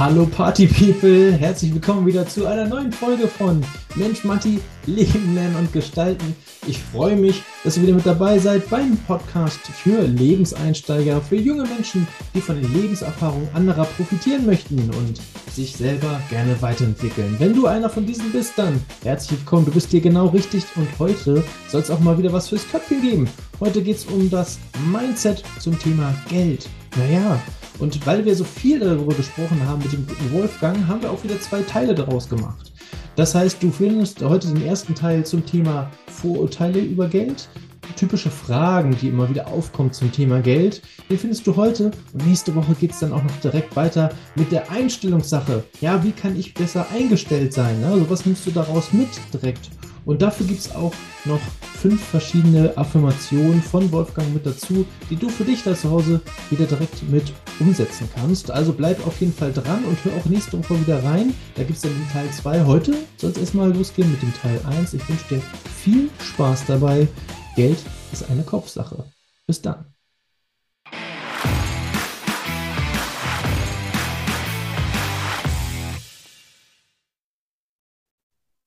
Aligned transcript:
Hallo 0.00 0.24
Party 0.24 0.66
People, 0.66 1.30
herzlich 1.32 1.74
willkommen 1.74 2.06
wieder 2.06 2.26
zu 2.26 2.46
einer 2.46 2.66
neuen 2.66 2.90
Folge 2.90 3.28
von 3.28 3.62
Mensch 3.96 4.24
Matti, 4.24 4.58
Leben 4.86 5.34
lernen 5.34 5.56
und 5.56 5.74
gestalten. 5.74 6.34
Ich 6.66 6.78
freue 6.78 7.16
mich, 7.16 7.42
dass 7.64 7.76
ihr 7.76 7.82
wieder 7.82 7.92
mit 7.92 8.06
dabei 8.06 8.38
seid 8.38 8.70
beim 8.70 8.96
Podcast 9.06 9.60
für 9.60 10.00
Lebenseinsteiger, 10.00 11.20
für 11.20 11.36
junge 11.36 11.64
Menschen, 11.64 12.08
die 12.34 12.40
von 12.40 12.58
den 12.58 12.72
Lebenserfahrungen 12.72 13.50
anderer 13.52 13.84
profitieren 13.84 14.46
möchten 14.46 14.78
und 14.78 15.20
sich 15.52 15.76
selber 15.76 16.18
gerne 16.30 16.56
weiterentwickeln. 16.62 17.36
Wenn 17.38 17.52
du 17.52 17.66
einer 17.66 17.90
von 17.90 18.06
diesen 18.06 18.32
bist, 18.32 18.54
dann 18.56 18.80
herzlich 19.02 19.40
willkommen, 19.40 19.66
du 19.66 19.72
bist 19.72 19.90
hier 19.90 20.00
genau 20.00 20.28
richtig 20.28 20.64
und 20.76 20.88
heute 20.98 21.44
soll 21.68 21.82
es 21.82 21.90
auch 21.90 22.00
mal 22.00 22.16
wieder 22.16 22.32
was 22.32 22.48
fürs 22.48 22.66
Köpfchen 22.70 23.02
geben. 23.02 23.28
Heute 23.60 23.82
geht 23.82 23.98
es 23.98 24.06
um 24.06 24.30
das 24.30 24.58
Mindset 24.90 25.44
zum 25.58 25.78
Thema 25.78 26.14
Geld. 26.30 26.70
Naja, 26.96 27.38
und 27.80 28.06
weil 28.06 28.24
wir 28.24 28.36
so 28.36 28.44
viel 28.44 28.78
darüber 28.78 29.14
gesprochen 29.14 29.60
haben 29.66 29.82
mit 29.82 29.92
dem 29.92 30.06
guten 30.06 30.32
Wolfgang, 30.32 30.86
haben 30.86 31.02
wir 31.02 31.10
auch 31.10 31.24
wieder 31.24 31.40
zwei 31.40 31.62
Teile 31.62 31.94
daraus 31.94 32.28
gemacht. 32.28 32.72
Das 33.16 33.34
heißt, 33.34 33.62
du 33.62 33.70
findest 33.70 34.22
heute 34.22 34.48
den 34.48 34.64
ersten 34.64 34.94
Teil 34.94 35.26
zum 35.26 35.44
Thema 35.44 35.90
Vorurteile 36.06 36.78
über 36.78 37.08
Geld, 37.08 37.48
typische 37.96 38.30
Fragen, 38.30 38.96
die 39.00 39.08
immer 39.08 39.28
wieder 39.28 39.48
aufkommen 39.48 39.92
zum 39.92 40.10
Thema 40.12 40.40
Geld. 40.40 40.80
Den 41.10 41.18
findest 41.18 41.46
du 41.46 41.56
heute 41.56 41.90
und 42.12 42.26
nächste 42.26 42.54
Woche 42.54 42.74
geht 42.74 42.92
es 42.92 43.00
dann 43.00 43.12
auch 43.12 43.22
noch 43.22 43.36
direkt 43.42 43.76
weiter 43.76 44.10
mit 44.36 44.52
der 44.52 44.70
Einstellungssache. 44.70 45.64
Ja, 45.80 46.02
wie 46.04 46.12
kann 46.12 46.38
ich 46.38 46.54
besser 46.54 46.86
eingestellt 46.94 47.52
sein? 47.52 47.82
Also 47.84 48.08
was 48.08 48.24
nimmst 48.24 48.46
du 48.46 48.52
daraus 48.52 48.92
mit 48.92 49.08
direkt? 49.32 49.70
Und 50.04 50.22
dafür 50.22 50.46
gibt 50.46 50.60
es 50.60 50.74
auch 50.74 50.92
noch 51.24 51.40
fünf 51.80 52.02
verschiedene 52.02 52.76
Affirmationen 52.76 53.62
von 53.62 53.90
Wolfgang 53.90 54.32
mit 54.34 54.44
dazu, 54.44 54.84
die 55.08 55.16
du 55.16 55.28
für 55.28 55.44
dich 55.44 55.62
da 55.62 55.74
zu 55.74 55.90
Hause 55.90 56.20
wieder 56.50 56.66
direkt 56.66 57.08
mit 57.10 57.32
umsetzen 57.58 58.08
kannst. 58.14 58.50
Also 58.50 58.72
bleib 58.72 59.06
auf 59.06 59.20
jeden 59.20 59.32
Fall 59.32 59.52
dran 59.52 59.84
und 59.84 60.02
hör 60.04 60.12
auch 60.14 60.26
nächste 60.26 60.58
Woche 60.58 60.80
wieder 60.80 61.02
rein. 61.02 61.34
Da 61.54 61.62
gibt 61.62 61.76
es 61.76 61.82
dann 61.82 61.92
den 61.92 62.08
Teil 62.10 62.30
2. 62.30 62.64
Heute 62.64 62.94
soll 63.16 63.30
es 63.30 63.38
erstmal 63.38 63.72
losgehen 63.72 64.10
mit 64.10 64.22
dem 64.22 64.34
Teil 64.34 64.60
1. 64.66 64.94
Ich 64.94 65.08
wünsche 65.08 65.34
dir 65.34 65.42
viel 65.82 66.10
Spaß 66.22 66.66
dabei. 66.66 67.08
Geld 67.56 67.78
ist 68.12 68.28
eine 68.30 68.42
Kopfsache. 68.42 69.04
Bis 69.46 69.62
dann. 69.62 69.89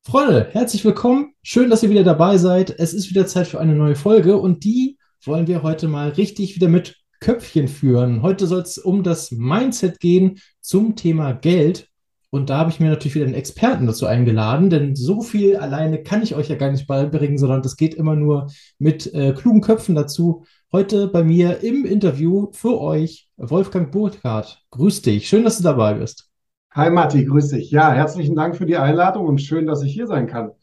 Freunde, 0.06 0.50
herzlich 0.52 0.84
willkommen. 0.84 1.34
Schön, 1.44 1.70
dass 1.70 1.82
ihr 1.82 1.90
wieder 1.90 2.04
dabei 2.04 2.38
seid. 2.38 2.78
Es 2.78 2.94
ist 2.94 3.09
wieder 3.09 3.26
Zeit 3.26 3.48
für 3.48 3.62
eine 3.62 3.73
neue 3.73 3.96
Folge 3.96 4.36
und 4.36 4.66
die 4.66 4.98
wollen 5.23 5.48
wir 5.48 5.64
heute 5.64 5.88
mal 5.88 6.09
richtig 6.09 6.56
wieder 6.56 6.68
mit 6.68 6.98
Köpfchen 7.22 7.70
führen. 7.70 8.22
Heute 8.22 8.46
soll 8.46 8.59
es 8.64 8.78
um 8.78 9.04
das 9.04 9.31
Mindset 9.31 10.02
gehen 10.02 10.40
zum 10.59 10.98
Thema 10.98 11.31
Geld. 11.31 11.88
Und 12.31 12.50
da 12.50 12.58
habe 12.58 12.70
ich 12.70 12.81
mir 12.81 12.90
natürlich 12.90 13.16
wieder 13.16 13.28
einen 13.28 13.34
Experten 13.34 13.88
dazu 13.88 14.06
eingeladen, 14.06 14.70
denn 14.70 14.94
so 14.94 15.22
viel 15.22 15.56
alleine 15.56 16.04
kann 16.04 16.22
ich 16.22 16.36
euch 16.36 16.50
ja 16.50 16.56
gar 16.58 16.72
nicht 16.72 16.86
beibringen, 16.86 17.38
sondern 17.38 17.62
das 17.62 17.78
geht 17.78 17.94
immer 17.94 18.18
nur 18.18 18.48
mit 18.80 19.14
äh, 19.14 19.31
klugen 19.31 19.62
Köpfen 19.62 19.96
dazu. 19.96 20.44
Heute 20.74 21.08
bei 21.08 21.24
mir 21.24 21.64
im 21.64 21.86
Interview 21.86 22.50
für 22.52 22.81
euch 22.81 23.30
Wolfgang 23.38 23.90
Burkhardt. 23.90 24.64
Grüß 24.72 25.02
dich, 25.02 25.30
schön, 25.30 25.46
dass 25.46 25.58
du 25.59 25.64
dabei 25.64 25.94
bist. 25.94 26.33
Hi 26.75 26.89
Matti, 26.89 27.23
grüß 27.23 27.49
dich. 27.49 27.69
Ja, 27.69 27.91
herzlichen 27.91 28.35
Dank 28.35 28.55
für 28.55 28.66
die 28.66 28.77
Einladung 28.77 29.27
und 29.27 29.39
schön, 29.39 29.67
dass 29.67 29.83
ich 29.83 29.93
hier 29.93 30.07
sein 30.07 30.25
kann. 30.25 30.53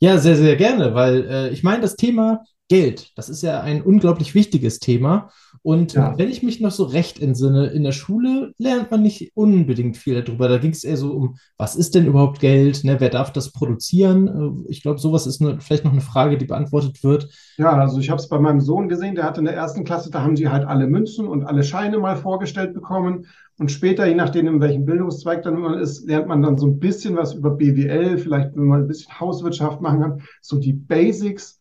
Ja, 0.00 0.18
sehr, 0.18 0.34
sehr 0.34 0.56
gerne, 0.56 0.92
weil 0.94 1.24
äh, 1.24 1.48
ich 1.50 1.62
meine, 1.62 1.82
das 1.82 1.94
Thema 1.94 2.44
Geld, 2.68 3.12
das 3.14 3.28
ist 3.28 3.42
ja 3.42 3.60
ein 3.60 3.80
unglaublich 3.80 4.34
wichtiges 4.34 4.80
Thema. 4.80 5.30
Und 5.66 5.94
ja. 5.94 6.16
wenn 6.16 6.30
ich 6.30 6.44
mich 6.44 6.60
noch 6.60 6.70
so 6.70 6.84
recht 6.84 7.20
entsinne, 7.20 7.66
in 7.66 7.82
der 7.82 7.90
Schule 7.90 8.52
lernt 8.56 8.92
man 8.92 9.02
nicht 9.02 9.32
unbedingt 9.34 9.96
viel 9.96 10.22
darüber. 10.22 10.48
Da 10.48 10.58
ging 10.58 10.70
es 10.70 10.84
eher 10.84 10.96
so 10.96 11.10
um, 11.10 11.38
was 11.58 11.74
ist 11.74 11.96
denn 11.96 12.06
überhaupt 12.06 12.38
Geld? 12.38 12.84
Ne? 12.84 13.00
Wer 13.00 13.08
darf 13.08 13.32
das 13.32 13.50
produzieren? 13.50 14.28
Äh, 14.68 14.70
ich 14.70 14.80
glaube, 14.80 15.00
sowas 15.00 15.26
ist 15.26 15.42
eine, 15.42 15.60
vielleicht 15.60 15.84
noch 15.84 15.90
eine 15.90 16.02
Frage, 16.02 16.38
die 16.38 16.44
beantwortet 16.44 17.02
wird. 17.02 17.30
Ja, 17.56 17.72
also 17.72 17.98
ich 17.98 18.10
habe 18.10 18.20
es 18.20 18.28
bei 18.28 18.38
meinem 18.38 18.60
Sohn 18.60 18.88
gesehen, 18.88 19.16
der 19.16 19.24
hatte 19.24 19.40
in 19.40 19.46
der 19.46 19.56
ersten 19.56 19.82
Klasse, 19.82 20.08
da 20.08 20.22
haben 20.22 20.36
sie 20.36 20.48
halt 20.48 20.64
alle 20.64 20.86
Münzen 20.86 21.26
und 21.26 21.42
alle 21.42 21.64
Scheine 21.64 21.98
mal 21.98 22.14
vorgestellt 22.14 22.72
bekommen. 22.72 23.26
Und 23.58 23.72
später, 23.72 24.06
je 24.06 24.14
nachdem, 24.14 24.46
in 24.46 24.60
welchem 24.60 24.84
Bildungszweig 24.84 25.42
dann 25.42 25.60
man 25.60 25.80
ist, 25.80 26.06
lernt 26.06 26.28
man 26.28 26.42
dann 26.42 26.58
so 26.58 26.68
ein 26.68 26.78
bisschen 26.78 27.16
was 27.16 27.34
über 27.34 27.50
BWL, 27.50 28.18
vielleicht 28.18 28.54
wenn 28.54 28.66
man 28.66 28.82
ein 28.82 28.86
bisschen 28.86 29.18
Hauswirtschaft 29.18 29.80
machen 29.80 30.00
kann, 30.00 30.22
so 30.42 30.60
die 30.60 30.74
Basics. 30.74 31.58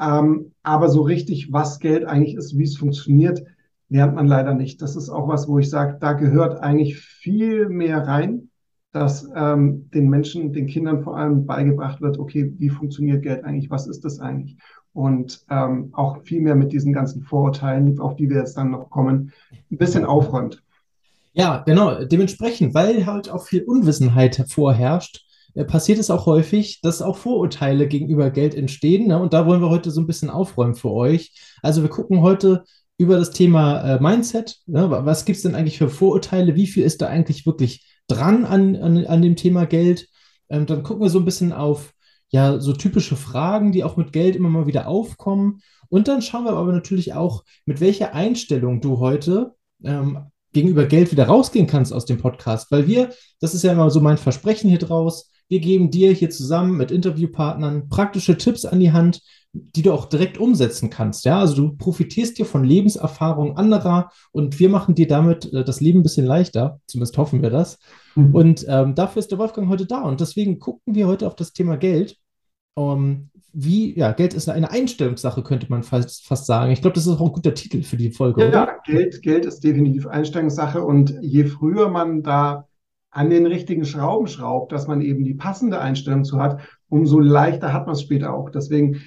Ähm, 0.00 0.52
aber 0.62 0.88
so 0.88 1.02
richtig, 1.02 1.52
was 1.52 1.78
Geld 1.78 2.04
eigentlich 2.04 2.36
ist, 2.36 2.56
wie 2.56 2.64
es 2.64 2.76
funktioniert, 2.76 3.42
lernt 3.88 4.14
man 4.14 4.26
leider 4.26 4.54
nicht. 4.54 4.82
Das 4.82 4.96
ist 4.96 5.08
auch 5.08 5.28
was, 5.28 5.48
wo 5.48 5.58
ich 5.58 5.70
sage, 5.70 5.96
da 6.00 6.12
gehört 6.12 6.60
eigentlich 6.60 6.98
viel 6.98 7.68
mehr 7.68 8.06
rein, 8.06 8.50
dass 8.92 9.28
ähm, 9.34 9.90
den 9.90 10.08
Menschen, 10.08 10.52
den 10.52 10.66
Kindern 10.66 11.02
vor 11.02 11.16
allem 11.16 11.46
beigebracht 11.46 12.00
wird, 12.00 12.18
okay, 12.18 12.52
wie 12.58 12.70
funktioniert 12.70 13.22
Geld 13.22 13.44
eigentlich, 13.44 13.70
was 13.70 13.86
ist 13.86 14.04
das 14.04 14.18
eigentlich? 14.20 14.56
Und 14.92 15.44
ähm, 15.50 15.90
auch 15.92 16.22
viel 16.22 16.40
mehr 16.40 16.54
mit 16.54 16.72
diesen 16.72 16.92
ganzen 16.92 17.22
Vorurteilen, 17.22 17.98
auf 18.00 18.16
die 18.16 18.28
wir 18.28 18.38
jetzt 18.38 18.56
dann 18.56 18.70
noch 18.70 18.90
kommen, 18.90 19.32
ein 19.70 19.78
bisschen 19.78 20.04
aufräumt. 20.04 20.62
Ja, 21.32 21.62
genau. 21.64 22.04
Dementsprechend, 22.04 22.74
weil 22.74 23.06
halt 23.06 23.30
auch 23.30 23.44
viel 23.44 23.62
Unwissenheit 23.62 24.44
vorherrscht, 24.48 25.24
passiert 25.66 25.98
es 25.98 26.10
auch 26.10 26.26
häufig, 26.26 26.80
dass 26.82 27.02
auch 27.02 27.16
Vorurteile 27.16 27.88
gegenüber 27.88 28.30
Geld 28.30 28.54
entstehen. 28.54 29.08
Ne? 29.08 29.18
Und 29.18 29.32
da 29.32 29.46
wollen 29.46 29.60
wir 29.60 29.70
heute 29.70 29.90
so 29.90 30.00
ein 30.00 30.06
bisschen 30.06 30.30
aufräumen 30.30 30.74
für 30.74 30.90
euch. 30.90 31.32
Also 31.62 31.82
wir 31.82 31.90
gucken 31.90 32.20
heute 32.22 32.64
über 32.98 33.16
das 33.16 33.30
Thema 33.30 33.80
äh, 33.80 34.00
Mindset. 34.00 34.58
Ne? 34.66 34.90
Was 34.90 35.24
gibt 35.24 35.36
es 35.36 35.42
denn 35.42 35.54
eigentlich 35.54 35.78
für 35.78 35.88
Vorurteile? 35.88 36.54
Wie 36.54 36.66
viel 36.66 36.84
ist 36.84 37.00
da 37.00 37.06
eigentlich 37.06 37.46
wirklich 37.46 37.86
dran 38.08 38.44
an, 38.44 38.76
an, 38.76 39.06
an 39.06 39.22
dem 39.22 39.36
Thema 39.36 39.66
Geld? 39.66 40.08
Ähm, 40.48 40.66
dann 40.66 40.82
gucken 40.82 41.02
wir 41.02 41.10
so 41.10 41.18
ein 41.18 41.24
bisschen 41.24 41.52
auf 41.52 41.92
ja, 42.30 42.60
so 42.60 42.72
typische 42.72 43.16
Fragen, 43.16 43.72
die 43.72 43.84
auch 43.84 43.96
mit 43.96 44.12
Geld 44.12 44.36
immer 44.36 44.50
mal 44.50 44.66
wieder 44.66 44.86
aufkommen. 44.86 45.60
Und 45.88 46.08
dann 46.08 46.22
schauen 46.22 46.44
wir 46.44 46.52
aber 46.52 46.72
natürlich 46.72 47.14
auch, 47.14 47.44
mit 47.64 47.80
welcher 47.80 48.14
Einstellung 48.14 48.80
du 48.80 48.98
heute 48.98 49.54
ähm, 49.82 50.26
gegenüber 50.52 50.84
Geld 50.86 51.12
wieder 51.12 51.26
rausgehen 51.26 51.66
kannst 51.66 51.92
aus 51.92 52.04
dem 52.04 52.18
Podcast. 52.18 52.70
Weil 52.70 52.86
wir, 52.86 53.10
das 53.40 53.54
ist 53.54 53.62
ja 53.62 53.72
immer 53.72 53.90
so 53.90 54.00
mein 54.00 54.18
Versprechen 54.18 54.68
hier 54.68 54.78
draus, 54.78 55.30
wir 55.48 55.60
geben 55.60 55.90
dir 55.90 56.12
hier 56.12 56.30
zusammen 56.30 56.76
mit 56.76 56.90
Interviewpartnern 56.90 57.88
praktische 57.88 58.36
Tipps 58.36 58.64
an 58.64 58.80
die 58.80 58.92
Hand, 58.92 59.22
die 59.52 59.82
du 59.82 59.92
auch 59.92 60.06
direkt 60.06 60.38
umsetzen 60.38 60.90
kannst. 60.90 61.24
Ja, 61.24 61.40
also 61.40 61.54
du 61.54 61.76
profitierst 61.76 62.38
dir 62.38 62.44
von 62.44 62.64
Lebenserfahrung 62.64 63.56
anderer 63.56 64.10
und 64.30 64.58
wir 64.60 64.68
machen 64.68 64.94
dir 64.94 65.08
damit 65.08 65.52
äh, 65.52 65.64
das 65.64 65.80
Leben 65.80 66.00
ein 66.00 66.02
bisschen 66.02 66.26
leichter. 66.26 66.80
Zumindest 66.86 67.16
hoffen 67.16 67.42
wir 67.42 67.50
das. 67.50 67.78
Mhm. 68.14 68.34
Und 68.34 68.66
ähm, 68.68 68.94
dafür 68.94 69.20
ist 69.20 69.30
der 69.30 69.38
Wolfgang 69.38 69.68
heute 69.68 69.86
da. 69.86 70.02
Und 70.02 70.20
deswegen 70.20 70.58
gucken 70.58 70.94
wir 70.94 71.06
heute 71.06 71.26
auf 71.26 71.34
das 71.34 71.52
Thema 71.52 71.76
Geld. 71.76 72.16
Um, 72.74 73.00
ähm, 73.00 73.30
wie, 73.54 73.98
ja, 73.98 74.12
Geld 74.12 74.34
ist 74.34 74.48
eine 74.48 74.70
Einstellungssache, 74.70 75.42
könnte 75.42 75.66
man 75.68 75.82
fast, 75.82 76.24
fast 76.24 76.46
sagen. 76.46 76.70
Ich 76.70 76.82
glaube, 76.82 76.94
das 76.94 77.06
ist 77.06 77.12
auch 77.14 77.26
ein 77.26 77.32
guter 77.32 77.54
Titel 77.54 77.82
für 77.82 77.96
die 77.96 78.12
Folge. 78.12 78.42
Ja, 78.42 78.48
oder? 78.48 78.78
Geld, 78.84 79.20
Geld 79.22 79.46
ist 79.46 79.64
definitiv 79.64 80.06
Einstellungssache. 80.06 80.84
Und 80.84 81.16
je 81.22 81.46
früher 81.46 81.88
man 81.88 82.22
da 82.22 82.68
an 83.10 83.30
den 83.30 83.46
richtigen 83.46 83.84
Schrauben 83.84 84.26
schraubt, 84.26 84.72
dass 84.72 84.86
man 84.86 85.00
eben 85.00 85.24
die 85.24 85.34
passende 85.34 85.80
Einstellung 85.80 86.24
zu 86.24 86.38
hat, 86.38 86.60
umso 86.88 87.18
leichter 87.18 87.72
hat 87.72 87.86
man 87.86 87.94
es 87.94 88.02
später 88.02 88.34
auch. 88.34 88.50
Deswegen, 88.50 89.00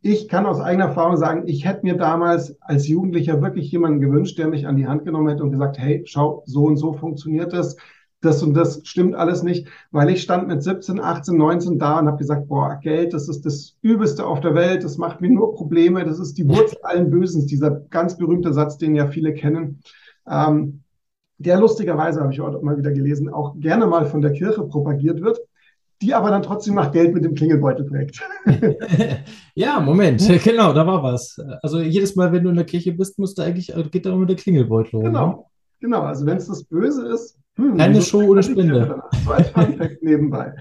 ich 0.00 0.28
kann 0.28 0.46
aus 0.46 0.60
eigener 0.60 0.86
Erfahrung 0.86 1.16
sagen, 1.16 1.44
ich 1.46 1.64
hätte 1.64 1.84
mir 1.84 1.96
damals 1.96 2.60
als 2.60 2.86
Jugendlicher 2.88 3.42
wirklich 3.42 3.70
jemanden 3.70 4.00
gewünscht, 4.00 4.38
der 4.38 4.48
mich 4.48 4.66
an 4.66 4.76
die 4.76 4.86
Hand 4.86 5.04
genommen 5.04 5.28
hätte 5.28 5.42
und 5.42 5.50
gesagt, 5.50 5.78
hey, 5.78 6.02
schau, 6.04 6.42
so 6.46 6.64
und 6.64 6.76
so 6.76 6.92
funktioniert 6.92 7.52
das. 7.52 7.76
Das 8.20 8.42
und 8.42 8.54
das 8.54 8.80
stimmt 8.82 9.14
alles 9.14 9.44
nicht, 9.44 9.68
weil 9.92 10.10
ich 10.10 10.22
stand 10.22 10.48
mit 10.48 10.60
17, 10.60 10.98
18, 10.98 11.36
19 11.36 11.78
da 11.78 12.00
und 12.00 12.08
habe 12.08 12.16
gesagt, 12.16 12.48
boah, 12.48 12.80
Geld, 12.82 13.14
das 13.14 13.28
ist 13.28 13.46
das 13.46 13.76
Übelste 13.80 14.26
auf 14.26 14.40
der 14.40 14.56
Welt, 14.56 14.82
das 14.82 14.98
macht 14.98 15.20
mir 15.20 15.30
nur 15.30 15.54
Probleme, 15.54 16.04
das 16.04 16.18
ist 16.18 16.36
die 16.36 16.48
Wurzel 16.48 16.78
allen 16.82 17.10
Bösens, 17.10 17.46
dieser 17.46 17.70
ganz 17.70 18.16
berühmte 18.16 18.52
Satz, 18.52 18.76
den 18.76 18.96
ja 18.96 19.06
viele 19.06 19.34
kennen. 19.34 19.82
Ähm, 20.28 20.82
der 21.38 21.58
lustigerweise, 21.58 22.20
habe 22.20 22.32
ich 22.32 22.40
heute 22.40 22.58
mal 22.62 22.76
wieder 22.76 22.92
gelesen, 22.92 23.28
auch 23.28 23.54
gerne 23.58 23.86
mal 23.86 24.06
von 24.06 24.20
der 24.20 24.32
Kirche 24.32 24.62
propagiert 24.62 25.22
wird, 25.22 25.38
die 26.02 26.14
aber 26.14 26.30
dann 26.30 26.42
trotzdem 26.42 26.74
nach 26.74 26.92
Geld 26.92 27.14
mit 27.14 27.24
dem 27.24 27.34
Klingelbeutel 27.34 27.86
trägt. 27.86 28.20
ja, 29.54 29.80
Moment, 29.80 30.20
genau, 30.44 30.72
da 30.72 30.86
war 30.86 31.02
was. 31.02 31.40
Also 31.62 31.80
jedes 31.80 32.16
Mal, 32.16 32.32
wenn 32.32 32.44
du 32.44 32.50
in 32.50 32.56
der 32.56 32.64
Kirche 32.64 32.92
bist, 32.92 33.18
musst 33.18 33.38
du 33.38 33.42
eigentlich, 33.42 33.74
äh, 33.74 33.82
geht 33.84 34.06
da 34.06 34.12
immer 34.12 34.26
der 34.26 34.36
Klingelbeutel 34.36 34.96
rum. 34.96 35.04
Genau, 35.04 35.26
ne? 35.26 35.44
genau. 35.80 36.02
Also 36.02 36.26
wenn 36.26 36.36
es 36.36 36.46
das 36.46 36.64
Böse 36.64 37.06
ist, 37.08 37.38
hm, 37.56 37.76
keine 37.76 38.00
Show 38.02 38.22
ohne 38.22 38.42
Spende. 38.42 39.02
So 39.24 39.32
als 39.32 39.50
Funfact 39.50 40.00
nebenbei. 40.02 40.54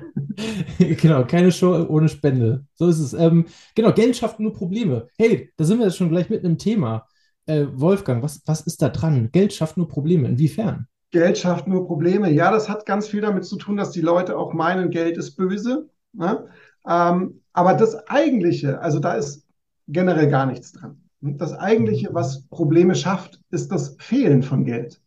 genau, 0.79 1.23
keine 1.25 1.51
Show 1.51 1.85
ohne 1.87 2.09
Spende. 2.09 2.65
So 2.73 2.87
ist 2.87 2.99
es. 2.99 3.13
Ähm, 3.13 3.45
genau, 3.75 3.93
Geld 3.93 4.15
schafft 4.15 4.39
nur 4.39 4.53
Probleme. 4.53 5.07
Hey, 5.17 5.51
da 5.57 5.63
sind 5.63 5.77
wir 5.77 5.85
jetzt 5.85 5.97
schon 5.97 6.09
gleich 6.09 6.31
mit 6.31 6.43
einem 6.43 6.57
Thema. 6.57 7.05
Äh, 7.47 7.65
Wolfgang, 7.73 8.21
was, 8.23 8.41
was 8.45 8.61
ist 8.61 8.81
da 8.81 8.89
dran? 8.89 9.29
Geld 9.31 9.53
schafft 9.53 9.77
nur 9.77 9.87
Probleme. 9.87 10.27
Inwiefern? 10.27 10.87
Geld 11.11 11.37
schafft 11.37 11.67
nur 11.67 11.87
Probleme. 11.87 12.29
Ja, 12.29 12.51
das 12.51 12.69
hat 12.69 12.85
ganz 12.85 13.07
viel 13.07 13.21
damit 13.21 13.45
zu 13.45 13.55
tun, 13.55 13.77
dass 13.77 13.91
die 13.91 14.01
Leute 14.01 14.37
auch 14.37 14.53
meinen, 14.53 14.89
Geld 14.89 15.17
ist 15.17 15.35
böse. 15.35 15.89
Ne? 16.13 16.47
Ähm, 16.87 17.41
aber 17.53 17.73
das 17.73 18.07
Eigentliche, 18.07 18.81
also 18.81 18.99
da 18.99 19.13
ist 19.13 19.45
generell 19.87 20.29
gar 20.29 20.45
nichts 20.45 20.73
dran. 20.73 21.01
Das 21.21 21.53
Eigentliche, 21.53 22.09
was 22.13 22.43
Probleme 22.49 22.93
schafft, 22.93 23.39
ist 23.49 23.71
das 23.71 23.95
Fehlen 23.99 24.43
von 24.43 24.65
Geld. 24.65 25.01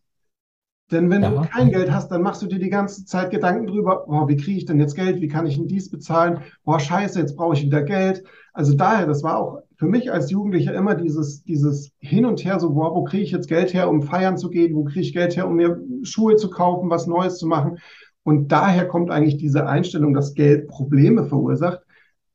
Denn 0.91 1.09
wenn 1.09 1.23
ja. 1.23 1.29
du 1.29 1.41
kein 1.41 1.69
Geld 1.69 1.91
hast, 1.91 2.09
dann 2.09 2.21
machst 2.21 2.41
du 2.41 2.47
dir 2.47 2.59
die 2.59 2.69
ganze 2.69 3.05
Zeit 3.05 3.31
Gedanken 3.31 3.67
drüber, 3.67 4.05
oh, 4.07 4.27
wie 4.27 4.35
kriege 4.35 4.57
ich 4.57 4.65
denn 4.65 4.79
jetzt 4.79 4.95
Geld? 4.95 5.21
Wie 5.21 5.27
kann 5.27 5.45
ich 5.47 5.55
denn 5.55 5.67
dies 5.67 5.89
bezahlen? 5.89 6.41
Boah, 6.65 6.79
scheiße, 6.79 7.19
jetzt 7.19 7.37
brauche 7.37 7.55
ich 7.55 7.63
wieder 7.63 7.83
Geld. 7.83 8.23
Also 8.53 8.75
daher, 8.75 9.07
das 9.07 9.23
war 9.23 9.37
auch 9.37 9.59
für 9.77 9.87
mich 9.87 10.11
als 10.11 10.29
Jugendlicher 10.29 10.73
immer 10.73 10.95
dieses, 10.95 11.43
dieses 11.43 11.91
Hin 11.99 12.25
und 12.25 12.43
Her, 12.43 12.59
so, 12.59 12.73
boah, 12.73 12.93
wo 12.93 13.03
kriege 13.05 13.23
ich 13.23 13.31
jetzt 13.31 13.47
Geld 13.47 13.73
her, 13.73 13.89
um 13.89 14.01
feiern 14.01 14.37
zu 14.37 14.49
gehen? 14.49 14.75
Wo 14.75 14.83
kriege 14.83 14.99
ich 14.99 15.13
Geld 15.13 15.37
her, 15.37 15.47
um 15.47 15.55
mir 15.55 15.81
Schuhe 16.03 16.35
zu 16.35 16.49
kaufen, 16.49 16.89
was 16.89 17.07
Neues 17.07 17.37
zu 17.37 17.47
machen? 17.47 17.77
Und 18.23 18.51
daher 18.51 18.87
kommt 18.87 19.09
eigentlich 19.09 19.37
diese 19.37 19.65
Einstellung, 19.65 20.13
dass 20.13 20.33
Geld 20.33 20.67
Probleme 20.67 21.23
verursacht, 21.23 21.79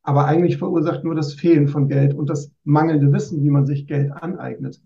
aber 0.02 0.24
eigentlich 0.24 0.56
verursacht 0.56 1.04
nur 1.04 1.14
das 1.14 1.34
Fehlen 1.34 1.68
von 1.68 1.88
Geld 1.88 2.14
und 2.14 2.30
das 2.30 2.50
mangelnde 2.64 3.12
Wissen, 3.12 3.42
wie 3.44 3.50
man 3.50 3.66
sich 3.66 3.86
Geld 3.86 4.10
aneignet. 4.12 4.80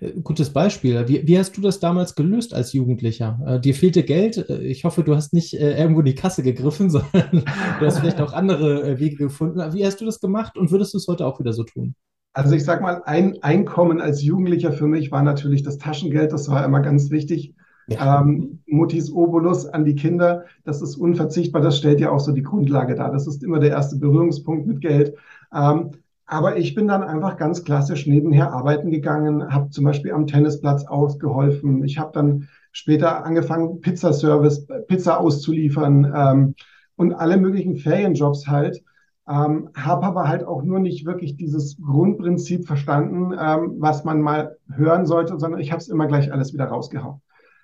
Äh, 0.00 0.12
gutes 0.22 0.52
Beispiel. 0.52 1.08
Wie, 1.08 1.26
wie, 1.26 1.38
hast 1.38 1.56
du 1.56 1.60
das 1.60 1.80
damals 1.80 2.14
gelöst 2.14 2.54
als 2.54 2.72
Jugendlicher? 2.72 3.40
Äh, 3.46 3.60
dir 3.60 3.74
fehlte 3.74 4.02
Geld. 4.02 4.48
Äh, 4.48 4.58
ich 4.62 4.84
hoffe, 4.84 5.02
du 5.02 5.14
hast 5.14 5.32
nicht 5.32 5.54
äh, 5.54 5.78
irgendwo 5.78 6.00
in 6.00 6.06
die 6.06 6.14
Kasse 6.14 6.42
gegriffen, 6.42 6.90
sondern 6.90 7.44
du 7.80 7.86
hast 7.86 8.00
vielleicht 8.00 8.20
auch 8.20 8.32
andere 8.32 8.82
äh, 8.82 8.98
Wege 8.98 9.16
gefunden. 9.16 9.60
Wie 9.72 9.84
hast 9.84 10.00
du 10.00 10.04
das 10.04 10.20
gemacht 10.20 10.56
und 10.56 10.70
würdest 10.70 10.94
du 10.94 10.98
es 10.98 11.08
heute 11.08 11.26
auch 11.26 11.40
wieder 11.40 11.52
so 11.52 11.64
tun? 11.64 11.94
Also 12.32 12.54
ich 12.54 12.64
sag 12.64 12.82
mal, 12.82 13.02
ein 13.04 13.42
Einkommen 13.42 14.00
als 14.00 14.22
Jugendlicher 14.22 14.72
für 14.72 14.86
mich 14.86 15.10
war 15.10 15.22
natürlich 15.22 15.62
das 15.62 15.78
Taschengeld. 15.78 16.32
Das 16.32 16.48
war 16.48 16.64
immer 16.64 16.80
ganz 16.80 17.10
wichtig. 17.10 17.54
Ja. 17.88 18.20
Ähm, 18.20 18.60
Mutis 18.66 19.10
Obolus 19.10 19.66
an 19.66 19.84
die 19.84 19.94
Kinder, 19.94 20.44
das 20.64 20.82
ist 20.82 20.96
unverzichtbar. 20.96 21.62
Das 21.62 21.78
stellt 21.78 22.00
ja 22.00 22.10
auch 22.10 22.20
so 22.20 22.32
die 22.32 22.42
Grundlage 22.42 22.94
dar. 22.94 23.10
Das 23.10 23.26
ist 23.26 23.42
immer 23.42 23.58
der 23.58 23.70
erste 23.70 23.96
Berührungspunkt 23.96 24.66
mit 24.66 24.82
Geld. 24.82 25.14
Ähm, 25.54 25.92
aber 26.30 26.58
ich 26.58 26.74
bin 26.74 26.86
dann 26.86 27.02
einfach 27.02 27.38
ganz 27.38 27.64
klassisch 27.64 28.06
nebenher 28.06 28.52
arbeiten 28.52 28.90
gegangen, 28.90 29.50
habe 29.50 29.70
zum 29.70 29.84
Beispiel 29.84 30.12
am 30.12 30.26
Tennisplatz 30.26 30.84
ausgeholfen. 30.84 31.82
Ich 31.84 31.98
habe 31.98 32.10
dann 32.12 32.48
später 32.70 33.24
angefangen, 33.24 33.80
Pizzaservice, 33.80 34.66
Pizza 34.88 35.18
auszuliefern 35.18 36.12
ähm, 36.14 36.54
und 36.96 37.14
alle 37.14 37.38
möglichen 37.38 37.76
Ferienjobs 37.76 38.46
halt. 38.46 38.82
Ähm, 39.26 39.70
habe 39.74 40.04
aber 40.04 40.28
halt 40.28 40.44
auch 40.44 40.62
nur 40.62 40.80
nicht 40.80 41.06
wirklich 41.06 41.36
dieses 41.36 41.78
Grundprinzip 41.80 42.66
verstanden, 42.66 43.32
ähm, 43.32 43.76
was 43.78 44.04
man 44.04 44.20
mal 44.20 44.58
hören 44.70 45.06
sollte, 45.06 45.38
sondern 45.38 45.60
ich 45.60 45.72
habe 45.72 45.80
es 45.80 45.88
immer 45.88 46.06
gleich 46.06 46.30
alles 46.30 46.52
wieder 46.52 46.66
rausgehauen. 46.66 47.22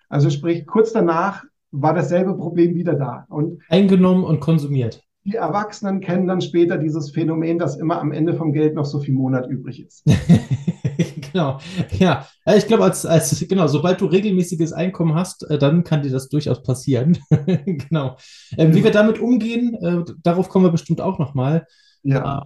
Also 0.08 0.30
sprich, 0.30 0.66
kurz 0.66 0.92
danach 0.92 1.44
war 1.70 1.92
dasselbe 1.92 2.34
Problem 2.34 2.74
wieder 2.74 2.94
da. 2.94 3.26
Und 3.28 3.60
Eingenommen 3.68 4.24
und 4.24 4.40
konsumiert 4.40 5.03
die 5.24 5.36
Erwachsenen 5.36 6.00
kennen 6.00 6.26
dann 6.26 6.42
später 6.42 6.76
dieses 6.76 7.10
Phänomen, 7.10 7.58
dass 7.58 7.76
immer 7.76 7.98
am 7.98 8.12
Ende 8.12 8.34
vom 8.34 8.52
Geld 8.52 8.74
noch 8.74 8.84
so 8.84 9.00
viel 9.00 9.14
Monat 9.14 9.48
übrig 9.48 9.80
ist. 9.80 10.04
genau. 11.32 11.58
Ja, 11.98 12.26
ich 12.54 12.66
glaube, 12.66 12.84
als, 12.84 13.06
als, 13.06 13.44
genau, 13.48 13.66
sobald 13.66 14.00
du 14.00 14.06
regelmäßiges 14.06 14.74
Einkommen 14.74 15.14
hast, 15.14 15.48
äh, 15.48 15.58
dann 15.58 15.82
kann 15.82 16.02
dir 16.02 16.10
das 16.10 16.28
durchaus 16.28 16.62
passieren. 16.62 17.18
genau. 17.30 18.16
Ähm, 18.58 18.74
wie 18.74 18.84
wir 18.84 18.90
damit 18.90 19.18
umgehen, 19.18 19.74
äh, 19.74 20.04
darauf 20.22 20.50
kommen 20.50 20.66
wir 20.66 20.72
bestimmt 20.72 21.00
auch 21.00 21.18
nochmal. 21.18 21.66
Ja. 22.02 22.42
Äh, 22.42 22.44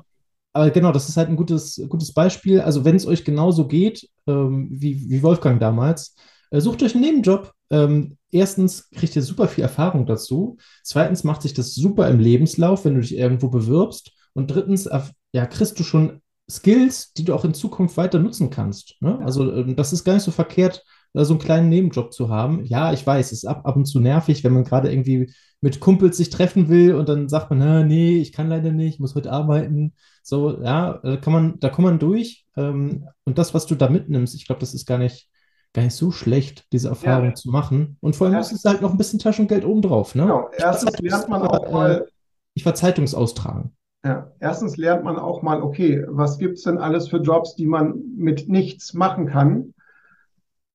aber 0.53 0.71
genau, 0.71 0.93
das 0.93 1.09
ist 1.09 1.17
halt 1.17 1.29
ein 1.29 1.37
gutes, 1.37 1.83
gutes 1.89 2.13
Beispiel. 2.13 2.61
Also, 2.61 2.85
wenn 2.85 2.97
es 2.97 3.07
euch 3.07 3.25
genauso 3.25 3.67
geht, 3.67 4.09
ähm, 4.27 4.69
wie, 4.71 5.09
wie 5.11 5.23
Wolfgang 5.23 5.61
damals, 5.61 6.15
äh, 6.51 6.61
sucht 6.61 6.83
euch 6.83 6.95
einen 6.95 7.05
Nebenjob. 7.05 7.53
Ähm, 7.71 8.17
erstens 8.31 8.91
kriegt 8.91 9.17
ihr 9.17 9.23
super 9.23 9.49
viel 9.49 9.63
Erfahrung 9.63 10.07
dazu. 10.07 10.57
Zweitens 10.83 11.25
macht 11.25 11.43
sich 11.43 11.55
das 11.55 11.75
super 11.75 12.09
im 12.09 12.21
Lebenslauf, 12.21 12.85
wenn 12.85 12.95
du 12.95 13.01
dich 13.01 13.17
irgendwo 13.17 13.49
bewirbst. 13.49 14.13
Und 14.35 14.49
drittens, 14.51 14.89
ja, 15.33 15.47
kriegst 15.47 15.79
du 15.79 15.85
schon 15.85 16.21
Skills, 16.51 17.13
die 17.13 17.25
du 17.25 17.35
auch 17.35 17.45
in 17.45 17.55
Zukunft 17.55 17.97
weiter 17.97 18.19
nutzen 18.19 18.51
kannst. 18.51 18.97
Ne? 19.01 19.19
Also 19.21 19.53
ähm, 19.53 19.77
das 19.77 19.93
ist 19.93 20.05
gar 20.05 20.15
nicht 20.15 20.23
so 20.23 20.31
verkehrt, 20.31 20.85
so 21.15 21.33
einen 21.35 21.41
kleinen 21.41 21.69
Nebenjob 21.69 22.13
zu 22.13 22.29
haben. 22.29 22.65
Ja, 22.65 22.93
ich 22.93 23.07
weiß, 23.07 23.27
es 23.27 23.39
ist 23.39 23.45
ab, 23.45 23.63
ab 23.65 23.77
und 23.77 23.87
zu 23.87 23.99
nervig, 24.01 24.45
wenn 24.45 24.53
man 24.53 24.65
gerade 24.65 24.91
irgendwie 24.91 25.33
mit 25.61 25.81
Kumpels 25.81 26.17
sich 26.17 26.31
treffen 26.31 26.69
will 26.69 26.95
und 26.95 27.09
dann 27.09 27.29
sagt 27.29 27.51
man, 27.51 27.87
nee, 27.89 28.19
ich 28.19 28.33
kann 28.33 28.49
leider 28.49 28.71
nicht, 28.71 28.95
ich 28.95 29.01
muss 29.01 29.15
heute 29.15 29.33
arbeiten. 29.33 29.95
So, 30.23 30.63
ja, 30.63 31.01
da 31.03 31.17
kann 31.17 31.33
man, 31.33 31.61
da 31.61 31.71
kommt 31.71 31.87
man 31.87 31.99
durch. 31.99 32.47
Ähm, 32.57 33.09
und 33.25 33.39
das, 33.39 33.55
was 33.55 33.67
du 33.67 33.75
da 33.75 33.89
mitnimmst, 33.89 34.35
ich 34.35 34.47
glaube, 34.47 34.61
das 34.61 34.75
ist 34.75 34.87
gar 34.87 34.99
nicht, 34.99 35.29
gar 35.75 35.83
nicht 35.83 35.95
so 35.95 36.11
schlecht, 36.11 36.67
diese 36.73 36.89
Erfahrung 36.89 37.29
ja. 37.29 37.35
zu 37.35 37.51
machen. 37.51 37.97
Und 38.01 38.17
vor 38.17 38.27
allem 38.27 38.35
ja. 38.35 38.41
ist 38.41 38.53
es 38.53 38.65
halt 38.65 38.83
noch 38.83 38.91
ein 38.91 38.99
bisschen 38.99 39.19
Taschengeld 39.19 39.65
obendrauf. 39.65 40.15
Ne? 40.15 40.23
Genau, 40.23 40.49
erstens 40.57 40.99
lernt 40.99 41.29
man 41.29 41.43
auch 41.43 41.71
mal. 41.71 42.07
Ich 42.55 42.65
war 42.67 42.75
Zeitungsaustragen. 42.75 43.73
Ja, 44.05 44.33
erstens 44.41 44.77
lernt 44.77 45.05
man 45.05 45.17
auch 45.17 45.43
mal, 45.43 45.63
okay, 45.63 46.05
was 46.09 46.39
gibt 46.39 46.59
es 46.59 46.63
denn 46.63 46.79
alles 46.79 47.09
für 47.09 47.19
Jobs, 47.19 47.57
die 47.57 47.67
man 47.67 48.01
mit 48.17 48.49
nichts 48.49 48.95
machen 48.95 49.27
kann? 49.27 49.75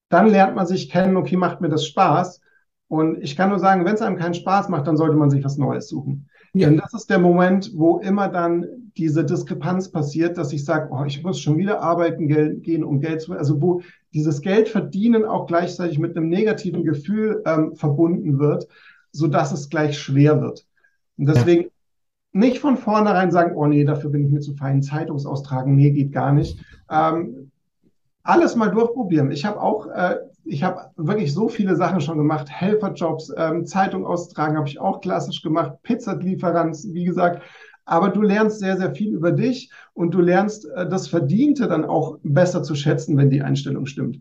Dann 0.09 0.27
lernt 0.27 0.55
man 0.55 0.67
sich 0.67 0.89
kennen, 0.89 1.17
okay, 1.17 1.37
macht 1.37 1.61
mir 1.61 1.69
das 1.69 1.85
Spaß? 1.85 2.41
Und 2.87 3.23
ich 3.23 3.35
kann 3.35 3.49
nur 3.49 3.59
sagen, 3.59 3.85
wenn 3.85 3.95
es 3.95 4.01
einem 4.01 4.17
keinen 4.17 4.35
Spaß 4.35 4.69
macht, 4.69 4.87
dann 4.87 4.97
sollte 4.97 5.15
man 5.15 5.29
sich 5.29 5.43
was 5.43 5.57
Neues 5.57 5.87
suchen. 5.87 6.29
Ja. 6.53 6.69
Denn 6.69 6.77
das 6.77 6.93
ist 6.93 7.09
der 7.09 7.17
Moment, 7.17 7.71
wo 7.73 7.97
immer 7.97 8.27
dann 8.27 8.67
diese 8.95 9.25
Diskrepanz 9.25 9.89
passiert, 9.89 10.37
dass 10.37 10.53
ich 10.53 10.63
sage, 10.63 10.89
oh, 10.91 11.03
ich 11.03 11.23
muss 11.23 11.39
schon 11.39 11.57
wieder 11.57 11.81
arbeiten 11.81 12.27
gehen, 12.27 12.83
um 12.83 12.99
Geld 12.99 13.21
zu, 13.21 13.33
also 13.33 13.59
wo 13.59 13.81
dieses 14.13 14.41
Geld 14.41 14.69
verdienen 14.69 15.25
auch 15.25 15.47
gleichzeitig 15.47 15.99
mit 15.99 16.15
einem 16.15 16.29
negativen 16.29 16.83
Gefühl 16.83 17.41
ähm, 17.45 17.75
verbunden 17.75 18.39
wird, 18.39 18.67
so 19.11 19.27
dass 19.27 19.51
es 19.51 19.69
gleich 19.69 19.97
schwer 19.97 20.41
wird. 20.41 20.65
Und 21.17 21.27
deswegen 21.27 21.63
ja. 21.63 21.69
nicht 22.31 22.59
von 22.59 22.77
vornherein 22.77 23.31
sagen, 23.31 23.55
oh 23.55 23.65
nee, 23.65 23.83
dafür 23.83 24.09
bin 24.09 24.25
ich 24.25 24.31
mir 24.31 24.41
zu 24.41 24.55
fein, 24.55 24.81
Zeitungsaustragen, 24.81 25.75
nee, 25.75 25.91
geht 25.91 26.11
gar 26.11 26.31
nicht. 26.31 26.63
Ähm, 26.89 27.51
alles 28.23 28.55
mal 28.55 28.69
durchprobieren. 28.69 29.31
Ich 29.31 29.45
habe 29.45 29.61
auch, 29.61 29.87
äh, 29.87 30.17
ich 30.45 30.63
habe 30.63 30.91
wirklich 30.95 31.33
so 31.33 31.49
viele 31.49 31.75
Sachen 31.75 32.01
schon 32.01 32.17
gemacht, 32.17 32.49
Helferjobs, 32.49 33.33
ähm, 33.37 33.65
Zeitung 33.65 34.05
austragen 34.05 34.57
habe 34.57 34.67
ich 34.67 34.79
auch 34.79 35.01
klassisch 35.01 35.41
gemacht, 35.41 35.73
Pizzalieferant, 35.83 36.77
wie 36.91 37.03
gesagt, 37.03 37.41
aber 37.85 38.09
du 38.09 38.21
lernst 38.21 38.59
sehr, 38.59 38.77
sehr 38.77 38.93
viel 38.93 39.13
über 39.13 39.31
dich 39.31 39.71
und 39.93 40.13
du 40.13 40.21
lernst 40.21 40.65
äh, 40.75 40.87
das 40.87 41.07
Verdiente 41.07 41.67
dann 41.67 41.85
auch 41.85 42.17
besser 42.23 42.63
zu 42.63 42.75
schätzen, 42.75 43.17
wenn 43.17 43.29
die 43.29 43.41
Einstellung 43.41 43.85
stimmt. 43.85 44.19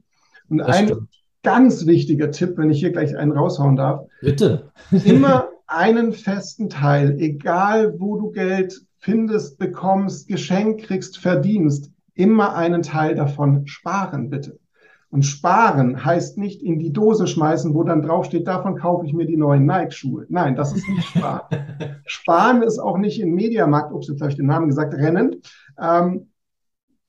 Und 0.49 0.59
das 0.59 0.69
ein 0.69 0.87
stimmt. 0.87 1.09
ganz 1.43 1.87
wichtiger 1.87 2.31
Tipp, 2.31 2.55
wenn 2.57 2.71
ich 2.71 2.81
hier 2.81 2.93
gleich 2.93 3.17
einen 3.17 3.33
raushauen 3.33 3.77
darf. 3.77 4.07
Bitte. 4.21 4.71
immer 5.05 5.49
einen 5.67 6.13
festen 6.13 6.69
Teil, 6.69 7.17
egal 7.19 7.99
wo 7.99 8.19
du 8.19 8.31
Geld 8.31 8.83
findest, 8.99 9.59
bekommst, 9.59 10.29
Geschenk 10.29 10.83
kriegst, 10.83 11.19
verdienst, 11.19 11.91
immer 12.15 12.55
einen 12.55 12.83
Teil 12.83 13.15
davon 13.15 13.67
sparen, 13.67 14.29
bitte. 14.31 14.59
Und 15.13 15.25
sparen 15.25 16.07
heißt 16.07 16.39
nicht 16.39 16.63
in 16.63 16.79
die 16.79 16.91
Dose 16.91 17.27
schmeißen, 17.27 17.75
wo 17.75 17.85
dann 17.85 18.01
draufsteht, 18.01 18.49
davon 18.49 18.77
kaufe 18.77 19.05
ich 19.05 19.13
mir 19.13 19.27
die 19.27 19.37
neuen 19.37 19.67
Nike-Schuhe. 19.67 20.25
Nein, 20.31 20.57
das 20.57 20.75
ist 20.75 20.89
nicht 20.89 21.07
sparen. 21.07 21.43
sparen 22.07 22.63
ist 22.63 22.79
auch 22.79 22.97
nicht 22.97 23.21
im 23.21 23.35
Mediamarkt, 23.35 23.93
ups, 23.93 24.09
jetzt 24.09 24.23
habe 24.23 24.31
ich 24.31 24.39
den 24.39 24.47
Namen 24.47 24.69
gesagt, 24.69 24.95
rennen 24.95 25.43
ähm, 25.79 26.31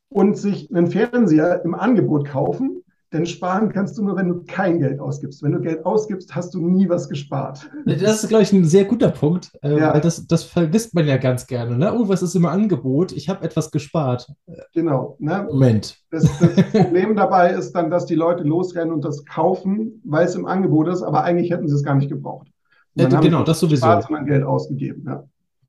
und 0.10 0.38
sich 0.38 0.70
einen 0.70 0.88
Fernseher 0.88 1.64
im 1.64 1.76
Angebot 1.76 2.28
kaufen 2.28 2.83
denn 3.14 3.28
sparen 3.28 3.72
kannst 3.72 3.98
du 3.98 4.04
nur, 4.04 4.16
wenn 4.16 4.28
du 4.28 4.44
kein 4.44 4.80
Geld 4.80 5.00
ausgibst. 5.00 5.44
Wenn 5.44 5.52
du 5.52 5.62
Geld 5.62 5.86
ausgibst, 5.86 6.34
hast 6.36 6.56
du 6.56 6.68
nie 6.68 6.90
was 6.90 7.08
gespart. 7.08 7.70
Das 7.86 8.24
ist, 8.24 8.30
glaube 8.30 8.44
ich, 8.44 8.52
ein 8.52 8.66
sehr 8.66 8.86
guter 8.86 9.10
Punkt, 9.10 9.52
äh, 9.62 9.78
ja. 9.78 9.94
weil 9.94 10.02
das, 10.02 10.26
das 10.26 10.44
vergisst 10.44 10.96
man 10.96 11.06
ja 11.06 11.18
ganz 11.18 11.46
gerne. 11.46 11.78
Ne? 11.78 11.94
Oh, 11.94 12.10
was 12.10 12.24
ist 12.24 12.34
im 12.34 12.48
Angebot? 12.48 13.12
Ich 13.12 13.30
habe 13.30 13.46
etwas 13.46 13.70
gespart. 13.70 14.28
Genau. 14.74 15.16
Ne? 15.20 15.48
Moment. 15.48 15.98
Das, 16.10 16.24
das 16.40 16.72
Problem 16.72 17.16
dabei 17.16 17.52
ist 17.52 17.74
dann, 17.74 17.92
dass 17.92 18.08
die 18.08 18.16
Leute 18.16 18.44
losrennen 18.44 18.92
und 18.92 19.06
das 19.06 19.24
kaufen, 19.26 20.02
weil 20.04 20.26
es 20.26 20.34
im 20.34 20.48
Angebot 20.48 20.88
ist, 20.88 21.04
aber 21.04 21.24
eigentlich 21.24 21.52
hätten 21.52 21.68
sie 21.68 21.76
es 21.76 21.84
gar 21.84 21.96
nicht 21.96 22.10
gebraucht. 22.10 22.48
Ja, 22.96 23.08
genau, 23.08 23.44
das 23.44 23.60
sowieso. 23.60 23.86
Gespart, 23.86 24.04
sondern 24.04 24.26
Geld 24.26 24.44
ausgegeben. 24.44 25.04
Ja, 25.06 25.24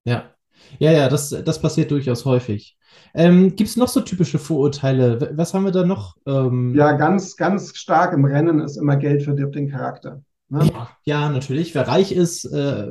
ja, 0.04 0.24
ja, 0.78 0.92
ja 0.92 1.08
das, 1.08 1.30
das 1.44 1.60
passiert 1.60 1.90
durchaus 1.90 2.24
häufig. 2.24 2.76
Ähm, 3.14 3.54
Gibt 3.56 3.70
es 3.70 3.76
noch 3.76 3.88
so 3.88 4.00
typische 4.00 4.38
Vorurteile? 4.38 5.32
Was 5.36 5.54
haben 5.54 5.64
wir 5.64 5.72
da 5.72 5.84
noch? 5.84 6.16
Ähm, 6.26 6.74
ja, 6.74 6.92
ganz, 6.92 7.36
ganz 7.36 7.76
stark 7.76 8.12
im 8.12 8.24
Rennen 8.24 8.60
ist 8.60 8.76
immer 8.76 8.96
Geld 8.96 9.22
verdirbt 9.22 9.54
den 9.54 9.70
Charakter. 9.70 10.22
Ne? 10.48 10.66
Ja, 10.72 10.88
ja, 11.04 11.28
natürlich. 11.28 11.74
Wer 11.74 11.88
reich 11.88 12.12
ist, 12.12 12.44
äh, 12.44 12.86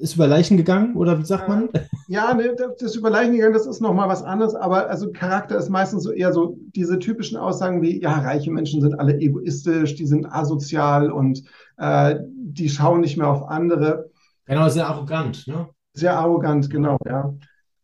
ist 0.00 0.14
über 0.14 0.26
Leichen 0.26 0.56
gegangen 0.56 0.96
oder 0.96 1.18
wie 1.18 1.24
sagt 1.24 1.48
man? 1.48 1.68
Ja, 2.08 2.34
ne, 2.34 2.54
das 2.78 2.94
über 2.94 3.10
Leichen 3.10 3.32
gegangen, 3.32 3.54
das 3.54 3.66
ist 3.66 3.80
nochmal 3.80 4.08
was 4.08 4.22
anderes, 4.22 4.54
aber 4.54 4.88
also 4.88 5.10
Charakter 5.10 5.56
ist 5.56 5.70
meistens 5.70 6.04
so 6.04 6.12
eher 6.12 6.32
so 6.32 6.56
diese 6.74 7.00
typischen 7.00 7.36
Aussagen 7.36 7.82
wie, 7.82 8.00
ja, 8.00 8.12
reiche 8.12 8.52
Menschen 8.52 8.80
sind 8.80 8.98
alle 9.00 9.18
egoistisch, 9.18 9.96
die 9.96 10.06
sind 10.06 10.26
asozial 10.26 11.10
und 11.10 11.42
äh, 11.78 12.20
die 12.22 12.68
schauen 12.68 13.00
nicht 13.00 13.16
mehr 13.16 13.28
auf 13.28 13.48
andere. 13.48 14.10
Genau, 14.44 14.68
sehr 14.68 14.86
arrogant, 14.86 15.48
ne? 15.48 15.68
Sehr 15.94 16.16
arrogant, 16.16 16.70
genau, 16.70 16.96
ja. 17.06 17.34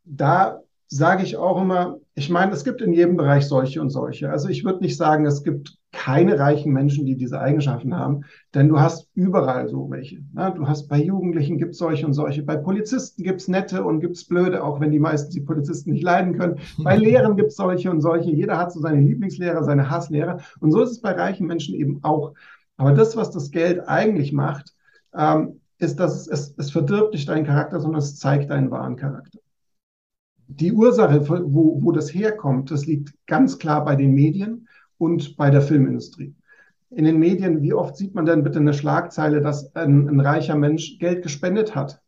Da 0.04 0.60
sage 0.92 1.22
ich 1.22 1.38
auch 1.38 1.62
immer, 1.62 1.96
ich 2.14 2.28
meine, 2.28 2.52
es 2.52 2.64
gibt 2.64 2.82
in 2.82 2.92
jedem 2.92 3.16
Bereich 3.16 3.46
solche 3.46 3.80
und 3.80 3.88
solche. 3.88 4.28
Also 4.28 4.50
ich 4.50 4.62
würde 4.62 4.80
nicht 4.80 4.98
sagen, 4.98 5.24
es 5.24 5.42
gibt 5.42 5.78
keine 5.90 6.38
reichen 6.38 6.70
Menschen, 6.70 7.06
die 7.06 7.16
diese 7.16 7.40
Eigenschaften 7.40 7.96
haben, 7.96 8.24
denn 8.54 8.68
du 8.68 8.78
hast 8.78 9.08
überall 9.14 9.68
so 9.68 9.88
welche. 9.90 10.18
Ne? 10.34 10.52
Du 10.54 10.68
hast 10.68 10.88
bei 10.88 11.02
Jugendlichen 11.02 11.56
gibt 11.56 11.72
es 11.72 11.78
solche 11.78 12.04
und 12.04 12.12
solche, 12.12 12.42
bei 12.42 12.56
Polizisten 12.56 13.22
gibt 13.22 13.40
es 13.40 13.48
nette 13.48 13.82
und 13.82 14.00
gibt 14.00 14.16
es 14.16 14.26
blöde, 14.26 14.62
auch 14.62 14.80
wenn 14.80 14.90
die 14.90 14.98
meisten 14.98 15.30
die 15.30 15.40
Polizisten 15.40 15.92
nicht 15.92 16.02
leiden 16.02 16.36
können. 16.38 16.58
Bei 16.84 16.96
Lehrern 16.98 17.36
gibt 17.36 17.48
es 17.48 17.56
solche 17.56 17.90
und 17.90 18.02
solche. 18.02 18.30
Jeder 18.30 18.58
hat 18.58 18.70
so 18.70 18.80
seine 18.80 19.00
Lieblingslehrer, 19.00 19.64
seine 19.64 19.88
Hasslehrer. 19.88 20.40
Und 20.60 20.72
so 20.72 20.82
ist 20.82 20.90
es 20.90 21.00
bei 21.00 21.12
reichen 21.12 21.46
Menschen 21.46 21.74
eben 21.74 22.00
auch. 22.04 22.34
Aber 22.76 22.92
das, 22.92 23.16
was 23.16 23.30
das 23.30 23.50
Geld 23.50 23.88
eigentlich 23.88 24.34
macht, 24.34 24.74
ähm, 25.16 25.60
ist, 25.78 25.98
dass 25.98 26.20
es, 26.20 26.28
es, 26.28 26.54
es 26.58 26.70
verdirbt 26.70 27.14
nicht 27.14 27.28
deinen 27.30 27.46
Charakter, 27.46 27.80
sondern 27.80 28.00
es 28.00 28.18
zeigt 28.18 28.50
deinen 28.50 28.70
wahren 28.70 28.96
Charakter. 28.96 29.38
Die 30.56 30.72
Ursache, 30.72 31.28
wo, 31.28 31.82
wo 31.82 31.92
das 31.92 32.12
herkommt, 32.12 32.70
das 32.70 32.86
liegt 32.86 33.14
ganz 33.26 33.58
klar 33.58 33.84
bei 33.84 33.96
den 33.96 34.12
Medien 34.12 34.68
und 34.98 35.36
bei 35.36 35.50
der 35.50 35.62
Filmindustrie. 35.62 36.34
In 36.90 37.06
den 37.06 37.18
Medien, 37.18 37.62
wie 37.62 37.72
oft 37.72 37.96
sieht 37.96 38.14
man 38.14 38.26
denn 38.26 38.42
bitte 38.42 38.58
eine 38.58 38.74
Schlagzeile, 38.74 39.40
dass 39.40 39.74
ein, 39.74 40.08
ein 40.08 40.20
reicher 40.20 40.56
Mensch 40.56 40.98
Geld 40.98 41.22
gespendet 41.22 41.74
hat? 41.74 42.02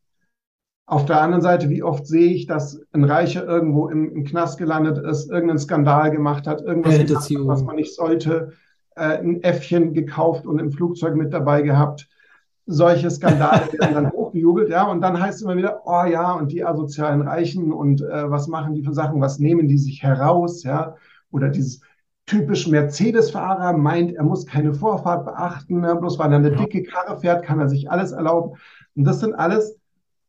Auf 0.86 1.06
der 1.06 1.22
anderen 1.22 1.42
Seite, 1.42 1.70
wie 1.70 1.82
oft 1.82 2.06
sehe 2.06 2.32
ich, 2.32 2.46
dass 2.46 2.82
ein 2.92 3.04
Reicher 3.04 3.46
irgendwo 3.46 3.88
im, 3.88 4.14
im 4.14 4.24
Knast 4.24 4.58
gelandet 4.58 4.98
ist, 4.98 5.30
irgendeinen 5.30 5.58
Skandal 5.58 6.10
gemacht 6.10 6.46
hat, 6.46 6.60
irgendwas, 6.60 6.98
gemacht, 6.98 7.46
was 7.46 7.62
man 7.62 7.76
nicht 7.76 7.94
sollte, 7.94 8.52
äh, 8.94 9.18
ein 9.18 9.42
Äffchen 9.42 9.94
gekauft 9.94 10.46
und 10.46 10.58
im 10.58 10.70
Flugzeug 10.70 11.14
mit 11.14 11.32
dabei 11.32 11.62
gehabt. 11.62 12.06
Solche 12.66 13.10
Skandale 13.10 13.72
werden 13.72 13.94
dann 13.94 14.10
hochgejubelt, 14.34 14.68
ja, 14.68 14.84
und 14.84 15.00
dann 15.00 15.20
heißt 15.20 15.36
es 15.36 15.42
immer 15.42 15.56
wieder, 15.56 15.82
oh 15.84 16.04
ja, 16.04 16.32
und 16.32 16.52
die 16.52 16.64
asozialen 16.64 17.22
Reichen 17.22 17.72
und 17.72 18.02
äh, 18.02 18.30
was 18.30 18.48
machen 18.48 18.74
die 18.74 18.82
für 18.82 18.92
Sachen, 18.92 19.20
was 19.20 19.38
nehmen 19.38 19.68
die 19.68 19.78
sich 19.78 20.02
heraus, 20.02 20.62
ja, 20.64 20.96
oder 21.30 21.48
dieses 21.48 21.80
typisch 22.26 22.66
Mercedes-Fahrer 22.66 23.76
meint, 23.76 24.14
er 24.14 24.24
muss 24.24 24.46
keine 24.46 24.72
Vorfahrt 24.72 25.26
beachten, 25.26 25.80
ne? 25.80 25.94
bloß 25.94 26.18
weil 26.18 26.32
er 26.32 26.38
eine 26.38 26.52
ja. 26.52 26.56
dicke 26.56 26.82
Karre 26.82 27.20
fährt, 27.20 27.44
kann 27.44 27.60
er 27.60 27.68
sich 27.68 27.90
alles 27.90 28.12
erlauben. 28.12 28.56
Und 28.94 29.04
das 29.04 29.20
sind 29.20 29.34
alles 29.34 29.76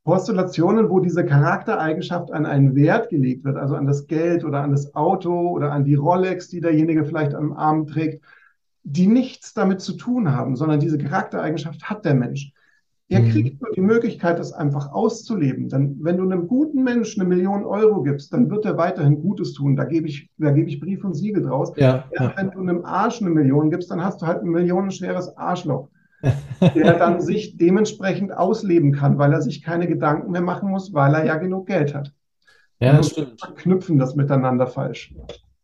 Postulationen, 0.03 0.89
wo 0.89 0.99
diese 0.99 1.25
Charaktereigenschaft 1.25 2.33
an 2.33 2.45
einen 2.45 2.75
Wert 2.75 3.09
gelegt 3.09 3.45
wird, 3.45 3.55
also 3.55 3.75
an 3.75 3.87
das 3.87 4.07
Geld 4.07 4.43
oder 4.43 4.61
an 4.61 4.71
das 4.71 4.93
Auto 4.93 5.49
oder 5.49 5.71
an 5.71 5.85
die 5.85 5.95
Rolex, 5.95 6.49
die 6.49 6.59
derjenige 6.59 7.05
vielleicht 7.05 7.33
am 7.33 7.53
Arm 7.53 7.87
trägt, 7.87 8.21
die 8.83 9.07
nichts 9.07 9.53
damit 9.53 9.79
zu 9.79 9.93
tun 9.93 10.35
haben, 10.35 10.57
sondern 10.57 10.81
diese 10.81 10.97
Charaktereigenschaft 10.97 11.89
hat 11.89 12.03
der 12.03 12.13
Mensch. 12.13 12.51
Er 13.07 13.21
mhm. 13.21 13.29
kriegt 13.29 13.61
nur 13.61 13.71
die 13.71 13.81
Möglichkeit, 13.81 14.39
das 14.39 14.51
einfach 14.51 14.91
auszuleben. 14.91 15.69
Denn 15.69 15.97
wenn 16.01 16.17
du 16.17 16.23
einem 16.23 16.47
guten 16.47 16.83
Menschen 16.83 17.21
eine 17.21 17.29
Million 17.29 17.63
Euro 17.63 18.01
gibst, 18.01 18.33
dann 18.33 18.49
wird 18.49 18.65
er 18.65 18.77
weiterhin 18.77 19.21
Gutes 19.21 19.53
tun. 19.53 19.75
Da 19.75 19.85
gebe 19.85 20.07
ich, 20.07 20.29
da 20.37 20.51
gebe 20.51 20.67
ich 20.67 20.79
Brief 20.79 21.03
und 21.03 21.13
Siegel 21.13 21.43
draus. 21.43 21.71
Ja, 21.75 22.05
ja. 22.17 22.33
Wenn 22.35 22.49
du 22.49 22.59
einem 22.59 22.83
Arsch 22.83 23.21
eine 23.21 23.29
Million 23.29 23.69
gibst, 23.69 23.91
dann 23.91 24.03
hast 24.03 24.21
du 24.21 24.25
halt 24.25 24.41
ein 24.41 24.49
millionenschweres 24.49 25.37
Arschloch 25.37 25.89
der 26.61 26.93
dann 26.99 27.21
sich 27.21 27.57
dementsprechend 27.57 28.35
ausleben 28.35 28.91
kann, 28.91 29.17
weil 29.17 29.33
er 29.33 29.41
sich 29.41 29.61
keine 29.61 29.87
Gedanken 29.87 30.31
mehr 30.31 30.41
machen 30.41 30.69
muss, 30.69 30.93
weil 30.93 31.13
er 31.13 31.25
ja 31.25 31.35
genug 31.35 31.67
Geld 31.67 31.93
hat. 31.93 32.11
Ja, 32.79 32.97
das 32.97 33.11
stimmt. 33.11 33.39
Verknüpfen 33.39 33.97
das 33.97 34.15
miteinander 34.15 34.67
falsch. 34.67 35.13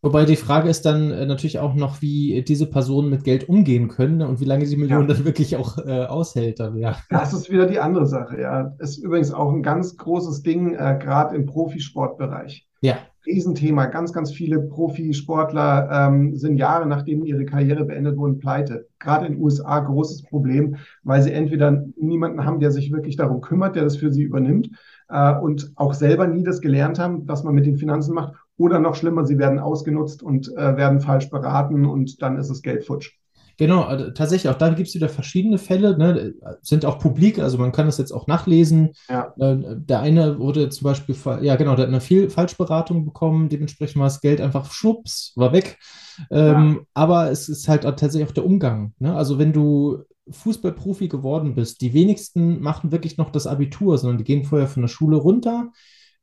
Wobei 0.04 0.26
die 0.26 0.36
Frage 0.36 0.68
ist 0.68 0.86
dann 0.86 1.12
äh, 1.12 1.26
natürlich 1.28 1.60
auch 1.60 1.76
noch, 1.76 2.02
wie 2.02 2.44
diese 2.48 2.66
Personen 2.66 3.10
mit 3.10 3.24
Geld 3.24 3.48
umgehen 3.48 3.88
können 3.88 4.18
ne, 4.18 4.28
und 4.28 4.40
wie 4.40 4.46
lange 4.46 4.66
die 4.66 4.76
Million 4.76 5.08
ja. 5.08 5.14
dann 5.14 5.26
wirklich 5.26 5.56
auch 5.58 5.78
äh, 5.78 6.06
aushält. 6.06 6.60
Dann, 6.60 6.76
ja. 6.78 6.98
Das 7.10 7.34
ist 7.34 7.52
wieder 7.52 7.68
die 7.68 7.80
andere 7.80 8.08
Sache. 8.08 8.42
Ja, 8.42 8.74
ist 8.80 8.98
übrigens 8.98 9.32
auch 9.32 9.52
ein 9.52 9.62
ganz 9.62 9.98
großes 9.98 10.42
Ding, 10.42 10.74
äh, 10.74 10.98
gerade 11.00 11.36
im 11.36 11.46
Profisportbereich. 11.46 12.68
Ja. 12.82 12.98
Riesenthema. 13.26 13.86
Ganz, 13.86 14.14
ganz 14.14 14.32
viele 14.32 14.60
Profisportler 14.60 15.90
ähm, 15.92 16.36
sind 16.36 16.58
Jahre 16.58 16.88
nachdem 16.88 17.24
ihre 17.24 17.46
Karriere 17.46 17.86
beendet 17.86 18.18
wurden, 18.18 18.40
pleite. 18.40 18.88
Gerade 18.98 19.28
in 19.28 19.34
den 19.34 19.42
USA 19.44 19.80
großes 19.80 20.24
Problem, 20.24 20.78
weil 21.04 21.22
sie 21.22 21.32
entweder 21.32 21.86
niemanden 21.96 22.44
haben, 22.44 22.60
der 22.60 22.72
sich 22.72 22.92
wirklich 22.92 23.18
darum 23.18 23.42
kümmert, 23.42 23.76
der 23.76 23.84
das 23.84 23.98
für 23.98 24.12
sie 24.12 24.24
übernimmt 24.24 24.72
äh, 25.10 25.36
und 25.36 25.72
auch 25.76 25.94
selber 25.94 26.26
nie 26.26 26.44
das 26.44 26.62
gelernt 26.62 26.98
haben, 26.98 27.28
was 27.28 27.44
man 27.44 27.54
mit 27.54 27.68
den 27.68 27.78
Finanzen 27.78 28.16
macht. 28.16 28.34
Oder 28.62 28.80
noch 28.80 28.94
schlimmer, 28.94 29.26
sie 29.26 29.40
werden 29.40 29.58
ausgenutzt 29.58 30.22
und 30.22 30.56
äh, 30.56 30.78
werden 30.78 31.02
falsch 31.02 31.32
beraten 31.32 31.86
und 31.86 32.22
dann 32.22 32.38
ist 32.38 32.52
es 32.52 32.62
Geld 32.62 32.86
futsch. 32.86 33.12
Genau, 33.58 33.82
also 33.82 34.12
tatsächlich, 34.12 34.52
auch 34.52 34.58
da 34.58 34.70
gibt 34.70 34.88
es 34.88 34.96
wieder 34.96 35.10
verschiedene 35.10 35.58
Fälle, 35.58 35.98
ne, 35.98 36.34
sind 36.62 36.86
auch 36.86 37.00
publik, 37.00 37.40
also 37.40 37.58
man 37.58 37.72
kann 37.72 37.88
das 37.88 37.98
jetzt 37.98 38.12
auch 38.12 38.28
nachlesen. 38.28 38.94
Ja. 39.10 39.34
Äh, 39.40 39.58
der 39.78 40.00
eine 40.00 40.40
wurde 40.40 40.70
zum 40.70 40.86
Beispiel, 40.86 41.16
ja 41.42 41.56
genau, 41.56 41.76
der 41.76 41.84
hat 41.84 41.90
eine 41.92 42.02
viel 42.02 42.30
Falschberatung 42.30 43.04
bekommen, 43.04 43.50
dementsprechend 43.50 44.00
war 44.00 44.08
das 44.08 44.22
Geld 44.22 44.42
einfach 44.42 44.72
schwupps, 44.72 45.34
war 45.36 45.54
weg. 45.54 45.80
Ähm, 46.30 46.76
ja. 46.76 46.86
Aber 46.94 47.32
es 47.32 47.50
ist 47.50 47.68
halt 47.68 47.82
tatsächlich 47.82 48.28
auch 48.28 48.34
der 48.34 48.46
Umgang. 48.46 48.94
Ne? 49.00 49.16
Also 49.16 49.40
wenn 49.40 49.54
du 49.54 50.04
Fußballprofi 50.30 51.08
geworden 51.08 51.56
bist, 51.56 51.82
die 51.82 51.94
wenigsten 51.94 52.62
machen 52.62 52.92
wirklich 52.92 53.18
noch 53.18 53.32
das 53.32 53.48
Abitur, 53.48 53.98
sondern 53.98 54.20
die 54.20 54.24
gehen 54.24 54.44
vorher 54.44 54.68
von 54.68 54.82
der 54.82 54.88
Schule 54.88 55.18
runter, 55.18 55.66
ähm, 55.66 55.72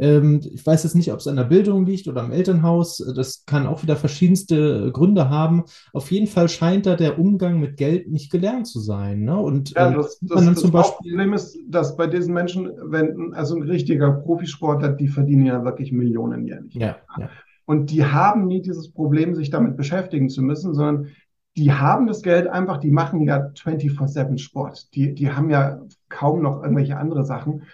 ich 0.01 0.65
weiß 0.65 0.85
jetzt 0.85 0.95
nicht, 0.95 1.13
ob 1.13 1.19
es 1.19 1.27
an 1.27 1.35
der 1.35 1.45
Bildung 1.45 1.85
liegt 1.85 2.07
oder 2.07 2.23
am 2.23 2.31
Elternhaus. 2.31 2.99
Das 3.17 3.45
kann 3.47 3.67
auch 3.67 3.83
wieder 3.83 3.97
verschiedenste 3.97 4.93
Gründe 4.93 5.29
haben. 5.29 5.65
Auf 5.93 6.13
jeden 6.13 6.29
Fall 6.29 6.49
scheint 6.49 6.87
da 6.87 6.95
der 6.95 7.19
Umgang 7.19 7.59
mit 7.59 7.77
Geld 7.77 8.09
nicht 8.09 8.31
gelernt 8.31 8.69
zu 8.69 8.79
sein. 8.79 9.23
Ne? 9.23 9.37
Und 9.37 9.71
ja, 9.71 9.89
ähm, 9.89 9.97
das, 9.97 10.21
das, 10.21 10.45
das 10.45 10.61
zum 10.61 10.71
Beispiel 10.71 11.11
Problem 11.11 11.33
ist, 11.33 11.59
dass 11.67 11.97
bei 11.97 12.07
diesen 12.07 12.33
Menschen, 12.33 12.71
wenn 12.85 13.35
also 13.35 13.57
ein 13.57 13.63
richtiger 13.63 14.13
Profisportler, 14.13 14.91
die 14.91 15.09
verdienen 15.09 15.47
ja 15.47 15.65
wirklich 15.65 15.91
Millionen 15.91 16.47
jährlich. 16.47 16.75
Ja, 16.75 16.99
ja. 17.19 17.29
Und 17.65 17.91
die 17.91 18.05
haben 18.05 18.47
nie 18.47 18.63
dieses 18.63 18.93
Problem, 18.93 19.35
sich 19.35 19.51
damit 19.51 19.77
beschäftigen 19.77 20.29
zu 20.31 20.43
müssen, 20.43 20.75
sondern 20.75 21.09
die 21.57 21.73
haben 21.73 22.07
das 22.07 22.23
Geld 22.23 22.47
einfach, 22.47 22.79
die 22.79 22.93
machen 22.93 23.21
ja 23.23 23.51
24-7 23.53 24.39
Sport. 24.39 24.95
Die, 24.95 25.13
die 25.13 25.33
haben 25.33 25.51
ja 25.51 25.81
kaum 26.09 26.41
noch 26.41 26.63
irgendwelche 26.63 26.97
andere 26.97 27.25
Sachen. 27.25 27.65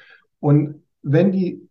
Und 0.41 0.77
wenn 1.03 1.31
die 1.31 1.64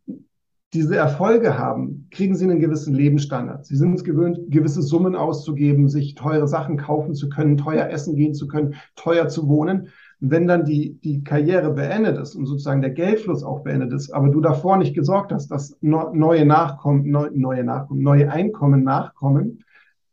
diese 0.73 0.95
Erfolge 0.95 1.57
haben, 1.57 2.07
kriegen 2.09 2.35
sie 2.35 2.45
einen 2.45 2.59
gewissen 2.59 2.95
Lebensstandard. 2.95 3.65
Sie 3.65 3.75
sind 3.75 3.93
es 3.93 4.03
gewöhnt, 4.03 4.39
gewisse 4.49 4.81
Summen 4.81 5.15
auszugeben, 5.15 5.87
sich 5.87 6.15
teure 6.15 6.47
Sachen 6.47 6.77
kaufen 6.77 7.13
zu 7.13 7.29
können, 7.29 7.57
teuer 7.57 7.89
essen 7.89 8.15
gehen 8.15 8.33
zu 8.33 8.47
können, 8.47 8.75
teuer 8.95 9.27
zu 9.27 9.47
wohnen. 9.47 9.89
wenn 10.25 10.47
dann 10.47 10.63
die, 10.63 10.97
die 11.03 11.21
Karriere 11.23 11.73
beendet 11.73 12.17
ist 12.17 12.33
und 12.33 12.45
sozusagen 12.45 12.81
der 12.81 12.91
Geldfluss 12.91 13.43
auch 13.43 13.59
beendet 13.59 13.91
ist, 13.91 14.09
aber 14.11 14.29
du 14.29 14.39
davor 14.39 14.77
nicht 14.77 14.95
gesorgt 14.95 15.33
hast, 15.33 15.51
dass 15.51 15.77
neue 15.81 16.45
Nachkommen, 16.45 17.11
neu, 17.11 17.29
neue 17.33 17.65
Nachkommen, 17.65 18.01
neue 18.01 18.31
Einkommen 18.31 18.83
nachkommen, 18.83 19.65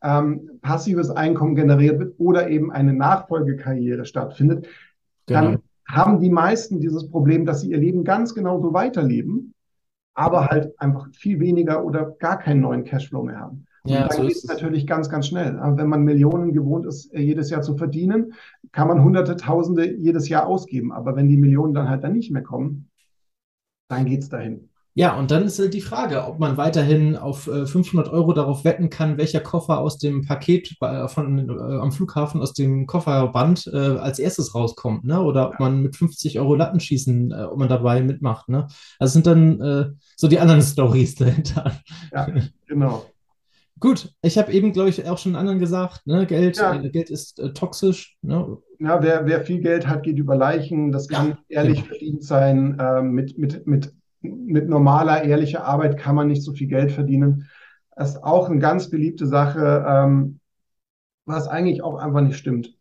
ähm, 0.03 0.51
passives 0.63 1.11
Einkommen 1.11 1.55
generiert 1.55 2.01
wird 2.01 2.15
oder 2.19 2.49
eben 2.49 2.73
eine 2.73 2.93
Nachfolgekarriere 2.93 4.05
stattfindet, 4.05 4.67
genau. 5.27 5.41
dann 5.41 5.59
haben 5.87 6.19
die 6.19 6.31
meisten 6.31 6.81
dieses 6.81 7.09
Problem, 7.09 7.47
dass 7.47 7.61
sie 7.61 7.71
ihr 7.71 7.79
Leben 7.79 8.03
ganz 8.03 8.35
genau 8.35 8.61
so 8.61 8.75
weiterleben 8.75 9.55
aber 10.15 10.47
halt 10.47 10.79
einfach 10.81 11.09
viel 11.15 11.41
weniger 11.41 11.85
oder 11.85 12.11
gar 12.19 12.39
keinen 12.39 12.61
neuen 12.61 12.85
Cashflow 12.85 13.23
mehr 13.23 13.41
haben. 13.41 13.67
Und 13.83 13.93
ja, 13.93 14.09
dann 14.09 14.17
so 14.17 14.23
geht 14.27 14.37
es 14.37 14.45
natürlich 14.45 14.87
ganz, 14.87 15.09
ganz 15.09 15.27
schnell. 15.27 15.59
Wenn 15.59 15.89
man 15.89 16.03
Millionen 16.03 16.53
gewohnt 16.53 16.85
ist, 16.85 17.13
äh, 17.15 17.21
jedes 17.21 17.49
Jahr 17.51 17.63
zu 17.63 17.77
verdienen, 17.77 18.35
kann 18.73 18.89
man 18.89 19.03
Hunderte, 19.03 19.37
Tausende 19.37 19.91
jedes 19.97 20.29
Jahr 20.29 20.47
ausgeben. 20.47 20.93
Aber 20.93 21.17
wenn 21.17 21.29
die 21.29 21.39
Millionen 21.39 21.73
dann 21.73 21.89
halt 21.89 22.05
dann 22.05 22.13
nicht 22.13 22.31
mehr 22.31 22.43
kommen, 22.43 22.91
dann 23.89 24.05
geht 24.05 24.23
es 24.23 24.29
dahin. 24.29 24.69
Ja, 24.95 25.17
und 25.17 25.31
dann 25.31 25.45
ist 25.45 25.59
halt 25.59 25.73
die 25.73 25.81
Frage, 25.81 26.25
ob 26.27 26.41
man 26.41 26.57
weiterhin 26.57 27.17
auf 27.17 27.45
500 27.45 28.09
äh, 28.09 28.11
Euro 28.11 28.33
darauf 28.33 28.65
wetten 28.65 28.91
kann, 28.91 29.19
welcher 29.19 29.41
Koffer 29.41 29.79
aus 29.79 29.99
dem 29.99 30.27
Paket 30.27 30.77
von, 31.07 31.49
äh, 31.49 31.79
am 31.79 31.93
Flughafen 31.93 32.41
aus 32.41 32.55
dem 32.55 32.87
Kofferband 32.87 33.71
äh, 33.73 33.77
als 33.77 34.19
erstes 34.19 34.55
rauskommt, 34.55 35.05
ne? 35.05 35.21
Oder 35.21 35.51
ob 35.51 35.61
man 35.61 35.81
mit 35.83 35.95
50 35.97 36.41
Euro 36.41 36.57
Lattenschießen, 36.57 37.31
äh, 37.31 37.45
ob 37.45 37.59
man 37.59 37.69
dabei 37.69 38.03
mitmacht, 38.03 38.49
ne? 38.49 38.67
Das 38.99 39.13
sind 39.13 39.27
dann 39.27 39.61
äh, 39.61 39.91
so 40.17 40.27
die 40.27 40.41
anderen 40.41 40.63
Stories 40.63 41.15
dahinter. 41.15 41.73
Ja, 42.13 42.27
genau. 42.67 43.05
Gut, 43.79 44.13
ich 44.21 44.37
habe 44.37 44.53
eben, 44.53 44.73
glaube 44.73 44.91
ich, 44.91 45.09
auch 45.09 45.17
schon 45.17 45.37
anderen 45.37 45.59
gesagt, 45.59 46.07
ne? 46.07 46.27
Geld, 46.27 46.59
ja. 46.59 46.75
äh, 46.75 46.91
Geld 46.91 47.11
ist 47.11 47.39
äh, 47.39 47.53
toxisch. 47.53 48.19
Ne? 48.21 48.59
Ja, 48.79 49.03
wer, 49.03 49.25
wer 49.25 49.43
viel 49.43 49.61
Geld 49.61 49.87
hat, 49.87 50.03
geht 50.03 50.19
über 50.19 50.37
Leichen. 50.37 50.93
Das 50.93 51.09
kann 51.09 51.39
ja, 51.49 51.63
ehrlich 51.63 51.79
genau. 51.79 51.89
verdient 51.89 52.25
sein 52.25 52.79
äh, 52.79 53.01
mit, 53.01 53.39
mit, 53.39 53.67
mit 53.67 53.95
mit 54.23 54.69
normaler, 54.69 55.23
ehrlicher 55.25 55.65
Arbeit 55.65 55.97
kann 55.97 56.15
man 56.15 56.29
nicht 56.29 56.43
so 56.43 56.53
viel 56.53 56.69
Geld 56.69 56.93
verdienen. 56.93 57.49
Das 57.97 58.11
ist 58.11 58.25
auch 58.25 58.49
eine 58.49 58.59
ganz 58.59 58.91
beliebte 58.91 59.27
Sache, 59.27 59.85
ähm, 59.87 60.41
was 61.27 61.49
eigentlich 61.49 61.83
auch 61.83 61.97
einfach 61.97 62.21
nicht 62.21 62.37
stimmt. 62.37 62.75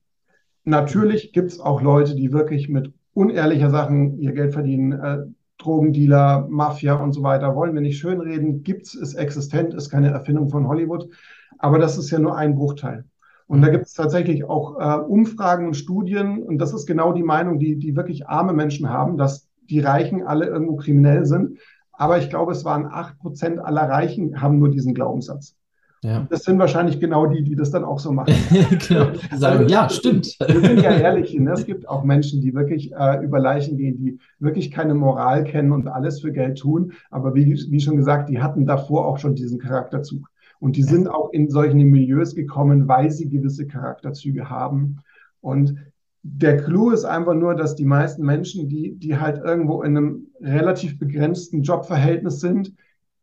Natürlich 0.64 1.34
gibt 1.34 1.52
es 1.52 1.60
auch 1.60 1.82
Leute, 1.82 2.16
die 2.16 2.32
wirklich 2.32 2.70
mit 2.70 2.94
unehrlicher 3.14 3.70
Sachen 3.70 4.18
ihr 4.20 4.34
Geld 4.34 4.54
verdienen. 4.54 4.92
Äh, 4.94 5.18
Drogendealer, 5.58 6.48
Mafia 6.50 6.96
und 6.96 7.12
so 7.12 7.22
weiter, 7.22 7.54
wollen 7.56 7.74
wir 7.74 7.82
nicht 7.82 8.00
schönreden. 8.00 8.64
Gibt 8.64 8.84
es, 8.84 8.96
ist 8.96 9.16
existent, 9.16 9.74
ist 9.74 9.90
keine 9.90 10.10
Erfindung 10.10 10.50
von 10.50 10.68
Hollywood. 10.68 11.10
Aber 11.58 11.80
das 11.80 11.98
ist 11.98 12.12
ja 12.12 12.20
nur 12.20 12.38
ein 12.38 12.56
Bruchteil. 12.56 13.04
Und 13.48 13.62
da 13.62 13.70
gibt 13.70 13.88
es 13.88 13.94
tatsächlich 13.94 14.46
auch 14.46 14.80
äh, 14.80 15.02
Umfragen 15.02 15.68
und 15.68 15.74
Studien, 15.74 16.44
und 16.44 16.60
das 16.60 16.74
ist 16.74 16.86
genau 16.86 17.12
die 17.14 17.24
Meinung, 17.24 17.60
die, 17.60 17.78
die 17.78 17.96
wirklich 17.96 18.28
arme 18.28 18.54
Menschen 18.54 18.90
haben, 18.90 19.18
dass 19.18 19.49
die 19.70 19.80
Reichen 19.80 20.24
alle 20.24 20.46
irgendwo 20.46 20.76
kriminell 20.76 21.26
sind. 21.26 21.60
Aber 21.92 22.18
ich 22.18 22.30
glaube, 22.30 22.54
es 22.54 22.64
waren 22.64 22.86
acht 22.86 23.20
Prozent 23.20 23.60
aller 23.60 23.90
Reichen 23.90 24.42
haben 24.42 24.60
nur 24.60 24.70
diesen 24.70 24.94
Glaubenssatz. 24.94 25.56
Ja. 26.02 26.26
Das 26.30 26.44
sind 26.44 26.58
wahrscheinlich 26.60 27.00
genau 27.02 27.26
die, 27.26 27.44
die 27.44 27.56
das 27.56 27.72
dann 27.72 27.84
auch 27.84 28.00
so 28.00 28.14
machen. 28.14 28.34
genau. 28.88 29.08
Sagen, 29.36 29.68
ja, 29.68 29.90
stimmt. 29.90 30.38
Wir 30.40 30.62
sind 30.62 30.82
ja 30.82 30.92
ehrlich, 30.92 31.34
ne? 31.34 31.52
es 31.52 31.66
gibt 31.66 31.90
auch 31.90 32.06
Menschen, 32.06 32.42
die 32.42 32.54
wirklich 32.54 32.94
äh, 32.94 33.22
über 33.22 33.40
Leichen 33.40 33.78
gehen, 33.78 33.98
die 33.98 34.18
wirklich 34.40 34.72
keine 34.72 34.96
Moral 34.96 35.44
kennen 35.44 35.74
und 35.74 35.90
alles 35.90 36.22
für 36.22 36.32
Geld 36.32 36.58
tun. 36.58 36.94
Aber 37.12 37.36
wie, 37.36 37.54
wie 37.70 37.80
schon 37.82 37.98
gesagt, 37.98 38.30
die 38.30 38.42
hatten 38.42 38.66
davor 38.66 39.08
auch 39.08 39.18
schon 39.18 39.36
diesen 39.36 39.60
Charakterzug. 39.60 40.30
Und 40.62 40.78
die 40.78 40.84
sind 40.84 41.10
auch 41.10 41.32
in 41.32 41.50
solchen 41.50 41.80
Milieus 41.80 42.36
gekommen, 42.36 42.88
weil 42.88 43.12
sie 43.12 43.30
gewisse 43.30 43.68
Charakterzüge 43.68 44.50
haben. 44.50 45.00
Und 45.42 45.76
der 46.22 46.58
Clou 46.58 46.92
ist 46.92 47.06
einfach 47.06 47.34
nur, 47.34 47.56
dass 47.56 47.76
die 47.76 47.86
meisten 47.86 48.26
Menschen, 48.26 48.68
die, 48.68 48.96
die 48.98 49.18
halt 49.18 49.42
irgendwo 49.44 49.82
in 49.84 49.96
einem 49.96 50.28
relativ 50.42 51.00
begrenzten 51.00 51.62
Jobverhältnis 51.62 52.40
sind, 52.40 52.74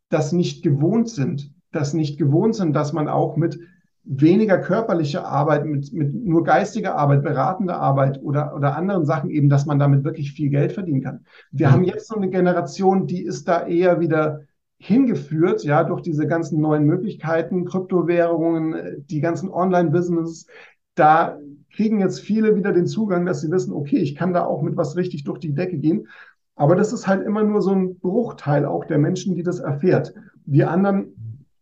das 0.09 0.31
nicht 0.31 0.63
gewohnt 0.63 1.09
sind. 1.09 1.51
Das 1.71 1.93
nicht 1.93 2.17
gewohnt 2.17 2.55
sind, 2.55 2.75
dass 2.75 2.93
man 2.93 3.07
auch 3.07 3.37
mit 3.37 3.59
weniger 4.03 4.57
körperlicher 4.57 5.25
Arbeit, 5.25 5.65
mit, 5.65 5.91
mit 5.91 6.13
nur 6.13 6.43
geistiger 6.43 6.95
Arbeit, 6.95 7.23
beratender 7.23 7.77
Arbeit 7.77 8.21
oder, 8.23 8.55
oder 8.55 8.75
anderen 8.75 9.05
Sachen 9.05 9.29
eben, 9.29 9.49
dass 9.49 9.65
man 9.65 9.79
damit 9.79 10.05
wirklich 10.05 10.31
viel 10.31 10.49
Geld 10.49 10.71
verdienen 10.71 11.01
kann. 11.01 11.25
Wir 11.51 11.67
mhm. 11.67 11.71
haben 11.71 11.83
jetzt 11.83 12.07
so 12.07 12.15
eine 12.15 12.29
Generation, 12.29 13.05
die 13.05 13.23
ist 13.23 13.47
da 13.47 13.67
eher 13.67 13.99
wieder 13.99 14.41
hingeführt, 14.79 15.63
ja, 15.63 15.83
durch 15.83 16.01
diese 16.01 16.25
ganzen 16.25 16.61
neuen 16.61 16.85
Möglichkeiten, 16.85 17.65
Kryptowährungen, 17.65 19.05
die 19.09 19.19
ganzen 19.19 19.49
Online-Business. 19.49 20.47
Da 20.95 21.37
kriegen 21.77 21.99
jetzt 21.99 22.19
viele 22.19 22.55
wieder 22.55 22.73
den 22.73 22.87
Zugang, 22.87 23.25
dass 23.27 23.41
sie 23.41 23.51
wissen, 23.51 23.71
okay, 23.71 23.97
ich 23.97 24.15
kann 24.15 24.33
da 24.33 24.45
auch 24.45 24.63
mit 24.63 24.75
was 24.75 24.97
richtig 24.97 25.23
durch 25.23 25.37
die 25.37 25.53
Decke 25.53 25.77
gehen. 25.77 26.07
Aber 26.55 26.75
das 26.75 26.91
ist 26.91 27.07
halt 27.07 27.23
immer 27.23 27.43
nur 27.43 27.61
so 27.61 27.71
ein 27.71 27.99
Bruchteil 27.99 28.65
auch 28.65 28.83
der 28.85 28.97
Menschen, 28.97 29.35
die 29.35 29.43
das 29.43 29.59
erfährt. 29.59 30.15
Die 30.45 30.63
anderen 30.63 31.13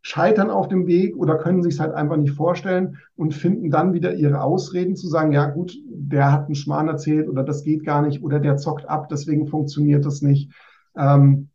scheitern 0.02 0.50
auf 0.50 0.70
dem 0.70 0.88
Weg 0.88 1.18
oder 1.18 1.38
können 1.38 1.62
sich 1.62 1.74
es 1.74 1.80
halt 1.82 1.94
einfach 1.94 2.16
nicht 2.16 2.32
vorstellen 2.32 2.98
und 3.18 3.34
finden 3.34 3.72
dann 3.72 3.92
wieder 3.94 4.14
ihre 4.14 4.42
Ausreden 4.42 4.96
zu 4.96 5.10
sagen, 5.10 5.34
ja 5.34 5.48
gut, 5.48 5.78
der 5.86 6.32
hat 6.32 6.46
einen 6.46 6.56
Schmarrn 6.56 6.88
erzählt 6.88 7.28
oder 7.28 7.44
das 7.44 7.64
geht 7.64 7.84
gar 7.84 8.02
nicht 8.02 8.24
oder 8.24 8.40
der 8.40 8.56
zockt 8.56 8.88
ab, 8.88 9.10
deswegen 9.10 9.48
funktioniert 9.48 10.06
das 10.06 10.22
nicht. 10.22 10.50
Ähm, 10.96 11.50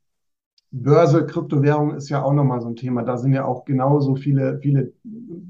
Börse, 0.73 1.25
Kryptowährung 1.27 1.95
ist 1.95 2.11
ja 2.11 2.23
auch 2.23 2.33
nochmal 2.33 2.61
so 2.61 2.69
ein 2.69 2.77
Thema. 2.77 3.03
Da 3.03 3.17
sind 3.17 3.33
ja 3.33 3.45
auch 3.45 3.65
genauso 3.65 4.15
viele, 4.17 4.59
viele 4.59 4.93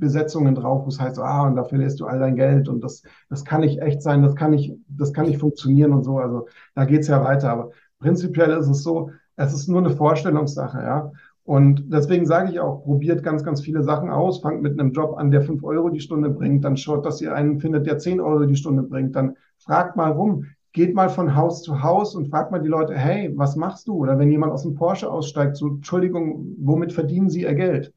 Besetzungen 0.00 0.54
drauf, 0.54 0.85
wo 0.85 0.88
es 0.88 1.00
heißt, 1.00 1.19
ah, 1.19 1.47
und 1.47 1.57
da 1.57 1.64
verlierst 1.64 2.00
du 2.00 2.07
all 2.07 2.19
dein 2.19 2.37
Geld 2.37 2.69
und 2.69 2.83
das, 2.83 3.02
das 3.28 3.45
kann 3.45 3.61
nicht 3.61 3.80
echt 3.80 4.02
sein, 4.02 4.23
das 4.23 4.35
kann 4.35 4.50
nicht, 4.50 4.75
das 4.88 5.12
kann 5.12 5.26
nicht 5.26 5.38
funktionieren 5.38 5.92
und 5.92 6.02
so. 6.02 6.19
Also 6.19 6.49
da 6.75 6.85
geht's 6.85 7.09
ja 7.09 7.23
weiter. 7.25 7.50
Aber 7.50 7.71
prinzipiell 8.00 8.50
ist 8.50 8.69
es 8.69 8.83
so, 8.83 9.11
es 9.37 9.52
ist 9.52 9.69
nur 9.69 9.80
eine 9.80 9.90
Vorstellungssache, 9.90 10.78
ja. 10.78 11.12
Und 11.45 11.92
deswegen 11.92 12.26
sage 12.26 12.50
ich 12.52 12.61
auch, 12.61 12.85
probiert 12.85 13.23
ganz, 13.23 13.42
ganz 13.42 13.61
viele 13.61 13.83
Sachen 13.83 14.11
aus, 14.11 14.40
fangt 14.40 14.62
mit 14.62 14.78
einem 14.78 14.92
Job 14.92 15.16
an, 15.16 15.30
der 15.30 15.42
fünf 15.42 15.64
Euro 15.64 15.88
die 15.88 16.00
Stunde 16.00 16.30
bringt, 16.30 16.64
dann 16.64 16.76
schaut, 16.76 17.04
dass 17.07 17.21
ihr 17.21 17.35
einen 17.35 17.59
findet, 17.59 17.87
der 17.87 17.99
zehn 17.99 18.21
Euro 18.21 18.45
die 18.45 18.57
Stunde 18.57 18.83
bringt, 18.83 19.16
dann 19.16 19.37
fragt 19.59 19.97
mal 19.97 20.12
rum 20.12 20.45
geht 20.73 20.95
mal 20.95 21.09
von 21.09 21.35
Haus 21.35 21.62
zu 21.62 21.83
Haus 21.83 22.14
und 22.14 22.28
fragt 22.28 22.52
mal 22.52 22.61
die 22.61 22.69
Leute, 22.69 22.95
hey, 22.95 23.33
was 23.37 23.57
machst 23.57 23.88
du? 23.88 23.95
Oder 23.95 24.19
wenn 24.19 24.30
jemand 24.30 24.52
aus 24.52 24.62
dem 24.62 24.75
Porsche 24.75 25.11
aussteigt, 25.11 25.57
so, 25.57 25.69
Entschuldigung, 25.69 26.54
womit 26.59 26.92
verdienen 26.92 27.28
sie 27.28 27.42
ihr 27.42 27.54
Geld? 27.54 27.92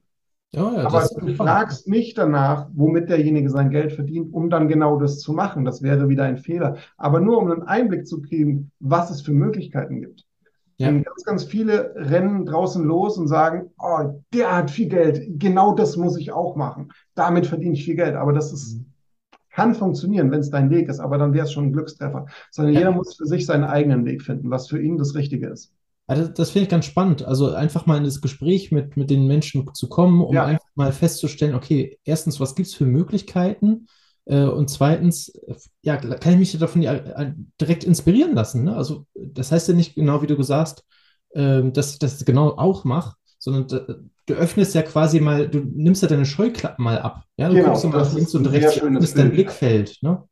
Ja, 0.56 0.72
ja, 0.72 0.86
Aber 0.86 1.08
du 1.20 1.34
fragst 1.34 1.88
nicht 1.88 2.18
danach, 2.18 2.70
womit 2.74 3.10
derjenige 3.10 3.50
sein 3.50 3.72
Geld 3.72 3.94
verdient, 3.94 4.34
um 4.34 4.50
dann 4.50 4.68
genau 4.68 5.00
das 5.00 5.20
zu 5.20 5.34
machen. 5.34 5.66
Das 5.66 5.82
wäre 5.82 6.10
wieder 6.10 6.26
ein 6.26 6.38
Fehler. 6.38 6.78
Aber 6.98 7.20
nur 7.20 7.40
um 7.40 7.52
einen 7.52 7.64
Einblick 7.64 8.06
zu 8.08 8.22
kriegen, 8.22 8.72
was 8.80 9.10
es 9.10 9.22
für 9.22 9.34
Möglichkeiten 9.34 10.02
gibt. 10.02 10.26
Ja. 10.78 10.92
Ganz, 10.92 11.24
ganz 11.24 11.44
viele 11.44 11.94
rennen 11.96 12.46
draußen 12.46 12.84
los 12.84 13.18
und 13.18 13.28
sagen, 13.28 13.72
oh, 13.80 14.22
der 14.34 14.56
hat 14.56 14.72
viel 14.72 14.90
Geld, 14.90 15.40
genau 15.40 15.74
das 15.74 15.98
muss 15.98 16.18
ich 16.18 16.32
auch 16.32 16.56
machen. 16.56 16.92
Damit 17.16 17.48
verdiene 17.48 17.74
ich 17.74 17.86
viel 17.86 17.96
Geld. 17.96 18.16
Aber 18.16 18.34
das 18.34 18.52
ist 18.54 18.78
mhm 18.78 18.94
kann 19.54 19.76
funktionieren, 19.76 20.32
wenn 20.32 20.40
es 20.40 20.50
dein 20.50 20.70
Weg 20.70 20.90
ist, 20.90 21.00
aber 21.00 21.18
dann 21.18 21.34
wäre 21.34 21.46
es 21.46 21.54
schon 21.54 21.66
ein 21.66 21.74
Glückstreffer. 21.74 22.26
Sondern 22.52 22.74
jeder 22.74 22.92
muss 22.92 23.16
für 23.16 23.26
sich 23.26 23.46
seinen 23.46 23.64
eigenen 23.64 24.04
Weg 24.04 24.24
finden, 24.24 24.50
was 24.50 24.68
für 24.68 24.82
ihn 24.82 24.98
das 24.98 25.16
Richtige 25.16 25.48
ist. 25.48 25.73
Also 26.06 26.28
das 26.28 26.52
finde 26.52 26.64
ich 26.64 26.70
ganz 26.70 26.86
spannend. 26.86 27.24
Also 27.24 27.54
einfach 27.54 27.86
mal 27.86 27.98
in 27.98 28.04
das 28.04 28.22
Gespräch 28.22 28.72
mit, 28.72 28.98
mit 28.98 29.10
den 29.10 29.26
Menschen 29.26 29.74
zu 29.74 29.88
kommen, 29.88 30.22
um 30.22 30.36
ja. 30.36 30.46
einfach 30.46 30.68
mal 30.76 30.92
festzustellen, 30.92 31.56
okay, 31.56 31.98
erstens, 32.04 32.40
was 32.40 32.56
gibt 32.56 32.68
es 32.68 32.74
für 32.74 32.86
Möglichkeiten? 32.86 33.88
Äh, 34.26 34.44
und 34.44 34.70
zweitens, 34.70 35.32
ja, 35.82 35.98
kann 35.98 36.34
ich 36.34 36.40
mich 36.40 36.58
davon 36.58 36.84
äh, 36.84 37.34
direkt 37.60 37.84
inspirieren 37.84 38.36
lassen. 38.36 38.66
Ne? 38.66 38.76
Also 38.76 39.06
das 39.16 39.52
heißt 39.52 39.70
ja 39.70 39.74
nicht 39.74 39.96
genau, 39.96 40.22
wie 40.22 40.28
du 40.28 40.36
gesagt, 40.36 40.84
äh, 41.32 41.64
dass 41.72 41.94
ich 41.94 42.00
das 42.00 42.24
genau 42.26 42.50
auch 42.58 42.84
mache, 42.84 43.16
sondern 43.40 43.68
du 44.26 44.34
öffnest 44.34 44.76
ja 44.76 44.82
quasi 44.82 45.20
mal, 45.20 45.50
du 45.50 45.60
nimmst 45.60 46.02
ja 46.02 46.08
deine 46.08 46.26
Scheuklappen 46.26 46.84
mal 46.84 47.00
ab. 47.00 47.24
Ja, 47.38 47.50
du 47.50 47.56
genau, 47.56 47.70
guckst 47.70 47.86
mal 47.86 48.12
links 48.14 48.36
und 48.36 48.46
rechts, 48.48 48.82
öffnest 48.82 49.18
dein 49.18 49.32
Blickfeld. 49.32 49.98
Ne? 50.02 50.24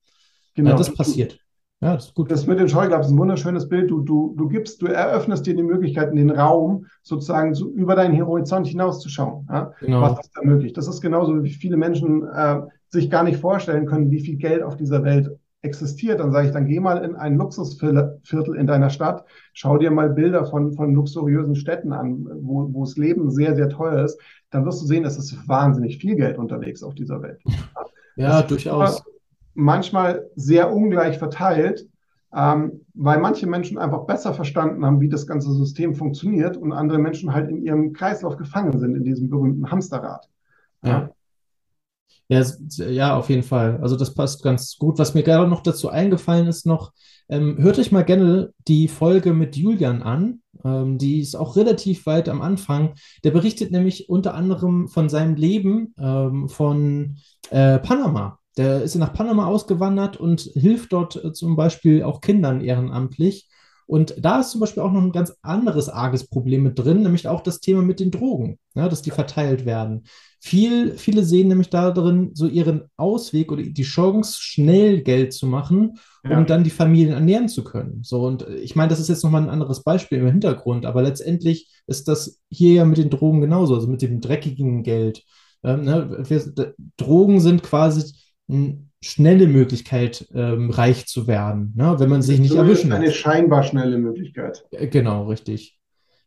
Genau. 0.56 0.72
Ja, 0.72 0.76
das 0.76 0.93
passiert. 0.93 1.38
Ja, 1.82 1.96
das 1.96 2.06
ist 2.06 2.13
gut. 2.13 2.30
Das 2.30 2.46
mit 2.46 2.60
den 2.60 2.70
Scheuklappen 2.70 3.06
ist 3.06 3.12
ein 3.12 3.17
wunderschönes 3.17 3.67
Bild. 3.67 3.89
Du, 3.89 4.02
du, 4.02 4.36
du 4.38 4.48
gibst, 4.48 4.84
du 4.84 4.86
eröffnest 4.86 5.48
dir 5.48 5.56
die 5.56 5.63
Möglichkeit, 5.63 6.13
den 6.13 6.30
Raum 6.30 6.86
sozusagen 7.02 7.56
so 7.56 7.72
über 7.72 7.96
deinen 7.96 8.24
Horizont 8.24 8.67
hinauszuschauen. 8.67 9.48
Ja? 9.50 9.74
Genau. 9.80 10.02
Was 10.02 10.20
ist 10.20 10.32
da 10.36 10.41
möglich? 10.44 10.74
Das 10.74 10.88
ist 10.88 11.02
genauso, 11.02 11.44
wie 11.44 11.50
viele 11.50 11.78
Menschen 11.78 12.24
äh, 12.28 12.62
sich 12.89 13.10
gar 13.10 13.24
nicht 13.24 13.39
vorstellen 13.39 13.88
können, 13.88 14.12
wie 14.12 14.20
viel 14.20 14.38
Geld 14.38 14.62
auf 14.62 14.78
dieser 14.78 15.04
Welt 15.04 15.32
existiert, 15.63 16.20
dann 16.20 16.32
sage 16.32 16.48
ich, 16.48 16.54
dann 16.54 16.65
geh 16.65 16.80
mal 16.80 17.04
in 17.04 17.15
ein 17.15 17.38
Luxusviertel 17.38 18.56
in 18.56 18.65
deiner 18.65 18.89
Stadt, 18.89 19.26
schau 19.54 19.78
dir 19.78 19.91
mal 19.91 20.10
Bilder 20.10 20.46
von, 20.46 20.74
von 20.74 20.94
luxuriösen 20.94 21.56
Städten 21.56 21.94
an, 21.94 22.28
wo, 22.41 22.67
wo 22.74 22.84
das 22.84 22.98
Leben 22.98 23.30
sehr, 23.30 23.56
sehr 23.56 23.70
teuer 23.70 24.04
ist, 24.04 24.20
dann 24.50 24.65
wirst 24.65 24.82
du 24.82 24.88
sehen, 24.88 25.06
es 25.06 25.17
ist 25.17 25.48
wahnsinnig 25.48 26.00
viel 26.00 26.15
Geld 26.15 26.39
unterwegs 26.39 26.82
auf 26.82 26.96
dieser 26.96 27.22
Welt. 27.22 27.41
Ja, 28.15 28.41
durchaus. 28.41 29.04
Manchmal 29.54 30.30
sehr 30.36 30.74
ungleich 30.74 31.18
verteilt, 31.18 31.88
ähm, 32.34 32.86
weil 32.94 33.20
manche 33.20 33.48
Menschen 33.48 33.78
einfach 33.78 34.06
besser 34.06 34.34
verstanden 34.34 34.86
haben, 34.86 35.02
wie 35.02 35.10
das 35.10 35.28
ganze 35.28 35.52
System 35.54 35.96
funktioniert 35.96 36.58
und 36.58 36.72
andere 36.72 37.00
Menschen 37.00 37.34
halt 37.34 37.50
in 37.50 37.62
ihrem 37.64 37.94
Kreislauf 37.94 38.38
gefangen 38.38 38.80
sind, 38.80 38.96
in 38.96 39.04
diesem 39.04 39.30
berühmten 39.30 39.70
Hamsterrad. 39.70 40.28
Ja. 40.84 41.12
Ja, 42.32 42.42
ja, 42.88 43.18
auf 43.18 43.30
jeden 43.30 43.44
Fall. 43.44 43.80
Also 43.82 43.98
das 43.98 44.14
passt 44.14 44.42
ganz 44.42 44.78
gut. 44.78 44.98
Was 45.00 45.14
mir 45.14 45.24
gerade 45.24 45.50
noch 45.50 45.62
dazu 45.62 45.90
eingefallen 45.90 46.48
ist, 46.48 46.66
noch, 46.66 46.94
ähm, 47.28 47.58
hört 47.60 47.78
euch 47.78 47.92
mal 47.92 48.06
gerne 48.06 48.54
die 48.70 48.88
Folge 48.88 49.34
mit 49.34 49.58
Julian 49.58 50.02
an. 50.02 50.42
Ähm, 50.64 50.98
die 50.98 51.20
ist 51.20 51.36
auch 51.36 51.58
relativ 51.58 52.06
weit 52.06 52.30
am 52.30 52.42
Anfang. 52.42 52.94
Der 53.26 53.32
berichtet 53.32 53.72
nämlich 53.72 54.08
unter 54.08 54.34
anderem 54.34 54.88
von 54.88 55.10
seinem 55.10 55.36
Leben 55.36 55.94
ähm, 56.00 56.48
von 56.48 57.18
äh, 57.50 57.80
Panama. 57.80 58.40
Der 58.58 58.82
ist 58.82 58.96
nach 58.96 59.14
Panama 59.14 59.46
ausgewandert 59.46 60.18
und 60.18 60.42
hilft 60.54 60.94
dort 60.94 61.24
äh, 61.24 61.34
zum 61.34 61.56
Beispiel 61.56 62.04
auch 62.04 62.22
Kindern 62.22 62.62
ehrenamtlich. 62.62 63.48
Und 63.92 64.16
da 64.18 64.40
ist 64.40 64.52
zum 64.52 64.62
Beispiel 64.62 64.84
auch 64.84 64.92
noch 64.94 65.02
ein 65.02 65.12
ganz 65.12 65.36
anderes 65.42 65.90
arges 65.90 66.26
Problem 66.26 66.64
mit 66.64 66.80
drin, 66.80 67.04
nämlich 67.04 67.28
auch 67.28 67.42
das 67.42 67.60
Thema 67.60 67.82
mit 67.82 68.00
den 68.00 68.10
Drogen, 68.10 68.58
ja, 68.74 68.88
dass 68.88 69.02
die 69.02 69.12
verteilt 69.12 69.66
werden. 69.66 70.04
Viel, 70.40 70.98
viele 70.98 71.26
sehen 71.26 71.50
nämlich 71.50 71.70
da 71.70 71.92
drin 71.92 72.32
so 72.34 72.48
ihren 72.48 72.84
Ausweg 72.96 73.52
oder 73.52 73.64
die 73.64 73.84
Chance, 73.84 74.38
schnell 74.40 75.02
Geld 75.02 75.34
zu 75.34 75.46
machen, 75.46 76.00
um 76.24 76.32
ja. 76.32 76.44
dann 76.44 76.64
die 76.64 76.70
Familien 76.70 77.14
ernähren 77.14 77.50
zu 77.50 77.66
können. 77.66 78.00
So, 78.02 78.26
und 78.26 78.48
ich 78.48 78.78
meine, 78.78 78.88
das 78.88 79.02
ist 79.02 79.10
jetzt 79.10 79.26
nochmal 79.26 79.44
ein 79.44 79.50
anderes 79.50 79.84
Beispiel 79.84 80.20
im 80.20 80.28
Hintergrund, 80.28 80.86
aber 80.86 81.02
letztendlich 81.02 81.70
ist 81.86 82.08
das 82.08 82.40
hier 82.50 82.74
ja 82.76 82.86
mit 82.86 82.98
den 82.98 83.10
Drogen 83.10 83.42
genauso, 83.42 83.76
also 83.76 83.88
mit 83.88 84.02
dem 84.02 84.22
dreckigen 84.22 84.84
Geld. 84.84 85.24
Ähm, 85.64 85.84
ne? 85.84 86.26
Drogen 86.96 87.42
sind 87.42 87.62
quasi 87.62 88.14
schnelle 89.01 89.47
Möglichkeit, 89.47 90.27
ähm, 90.34 90.69
reich 90.69 91.08
zu 91.08 91.27
werden, 91.27 91.73
ne? 91.75 91.95
wenn 91.97 92.10
man 92.10 92.21
sich 92.21 92.39
nicht 92.39 92.54
erwischen 92.54 92.91
Eine 92.91 93.12
scheinbar 93.12 93.63
schnelle 93.63 93.97
Möglichkeit. 93.97 94.65
Genau, 94.71 95.27
richtig. 95.27 95.80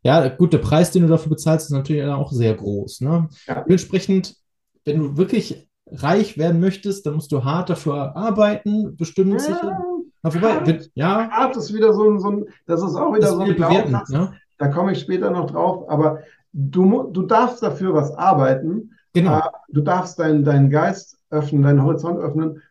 Ja, 0.03 0.27
gut, 0.27 0.53
der 0.53 0.59
Preis, 0.59 0.91
den 0.91 1.03
du 1.03 1.07
dafür 1.07 1.31
bezahlst, 1.31 1.67
ist 1.67 1.71
natürlich 1.71 2.03
auch 2.05 2.31
sehr 2.31 2.53
groß. 2.53 3.01
Ne? 3.01 3.29
Ja. 3.47 3.61
Dementsprechend, 3.61 4.35
wenn 4.83 4.99
du 4.99 5.17
wirklich 5.17 5.67
reich 5.87 6.37
werden 6.37 6.59
möchtest, 6.59 7.05
dann 7.05 7.15
musst 7.15 7.31
du 7.31 7.43
hart 7.43 7.69
dafür 7.69 8.15
arbeiten, 8.15 8.95
bestimmt 8.97 9.33
ja, 9.33 9.39
sicher. 9.39 9.79
Na, 10.21 10.33
wobei, 10.33 10.53
hart, 10.53 10.89
ja. 10.95 11.29
Hart 11.29 11.57
ist 11.57 11.73
wieder 11.73 11.93
so 11.93 12.09
ein, 12.09 12.19
so 12.19 12.29
ein 12.29 12.45
das 12.65 12.83
ist 12.83 12.95
auch 12.95 13.15
wieder 13.15 13.29
so 13.29 13.39
ein 13.39 13.55
Glaubenssatz. 13.55 14.09
Ne? 14.09 14.33
Da 14.57 14.67
komme 14.67 14.91
ich 14.91 14.99
später 14.99 15.31
noch 15.31 15.49
drauf, 15.49 15.89
aber 15.89 16.19
du, 16.53 17.03
du 17.11 17.23
darfst 17.23 17.61
dafür 17.63 17.93
was 17.93 18.11
arbeiten. 18.11 18.91
Genau. 19.13 19.39
Äh, 19.39 19.41
du 19.69 19.81
darfst 19.81 20.19
deinen, 20.19 20.43
deinen 20.43 20.69
Geist 20.69 21.14
öffnen, 21.29 21.63
deinen 21.63 21.83
Horizont 21.83 22.19
öffnen. 22.19 22.61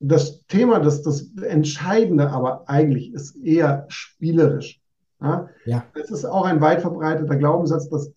Das 0.00 0.44
Thema, 0.46 0.78
das, 0.78 1.02
das 1.02 1.32
Entscheidende 1.38 2.30
aber 2.30 2.68
eigentlich 2.68 3.12
ist 3.12 3.36
eher 3.36 3.86
spielerisch. 3.88 4.80
Ja? 5.20 5.48
ja. 5.64 5.84
Es 5.94 6.10
ist 6.10 6.24
auch 6.24 6.44
ein 6.44 6.60
weit 6.60 6.80
verbreiteter 6.80 7.36
Glaubenssatz, 7.36 7.88
dass 7.88 8.12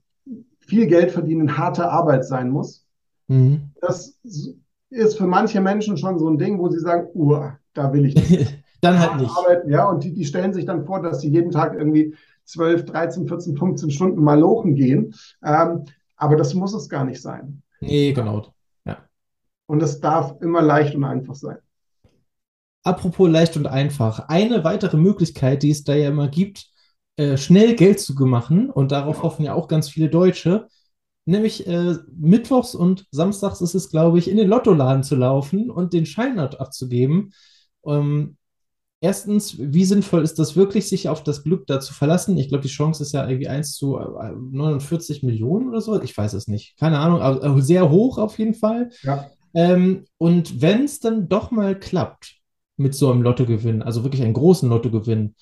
viel 0.60 0.88
Geld 0.88 1.12
verdienen 1.12 1.58
harte 1.58 1.90
Arbeit 1.90 2.26
sein 2.26 2.50
muss. 2.50 2.86
Mhm. 3.28 3.72
Das 3.82 4.20
ist 4.90 5.18
für 5.18 5.28
manche 5.28 5.62
Menschen 5.62 5.98
schon 5.98 6.20
so 6.20 6.30
ein 6.30 6.38
Ding, 6.38 6.60
wo 6.60 6.70
sie 6.70 6.80
sagen, 6.80 7.08
uh, 7.16 7.52
da 7.74 7.94
will 7.94 8.06
ich 8.06 8.16
nicht. 8.16 8.64
dann 8.82 9.00
halt 9.00 9.22
nicht. 9.22 9.32
Arbeiten, 9.32 9.70
ja, 9.70 9.90
und 9.90 10.04
die, 10.04 10.14
die 10.14 10.26
stellen 10.26 10.54
sich 10.54 10.66
dann 10.66 10.86
vor, 10.86 11.02
dass 11.02 11.22
sie 11.22 11.30
jeden 11.30 11.52
Tag 11.52 11.74
irgendwie 11.74 12.16
12, 12.46 12.86
13, 12.86 13.28
14, 13.28 13.58
15 13.58 13.92
Stunden 13.92 14.24
mal 14.24 14.40
lochen 14.40 14.76
gehen. 14.76 15.14
Ähm, 15.44 15.86
aber 16.16 16.36
das 16.36 16.54
muss 16.54 16.74
es 16.74 16.90
gar 16.90 17.06
nicht 17.06 17.22
sein. 17.22 17.62
Nee, 17.80 18.14
genau. 18.14 18.54
Und 19.72 19.82
es 19.82 20.02
darf 20.02 20.36
immer 20.42 20.62
leicht 20.62 20.96
und 20.96 21.06
einfach 21.06 21.34
sein. 21.34 21.56
Apropos 22.84 23.30
leicht 23.30 23.56
und 23.56 23.68
einfach. 23.68 24.28
Eine 24.28 24.66
weitere 24.66 24.98
Möglichkeit, 24.98 25.64
die 25.64 25.72
es 25.72 25.86
da 25.86 25.96
ja 25.96 26.10
immer 26.10 26.28
gibt, 26.28 26.66
äh, 27.16 27.38
schnell 27.38 27.78
Geld 27.78 28.02
zu 28.02 28.14
machen 28.26 28.70
und 28.70 28.92
darauf 28.92 29.24
hoffen 29.24 29.46
ja 29.46 29.54
auch 29.54 29.70
ganz 29.70 29.88
viele 29.88 30.10
Deutsche. 30.10 30.68
Nämlich 31.24 31.68
äh, 31.68 31.96
mittwochs 32.14 32.76
und 32.76 33.06
samstags 33.12 33.62
ist 33.62 33.74
es, 33.74 33.90
glaube 33.90 34.20
ich, 34.20 34.30
in 34.30 34.36
den 34.36 34.50
Lottoladen 34.50 35.04
zu 35.04 35.16
laufen 35.16 35.72
und 35.72 35.94
den 35.94 36.06
Schein 36.06 36.38
abzugeben. 36.38 37.32
Ähm, 37.86 38.36
erstens, 39.00 39.56
wie 39.58 39.86
sinnvoll 39.86 40.24
ist 40.24 40.38
das 40.38 40.58
wirklich, 40.58 40.90
sich 40.90 41.08
auf 41.08 41.24
das 41.24 41.44
Glück 41.44 41.66
da 41.66 41.80
zu 41.80 41.94
verlassen? 41.94 42.38
Ich 42.38 42.50
glaube, 42.50 42.64
die 42.64 42.68
Chance 42.68 43.04
ist 43.04 43.14
ja 43.14 43.26
irgendwie 43.26 43.48
1 43.48 43.78
zu 43.78 43.98
49 43.98 45.24
Millionen 45.24 45.70
oder 45.70 45.80
so. 45.80 46.02
Ich 46.02 46.18
weiß 46.18 46.34
es 46.34 46.50
nicht. 46.50 46.78
Keine 46.78 47.00
Ahnung, 47.00 47.22
aber 47.22 47.62
sehr 47.62 47.90
hoch 47.90 48.18
auf 48.18 48.38
jeden 48.38 48.54
Fall. 48.54 48.90
Ja. 49.04 49.32
Ähm, 49.54 50.06
und 50.18 50.62
wenn 50.62 50.84
es 50.86 51.00
dann 51.00 51.28
doch 51.30 51.52
mal 51.52 51.78
klappt 51.78 52.36
mit 52.78 52.96
so 52.96 53.12
einem 53.12 53.22
Lottogewinn, 53.22 53.82
also 53.82 54.04
wirklich 54.04 54.24
einen 54.24 54.34
großen 54.34 54.70
Lottogewinn, 54.70 55.36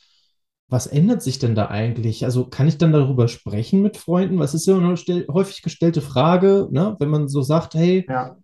was 0.68 0.88
ändert 0.88 1.24
sich 1.24 1.40
denn 1.40 1.56
da 1.56 1.68
eigentlich? 1.70 2.26
Also 2.26 2.46
kann 2.46 2.68
ich 2.68 2.78
dann 2.78 2.94
darüber 2.94 3.28
sprechen 3.28 3.82
mit 3.82 3.98
Freunden? 3.98 4.38
Was 4.40 4.54
ist 4.54 4.68
ja 4.68 4.78
eine 4.78 4.96
häufig 5.32 5.62
gestellte 5.64 6.02
Frage, 6.02 6.68
ne? 6.72 6.96
wenn 7.00 7.10
man 7.10 7.28
so 7.28 7.42
sagt, 7.42 7.74
hey, 7.74 8.06
Ja. 8.08 8.38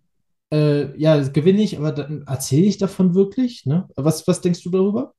äh, 0.52 0.96
ja, 0.98 1.16
das 1.16 1.32
gewinne 1.32 1.62
ich, 1.62 1.78
aber 1.78 1.92
dann 1.92 2.24
erzähle 2.26 2.66
ich 2.66 2.78
davon 2.78 3.14
wirklich? 3.14 3.64
Ne? 3.66 3.88
Was, 3.96 4.26
was 4.26 4.40
denkst 4.40 4.62
du 4.64 4.70
darüber? 4.70 5.14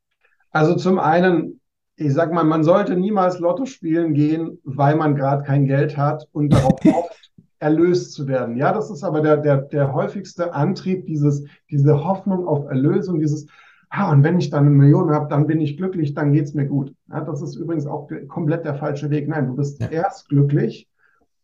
Also 0.52 0.76
zum 0.76 1.00
einen, 1.00 1.62
ich 1.96 2.14
sag 2.14 2.34
mal, 2.34 2.44
man 2.44 2.64
sollte 2.64 2.96
niemals 2.96 3.40
Lotto 3.40 3.66
spielen 3.66 4.14
gehen, 4.14 4.60
weil 4.64 4.96
man 4.96 5.16
gerade 5.16 5.44
kein 5.44 5.66
Geld 5.66 5.98
hat 5.98 6.28
und 6.32 6.50
darauf 6.52 6.80
erlöst 7.60 8.14
zu 8.14 8.28
werden. 8.28 8.58
Ja, 8.58 8.72
das 8.74 8.90
ist 8.92 9.04
aber 9.04 9.22
der, 9.22 9.38
der, 9.38 9.58
der 9.58 9.94
häufigste 9.94 10.54
Antrieb, 10.54 11.06
dieses, 11.06 11.46
diese 11.70 12.04
Hoffnung 12.04 12.48
auf 12.48 12.66
Erlösung, 12.66 13.20
dieses, 13.20 13.48
ah, 13.90 14.12
und 14.12 14.24
wenn 14.24 14.40
ich 14.40 14.50
dann 14.50 14.66
eine 14.68 14.76
Million 14.76 15.12
habe, 15.12 15.28
dann 15.30 15.48
bin 15.48 15.60
ich 15.62 15.78
glücklich, 15.78 16.14
dann 16.14 16.34
geht's 16.34 16.54
mir 16.54 16.66
gut. 16.66 16.94
Ja, 17.10 17.22
das 17.22 17.42
ist 17.42 17.56
übrigens 17.56 17.86
auch 17.88 18.10
komplett 18.28 18.66
der 18.66 18.76
falsche 18.76 19.10
Weg. 19.10 19.28
Nein, 19.28 19.48
du 19.48 19.56
bist 19.56 19.80
Ja. 19.82 19.88
erst 19.90 20.30
glücklich 20.30 20.88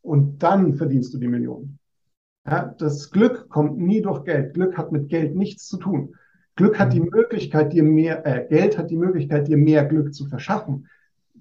und 0.01 0.43
dann 0.43 0.73
verdienst 0.75 1.13
du 1.13 1.17
die 1.17 1.27
Million. 1.27 1.77
Ja, 2.45 2.75
das 2.77 3.09
Glück 3.11 3.49
kommt 3.49 3.77
nie 3.77 4.01
durch 4.01 4.23
Geld. 4.25 4.53
Glück 4.53 4.77
hat 4.77 4.91
mit 4.91 5.09
Geld 5.09 5.35
nichts 5.35 5.67
zu 5.67 5.77
tun. 5.77 6.15
Glück 6.55 6.77
hat 6.77 6.93
die 6.93 6.99
Möglichkeit, 6.99 7.73
dir 7.73 7.83
mehr, 7.83 8.25
äh, 8.27 8.45
Geld 8.47 8.77
hat 8.77 8.91
die 8.91 8.97
Möglichkeit, 8.97 9.47
dir 9.47 9.57
mehr 9.57 9.85
Glück 9.85 10.13
zu 10.13 10.25
verschaffen, 10.27 10.87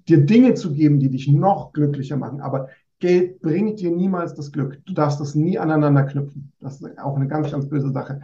dir 0.07 0.25
Dinge 0.25 0.53
zu 0.55 0.73
geben, 0.73 0.99
die 0.99 1.09
dich 1.09 1.27
noch 1.27 1.73
glücklicher 1.73 2.17
machen. 2.17 2.41
Aber 2.41 2.69
Geld 2.99 3.41
bringt 3.41 3.79
dir 3.79 3.91
niemals 3.91 4.33
das 4.33 4.51
Glück. 4.51 4.79
Du 4.85 4.93
darfst 4.93 5.19
das 5.19 5.35
nie 5.35 5.59
aneinander 5.59 6.03
knüpfen. 6.03 6.51
Das 6.59 6.79
ist 6.79 6.99
auch 6.99 7.15
eine 7.15 7.27
ganz, 7.27 7.51
ganz 7.51 7.67
böse 7.67 7.91
Sache. 7.91 8.21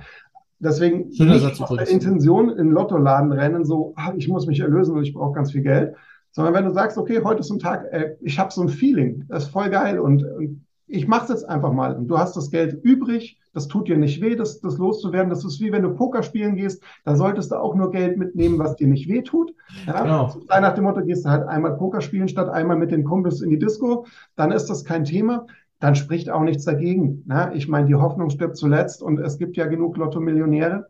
Deswegen 0.60 1.14
Schöner 1.14 1.34
nicht 1.34 1.58
Satz 1.58 1.70
der. 1.70 1.88
Intention 1.88 2.50
in 2.50 2.58
den 2.58 2.72
Lottoladen 2.72 3.32
rennen, 3.32 3.64
so, 3.66 3.94
ah, 3.96 4.14
ich 4.16 4.28
muss 4.28 4.46
mich 4.46 4.60
erlösen 4.60 4.96
und 4.96 5.04
ich 5.04 5.14
brauche 5.14 5.34
ganz 5.34 5.52
viel 5.52 5.62
Geld, 5.62 5.96
sondern 6.32 6.54
wenn 6.54 6.66
du 6.66 6.72
sagst, 6.72 6.98
okay, 6.98 7.22
heute 7.24 7.40
ist 7.40 7.50
ein 7.50 7.60
Tag, 7.60 7.86
äh, 7.92 8.16
ich 8.22 8.38
habe 8.40 8.52
so 8.52 8.62
ein 8.62 8.70
Feeling, 8.70 9.26
das 9.30 9.46
ist 9.46 9.50
voll 9.50 9.70
geil 9.70 10.00
und, 10.00 10.24
und 10.24 10.66
ich 10.90 11.08
mache 11.08 11.26
es 11.26 11.30
jetzt 11.30 11.50
einfach 11.50 11.72
mal 11.72 11.96
und 11.96 12.08
du 12.08 12.18
hast 12.18 12.36
das 12.36 12.50
Geld 12.50 12.84
übrig, 12.84 13.40
das 13.54 13.68
tut 13.68 13.88
dir 13.88 13.98
nicht 13.98 14.22
weh, 14.22 14.36
das, 14.36 14.60
das 14.60 14.78
loszuwerden. 14.78 15.30
Das 15.30 15.46
ist 15.46 15.60
wie 15.60 15.72
wenn 15.72 15.84
du 15.84 15.94
Poker 15.94 16.24
spielen 16.24 16.56
gehst, 16.56 16.84
da 17.04 17.16
solltest 17.16 17.52
du 17.52 17.56
auch 17.56 17.76
nur 17.76 17.92
Geld 17.92 18.18
mitnehmen, 18.18 18.60
was 18.60 18.76
dir 18.76 18.88
nicht 18.88 19.08
weh 19.08 19.22
tut. 19.22 19.54
Ja? 19.86 20.02
Genau. 20.04 20.36
Nach 20.48 20.74
dem 20.74 20.84
Motto, 20.84 21.04
gehst 21.04 21.26
du 21.26 21.30
halt 21.30 21.48
einmal 21.48 21.78
Poker 21.78 22.02
spielen 22.02 22.28
statt 22.28 22.50
einmal 22.50 22.78
mit 22.78 22.92
den 22.92 23.04
Kumpels 23.04 23.42
in 23.42 23.50
die 23.50 23.60
Disco, 23.60 24.06
dann 24.36 24.52
ist 24.52 24.68
das 24.68 24.84
kein 24.84 25.04
Thema. 25.04 25.46
Dann 25.80 25.96
spricht 25.96 26.30
auch 26.30 26.42
nichts 26.42 26.66
dagegen. 26.66 27.24
Ne? 27.26 27.52
Ich 27.54 27.70
meine, 27.70 27.88
die 27.88 27.96
Hoffnung 27.96 28.30
stirbt 28.30 28.58
zuletzt 28.58 29.02
und 29.02 29.20
es 29.20 29.38
gibt 29.38 29.56
ja 29.56 29.66
genug 29.66 29.96
Lotto-Millionäre. 29.96 30.90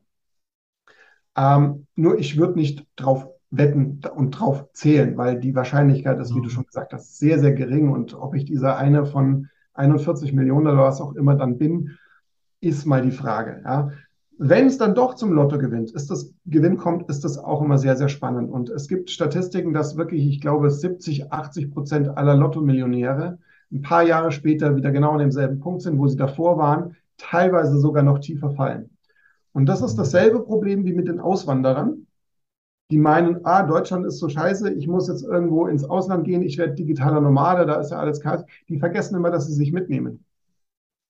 Ähm, 1.37 1.85
nur 1.95 2.17
ich 2.17 2.37
würde 2.37 2.57
nicht 2.57 2.87
drauf 2.95 3.27
wetten 3.51 4.01
und 4.15 4.31
drauf 4.31 4.65
zählen, 4.73 5.17
weil 5.17 5.39
die 5.39 5.55
Wahrscheinlichkeit 5.55 6.19
ist, 6.19 6.35
wie 6.35 6.41
du 6.41 6.49
schon 6.49 6.65
gesagt 6.65 6.93
hast, 6.93 7.19
sehr, 7.19 7.39
sehr 7.39 7.53
gering. 7.53 7.89
Und 7.89 8.15
ob 8.15 8.33
ich 8.35 8.45
dieser 8.45 8.77
eine 8.77 9.05
von 9.05 9.49
41 9.79 10.33
Millionen 10.33 10.67
oder 10.67 10.83
was 10.83 11.01
auch 11.01 11.15
immer 11.15 11.35
dann 11.35 11.57
bin, 11.57 11.97
ist 12.61 12.85
mal 12.85 13.01
die 13.01 13.11
Frage. 13.11 13.61
Ja. 13.63 13.91
Wenn 14.37 14.67
es 14.67 14.77
dann 14.77 14.95
doch 14.95 15.15
zum 15.15 15.33
Lotto 15.33 15.57
gewinnt, 15.57 15.91
ist 15.91 16.09
das 16.11 16.33
Gewinn 16.45 16.77
kommt, 16.77 17.09
ist 17.09 17.25
das 17.25 17.37
auch 17.37 17.61
immer 17.61 17.77
sehr, 17.77 17.97
sehr 17.97 18.09
spannend. 18.09 18.49
Und 18.49 18.69
es 18.69 18.87
gibt 18.87 19.09
Statistiken, 19.09 19.73
dass 19.73 19.97
wirklich, 19.97 20.27
ich 20.27 20.39
glaube, 20.39 20.69
70, 20.69 21.31
80 21.31 21.71
Prozent 21.71 22.17
aller 22.17 22.35
Lotto-Millionäre 22.35 23.39
ein 23.71 23.81
paar 23.81 24.03
Jahre 24.03 24.31
später 24.31 24.75
wieder 24.75 24.91
genau 24.91 25.11
an 25.11 25.19
demselben 25.19 25.59
Punkt 25.59 25.81
sind, 25.81 25.97
wo 25.97 26.07
sie 26.07 26.17
davor 26.17 26.57
waren, 26.57 26.95
teilweise 27.17 27.79
sogar 27.79 28.03
noch 28.03 28.19
tiefer 28.19 28.51
fallen. 28.51 28.89
Und 29.51 29.67
das 29.67 29.81
ist 29.81 29.95
dasselbe 29.95 30.41
Problem 30.41 30.85
wie 30.85 30.93
mit 30.93 31.07
den 31.07 31.19
Auswanderern, 31.19 32.07
die 32.91 32.97
meinen, 32.97 33.45
ah, 33.45 33.63
Deutschland 33.63 34.05
ist 34.05 34.19
so 34.19 34.29
scheiße, 34.29 34.71
ich 34.73 34.87
muss 34.87 35.07
jetzt 35.07 35.23
irgendwo 35.23 35.67
ins 35.67 35.83
Ausland 35.83 36.25
gehen, 36.25 36.41
ich 36.41 36.57
werde 36.57 36.73
digitaler 36.73 37.21
Nomade, 37.21 37.65
da 37.65 37.75
ist 37.75 37.91
ja 37.91 37.99
alles 37.99 38.19
kalt. 38.21 38.45
Die 38.67 38.79
vergessen 38.79 39.15
immer, 39.15 39.31
dass 39.31 39.47
sie 39.47 39.53
sich 39.53 39.71
mitnehmen. 39.71 40.25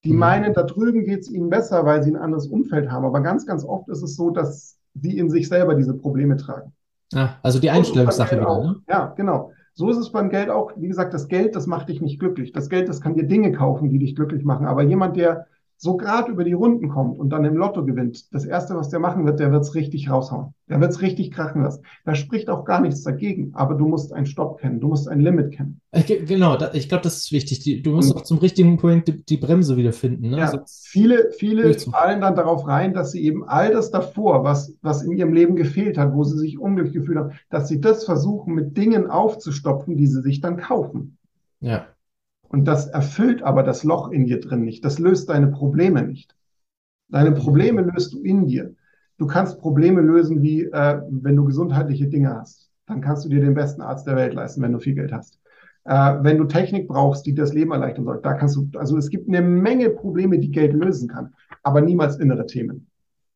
Die 0.04 0.14
Mhm. 0.14 0.20
meinen, 0.20 0.54
da 0.54 0.64
drüben 0.64 1.04
geht 1.06 1.22
es 1.22 1.32
ihnen 1.32 1.50
besser, 1.50 1.86
weil 1.86 2.04
sie 2.04 2.12
ein 2.12 2.18
anderes 2.18 2.48
Umfeld 2.48 2.92
haben. 2.92 3.06
Aber 3.06 3.22
ganz, 3.22 3.46
ganz 3.46 3.64
oft 3.66 3.90
ist 3.90 4.02
es 4.02 4.16
so, 4.16 4.30
dass 4.30 4.78
sie 4.96 5.18
in 5.18 5.30
sich 5.30 5.48
selber 5.48 5.76
diese 5.76 5.94
Probleme 5.94 6.38
tragen. 6.38 6.74
Ah, 7.14 7.36
also 7.42 7.60
die 7.60 7.70
Einstellungssache 7.70 8.36
wieder, 8.40 8.64
ne? 8.64 8.76
Ja, 8.88 9.14
genau. 9.18 9.52
So 9.74 9.90
ist 9.90 9.98
es 9.98 10.12
beim 10.12 10.30
Geld 10.30 10.50
auch. 10.50 10.72
Wie 10.78 10.88
gesagt, 10.88 11.14
das 11.14 11.28
Geld, 11.28 11.56
das 11.56 11.68
macht 11.68 11.90
dich 11.90 12.02
nicht 12.02 12.20
glücklich. 12.20 12.52
Das 12.52 12.70
Geld, 12.70 12.90
das 12.90 13.02
kann 13.02 13.16
dir 13.16 13.24
Dinge 13.24 13.52
kaufen, 13.52 13.90
die 13.90 14.00
dich 14.00 14.16
glücklich 14.16 14.44
machen. 14.44 14.66
Aber 14.68 14.84
jemand, 14.84 15.16
der 15.16 15.48
so 15.82 15.96
gerade 15.96 16.30
über 16.30 16.44
die 16.44 16.52
Runden 16.52 16.90
kommt 16.90 17.18
und 17.18 17.30
dann 17.30 17.46
im 17.46 17.56
Lotto 17.56 17.86
gewinnt, 17.86 18.34
das 18.34 18.44
Erste, 18.44 18.76
was 18.76 18.90
der 18.90 19.00
machen 19.00 19.26
wird, 19.26 19.40
der 19.40 19.52
wird 19.54 19.64
es 19.64 19.76
richtig 19.76 20.10
raushauen. 20.10 20.54
Der 20.68 20.82
wird 20.82 20.92
es 20.92 21.02
richtig 21.02 21.32
krachen 21.32 21.64
lassen. 21.64 21.84
Da 22.04 22.16
spricht 22.16 22.50
auch 22.50 22.66
gar 22.66 22.82
nichts 22.82 23.02
dagegen. 23.04 23.52
Aber 23.56 23.76
du 23.76 23.88
musst 23.88 24.12
einen 24.12 24.26
Stopp 24.26 24.60
kennen. 24.60 24.82
Du 24.82 24.90
musst 24.90 25.08
ein 25.08 25.22
Limit 25.22 25.54
kennen. 25.54 25.80
Ich, 25.94 26.06
ge- 26.06 26.26
genau, 26.26 26.58
da, 26.58 26.72
ich 26.74 26.90
glaube, 26.90 27.04
das 27.04 27.18
ist 27.18 27.32
wichtig. 27.32 27.60
Die, 27.62 27.82
du 27.82 27.92
musst 27.92 28.12
Und- 28.12 28.18
auch 28.18 28.24
zum 28.24 28.40
richtigen 28.40 28.76
Punkt 28.78 29.08
die, 29.08 29.24
die 29.26 29.38
Bremse 29.38 29.78
wieder 29.78 29.94
finden, 29.94 30.30
ne? 30.32 30.38
Ja, 30.40 30.48
Sonst- 30.52 30.88
viele, 30.90 31.32
viele 31.32 31.74
fallen 31.80 32.20
dann 32.22 32.36
darauf 32.36 32.68
rein, 32.68 32.94
dass 32.94 33.12
sie 33.14 33.24
eben 33.24 33.46
all 33.48 33.72
das 33.72 33.90
davor, 33.90 34.44
was, 34.44 34.76
was 34.82 35.02
in 35.02 35.14
ihrem 35.14 35.34
Leben 35.34 35.56
gefehlt 35.56 35.98
hat, 35.98 36.14
wo 36.14 36.26
sie 36.26 36.38
sich 36.38 36.60
unglücklich 36.60 36.94
gefühlt 36.96 37.18
haben, 37.18 37.32
dass 37.50 37.70
sie 37.70 37.80
das 37.80 38.04
versuchen, 38.04 38.54
mit 38.54 38.76
Dingen 38.78 39.10
aufzustopfen, 39.10 39.96
die 39.96 40.08
sie 40.08 40.22
sich 40.22 40.42
dann 40.42 40.58
kaufen. 40.58 41.18
ja. 41.62 41.86
Und 42.50 42.66
das 42.66 42.88
erfüllt 42.88 43.44
aber 43.44 43.64
das 43.64 43.84
Loch 43.84 44.12
in 44.12 44.26
dir 44.26 44.40
drin 44.40 44.66
nicht. 44.66 44.84
Das 44.84 45.00
löst 45.00 45.30
deine 45.30 45.48
Probleme 45.48 46.04
nicht. 46.04 46.36
Deine 47.10 47.32
Probleme 47.32 47.82
löst 47.82 48.14
du 48.14 48.22
in 48.22 48.46
dir. 48.46 48.76
Du 49.18 49.28
kannst 49.28 49.60
Probleme 49.60 50.02
lösen, 50.02 50.42
wie 50.42 50.64
äh, 50.64 51.02
wenn 51.10 51.36
du 51.36 51.46
gesundheitliche 51.46 52.08
Dinge 52.08 52.36
hast. 52.36 52.70
Dann 52.88 53.02
kannst 53.02 53.26
du 53.26 53.30
dir 53.30 53.42
den 53.42 53.54
besten 53.54 53.82
Arzt 53.82 54.08
der 54.08 54.16
Welt 54.16 54.34
leisten, 54.34 54.62
wenn 54.62 54.74
du 54.74 54.80
viel 54.80 54.96
Geld 54.96 55.12
hast. 55.12 55.40
Äh, 55.86 56.16
wenn 56.22 56.38
du 56.38 56.46
Technik 56.46 56.88
brauchst, 56.88 57.26
die 57.26 57.34
das 57.34 57.54
Leben 57.54 57.72
erleichtern 57.72 58.06
soll, 58.06 58.20
da 58.22 58.34
kannst 58.34 58.56
du, 58.56 58.68
also 58.78 58.98
es 58.98 59.10
gibt 59.10 59.28
eine 59.28 59.42
Menge 59.42 59.90
Probleme, 59.90 60.40
die 60.40 60.52
Geld 60.52 60.74
lösen 60.74 61.08
kann, 61.08 61.34
aber 61.64 61.82
niemals 61.82 62.18
innere 62.18 62.46
Themen. 62.46 62.88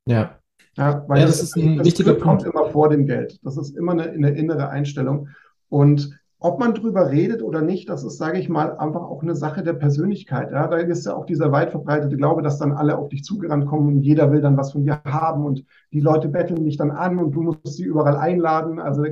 Ja. 0.08 0.40
Ja, 0.76 1.06
weil 1.08 1.20
Ja, 1.20 1.28
das 1.28 1.42
ist 1.42 1.56
ein 1.56 1.84
wichtiger 1.84 2.14
Glück 2.14 2.24
kommt 2.24 2.44
Punkt. 2.44 2.56
immer 2.56 2.70
vor 2.72 2.90
dem 2.90 3.06
Geld. 3.06 3.40
Das 3.44 3.58
ist 3.58 3.78
immer 3.78 3.92
eine, 3.92 4.10
eine 4.10 4.32
innere 4.32 4.70
Einstellung. 4.70 5.28
Und 5.70 6.20
ob 6.44 6.60
man 6.60 6.74
drüber 6.74 7.10
redet 7.10 7.42
oder 7.42 7.62
nicht, 7.62 7.88
das 7.88 8.04
ist, 8.04 8.18
sage 8.18 8.38
ich 8.38 8.50
mal, 8.50 8.78
einfach 8.78 9.02
auch 9.02 9.24
eine 9.24 9.34
Sache 9.34 9.64
der 9.64 9.72
Persönlichkeit. 9.74 10.52
Ja, 10.52 10.68
da 10.68 10.76
ist 10.76 11.06
ja 11.06 11.16
auch 11.16 11.26
dieser 11.26 11.54
weit 11.54 11.72
verbreitete 11.72 12.18
Glaube, 12.18 12.42
dass 12.42 12.60
dann 12.60 12.74
alle 12.74 12.98
auf 12.98 13.08
dich 13.08 13.24
zugerannt 13.24 13.66
kommen 13.66 13.88
und 13.88 14.02
jeder 14.02 14.30
will 14.30 14.42
dann 14.42 14.58
was 14.58 14.74
von 14.74 14.84
dir 14.84 15.00
haben 15.06 15.46
und 15.46 15.64
die 15.94 16.02
Leute 16.02 16.28
betteln 16.28 16.66
dich 16.66 16.76
dann 16.76 16.92
an 16.92 17.18
und 17.18 17.32
du 17.32 17.44
musst 17.44 17.78
sie 17.78 17.86
überall 17.86 18.18
einladen. 18.18 18.80
Also 18.80 19.06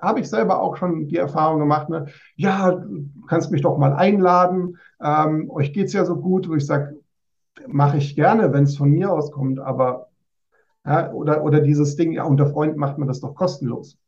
habe 0.00 0.20
ich 0.20 0.30
selber 0.30 0.62
auch 0.62 0.78
schon 0.78 1.08
die 1.08 1.18
Erfahrung 1.18 1.58
gemacht, 1.60 1.90
ne? 1.90 2.06
Ja, 2.36 2.70
du 2.70 3.10
kannst 3.28 3.52
mich 3.52 3.60
doch 3.60 3.76
mal 3.76 3.92
einladen. 3.92 4.78
Ähm, 5.02 5.50
euch 5.50 5.74
geht's 5.74 5.92
ja 5.92 6.06
so 6.06 6.16
gut, 6.16 6.48
wo 6.48 6.54
ich 6.54 6.64
sage, 6.64 6.96
mache 7.66 7.98
ich 7.98 8.16
gerne, 8.16 8.54
wenn 8.54 8.64
es 8.64 8.78
von 8.78 8.88
mir 8.90 9.12
auskommt, 9.12 9.58
aber 9.58 10.08
ja, 10.86 11.12
oder, 11.12 11.44
oder 11.44 11.60
dieses 11.60 11.96
Ding, 11.96 12.12
ja, 12.12 12.24
unter 12.24 12.46
Freunden 12.46 12.78
macht 12.78 12.96
man 12.96 13.08
das 13.08 13.20
doch 13.20 13.34
kostenlos. 13.34 13.98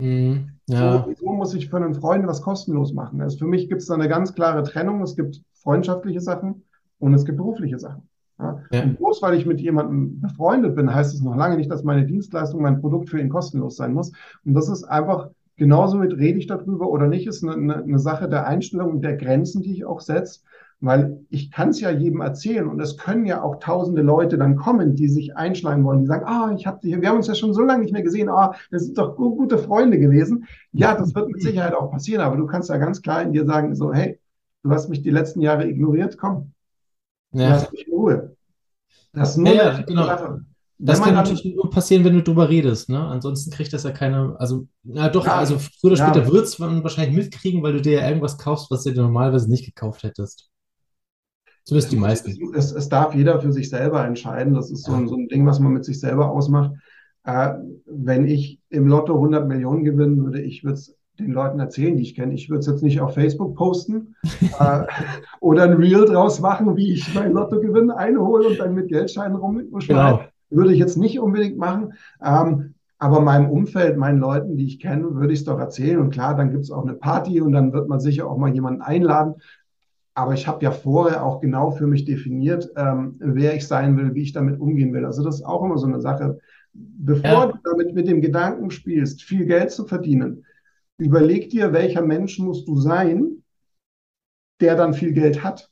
Mhm. 0.00 0.50
Ja. 0.66 1.04
So, 1.04 1.10
wieso 1.10 1.32
muss 1.32 1.54
ich 1.54 1.68
für 1.68 1.76
einen 1.76 1.94
Freund 1.94 2.26
was 2.26 2.42
kostenlos 2.42 2.92
machen? 2.92 3.20
Also 3.20 3.38
für 3.38 3.46
mich 3.46 3.68
gibt 3.68 3.80
es 3.80 3.88
da 3.88 3.94
eine 3.94 4.08
ganz 4.08 4.34
klare 4.34 4.62
Trennung. 4.62 5.02
Es 5.02 5.16
gibt 5.16 5.42
freundschaftliche 5.54 6.20
Sachen 6.20 6.64
und 6.98 7.14
es 7.14 7.24
gibt 7.24 7.38
berufliche 7.38 7.78
Sachen. 7.78 8.08
Ja? 8.38 8.62
Ja. 8.70 8.82
Und 8.82 8.98
bloß 8.98 9.22
weil 9.22 9.34
ich 9.34 9.46
mit 9.46 9.60
jemandem 9.60 10.20
befreundet 10.20 10.76
bin, 10.76 10.94
heißt 10.94 11.14
es 11.14 11.22
noch 11.22 11.36
lange 11.36 11.56
nicht, 11.56 11.70
dass 11.70 11.84
meine 11.84 12.06
Dienstleistung, 12.06 12.62
mein 12.62 12.80
Produkt 12.80 13.10
für 13.10 13.20
ihn 13.20 13.28
kostenlos 13.28 13.76
sein 13.76 13.92
muss. 13.92 14.12
Und 14.44 14.54
das 14.54 14.68
ist 14.68 14.84
einfach 14.84 15.30
genauso 15.56 15.98
mit, 15.98 16.16
rede 16.16 16.38
ich 16.38 16.46
darüber 16.46 16.88
oder 16.88 17.06
nicht, 17.06 17.26
ist 17.26 17.44
eine, 17.44 17.52
eine, 17.52 17.84
eine 17.84 17.98
Sache 17.98 18.28
der 18.28 18.46
Einstellung 18.46 18.90
und 18.92 19.02
der 19.02 19.16
Grenzen, 19.16 19.62
die 19.62 19.72
ich 19.72 19.84
auch 19.84 20.00
setze. 20.00 20.40
Weil 20.82 21.20
ich 21.28 21.50
kann 21.50 21.68
es 21.70 21.80
ja 21.80 21.90
jedem 21.90 22.22
erzählen 22.22 22.66
und 22.66 22.80
es 22.80 22.96
können 22.96 23.26
ja 23.26 23.42
auch 23.42 23.56
tausende 23.60 24.00
Leute 24.00 24.38
dann 24.38 24.56
kommen, 24.56 24.96
die 24.96 25.08
sich 25.08 25.36
einschleimen 25.36 25.84
wollen, 25.84 26.00
die 26.00 26.06
sagen, 26.06 26.24
ah, 26.26 26.54
ich 26.56 26.66
habe 26.66 26.78
wir 26.82 27.06
haben 27.08 27.16
uns 27.18 27.26
ja 27.26 27.34
schon 27.34 27.52
so 27.52 27.60
lange 27.60 27.82
nicht 27.82 27.92
mehr 27.92 28.02
gesehen, 28.02 28.30
ah, 28.30 28.54
das 28.70 28.84
sind 28.86 28.96
doch 28.96 29.14
gu- 29.16 29.36
gute 29.36 29.58
Freunde 29.58 29.98
gewesen. 29.98 30.46
Ja, 30.72 30.94
das 30.94 31.14
wird 31.14 31.28
mit 31.28 31.42
Sicherheit 31.42 31.74
auch 31.74 31.90
passieren, 31.90 32.22
aber 32.22 32.36
du 32.38 32.46
kannst 32.46 32.70
ja 32.70 32.78
ganz 32.78 33.02
klar 33.02 33.22
in 33.22 33.32
dir 33.32 33.44
sagen, 33.44 33.74
so, 33.74 33.92
hey, 33.92 34.18
du 34.62 34.70
hast 34.70 34.88
mich 34.88 35.02
die 35.02 35.10
letzten 35.10 35.42
Jahre 35.42 35.68
ignoriert, 35.68 36.16
komm, 36.16 36.52
Ja. 37.32 37.50
lass 37.50 37.70
mich 37.72 37.86
in 37.86 37.92
Ruhe. 37.94 38.36
Das 39.12 39.36
nur 39.36 39.48
Ja, 39.48 39.54
ja, 39.54 39.82
genau. 39.82 40.06
Sache. 40.06 40.44
Das 40.78 41.02
kann 41.02 41.14
natürlich 41.14 41.44
nur 41.54 41.68
passieren, 41.68 42.04
wenn 42.04 42.14
du 42.14 42.22
drüber 42.22 42.48
redest, 42.48 42.88
ne? 42.88 43.00
Ansonsten 43.00 43.50
kriegt 43.50 43.72
das 43.74 43.82
ja 43.84 43.90
keiner, 43.90 44.36
also, 44.38 44.66
na 44.82 45.10
doch, 45.10 45.26
Ja, 45.26 45.36
also 45.36 45.58
früher 45.58 45.92
oder 45.92 45.96
ja. 45.96 46.08
später 46.08 46.32
wird 46.32 46.44
es 46.46 46.58
man 46.58 46.82
wahrscheinlich 46.82 47.14
mitkriegen, 47.16 47.62
weil 47.62 47.74
du 47.74 47.82
dir 47.82 48.00
ja 48.00 48.08
irgendwas 48.08 48.38
kaufst, 48.38 48.70
was 48.70 48.84
du 48.84 48.92
dir 48.92 49.02
normalerweise 49.02 49.50
nicht 49.50 49.66
gekauft 49.66 50.02
hättest. 50.04 50.49
Zumindest 51.64 51.92
die 51.92 51.96
meisten. 51.96 52.54
Es, 52.54 52.72
es 52.72 52.88
darf 52.88 53.14
jeder 53.14 53.40
für 53.40 53.52
sich 53.52 53.70
selber 53.70 54.04
entscheiden. 54.04 54.54
Das 54.54 54.70
ist 54.70 54.84
so 54.84 54.92
ein, 54.92 55.08
so 55.08 55.16
ein 55.16 55.28
Ding, 55.28 55.46
was 55.46 55.60
man 55.60 55.72
mit 55.72 55.84
sich 55.84 56.00
selber 56.00 56.30
ausmacht. 56.30 56.72
Äh, 57.24 57.54
wenn 57.86 58.26
ich 58.26 58.60
im 58.70 58.86
Lotto 58.86 59.14
100 59.14 59.46
Millionen 59.46 59.84
gewinnen 59.84 60.24
würde, 60.24 60.40
ich 60.40 60.64
würde 60.64 60.74
es 60.74 60.96
den 61.18 61.32
Leuten 61.32 61.60
erzählen, 61.60 61.96
die 61.96 62.02
ich 62.02 62.14
kenne. 62.14 62.34
Ich 62.34 62.48
würde 62.48 62.60
es 62.60 62.66
jetzt 62.66 62.82
nicht 62.82 63.00
auf 63.00 63.14
Facebook 63.14 63.54
posten 63.54 64.16
äh, 64.58 64.82
oder 65.40 65.64
ein 65.64 65.74
Reel 65.74 66.06
draus 66.06 66.40
machen, 66.40 66.76
wie 66.76 66.92
ich 66.92 67.14
mein 67.14 67.32
Lottogewinn 67.32 67.90
einhole 67.90 68.48
und 68.48 68.58
dann 68.58 68.74
mit 68.74 68.88
Geldscheinen 68.88 69.36
rumschmeiße. 69.36 69.88
Genau. 69.88 70.20
Würde 70.48 70.72
ich 70.72 70.78
jetzt 70.78 70.96
nicht 70.96 71.20
unbedingt 71.20 71.58
machen. 71.58 71.92
Ähm, 72.24 72.74
aber 72.98 73.20
meinem 73.20 73.48
Umfeld, 73.48 73.96
meinen 73.96 74.18
Leuten, 74.18 74.56
die 74.56 74.66
ich 74.66 74.78
kenne, 74.78 75.14
würde 75.14 75.32
ich 75.32 75.40
es 75.40 75.44
doch 75.46 75.58
erzählen. 75.58 76.00
Und 76.00 76.10
klar, 76.10 76.36
dann 76.36 76.50
gibt 76.50 76.64
es 76.64 76.70
auch 76.70 76.82
eine 76.82 76.94
Party 76.94 77.40
und 77.40 77.52
dann 77.52 77.72
wird 77.72 77.88
man 77.88 77.98
sicher 77.98 78.28
auch 78.28 78.36
mal 78.36 78.52
jemanden 78.52 78.82
einladen. 78.82 79.36
Aber 80.20 80.34
ich 80.34 80.46
habe 80.46 80.62
ja 80.62 80.70
vorher 80.70 81.24
auch 81.24 81.40
genau 81.40 81.70
für 81.70 81.86
mich 81.86 82.04
definiert, 82.04 82.70
ähm, 82.76 83.16
wer 83.20 83.54
ich 83.54 83.66
sein 83.66 83.96
will, 83.96 84.14
wie 84.14 84.20
ich 84.20 84.34
damit 84.34 84.60
umgehen 84.60 84.92
will. 84.92 85.06
Also 85.06 85.24
das 85.24 85.36
ist 85.36 85.44
auch 85.46 85.64
immer 85.64 85.78
so 85.78 85.86
eine 85.86 86.02
Sache. 86.02 86.38
Bevor 86.74 87.30
ja. 87.30 87.46
du 87.46 87.58
damit 87.64 87.94
mit 87.94 88.06
dem 88.06 88.20
Gedanken 88.20 88.70
spielst, 88.70 89.22
viel 89.22 89.46
Geld 89.46 89.70
zu 89.70 89.86
verdienen, 89.86 90.44
überleg 90.98 91.48
dir, 91.48 91.72
welcher 91.72 92.02
Mensch 92.02 92.38
musst 92.38 92.68
du 92.68 92.76
sein, 92.76 93.42
der 94.60 94.76
dann 94.76 94.92
viel 94.92 95.12
Geld 95.14 95.42
hat. 95.42 95.70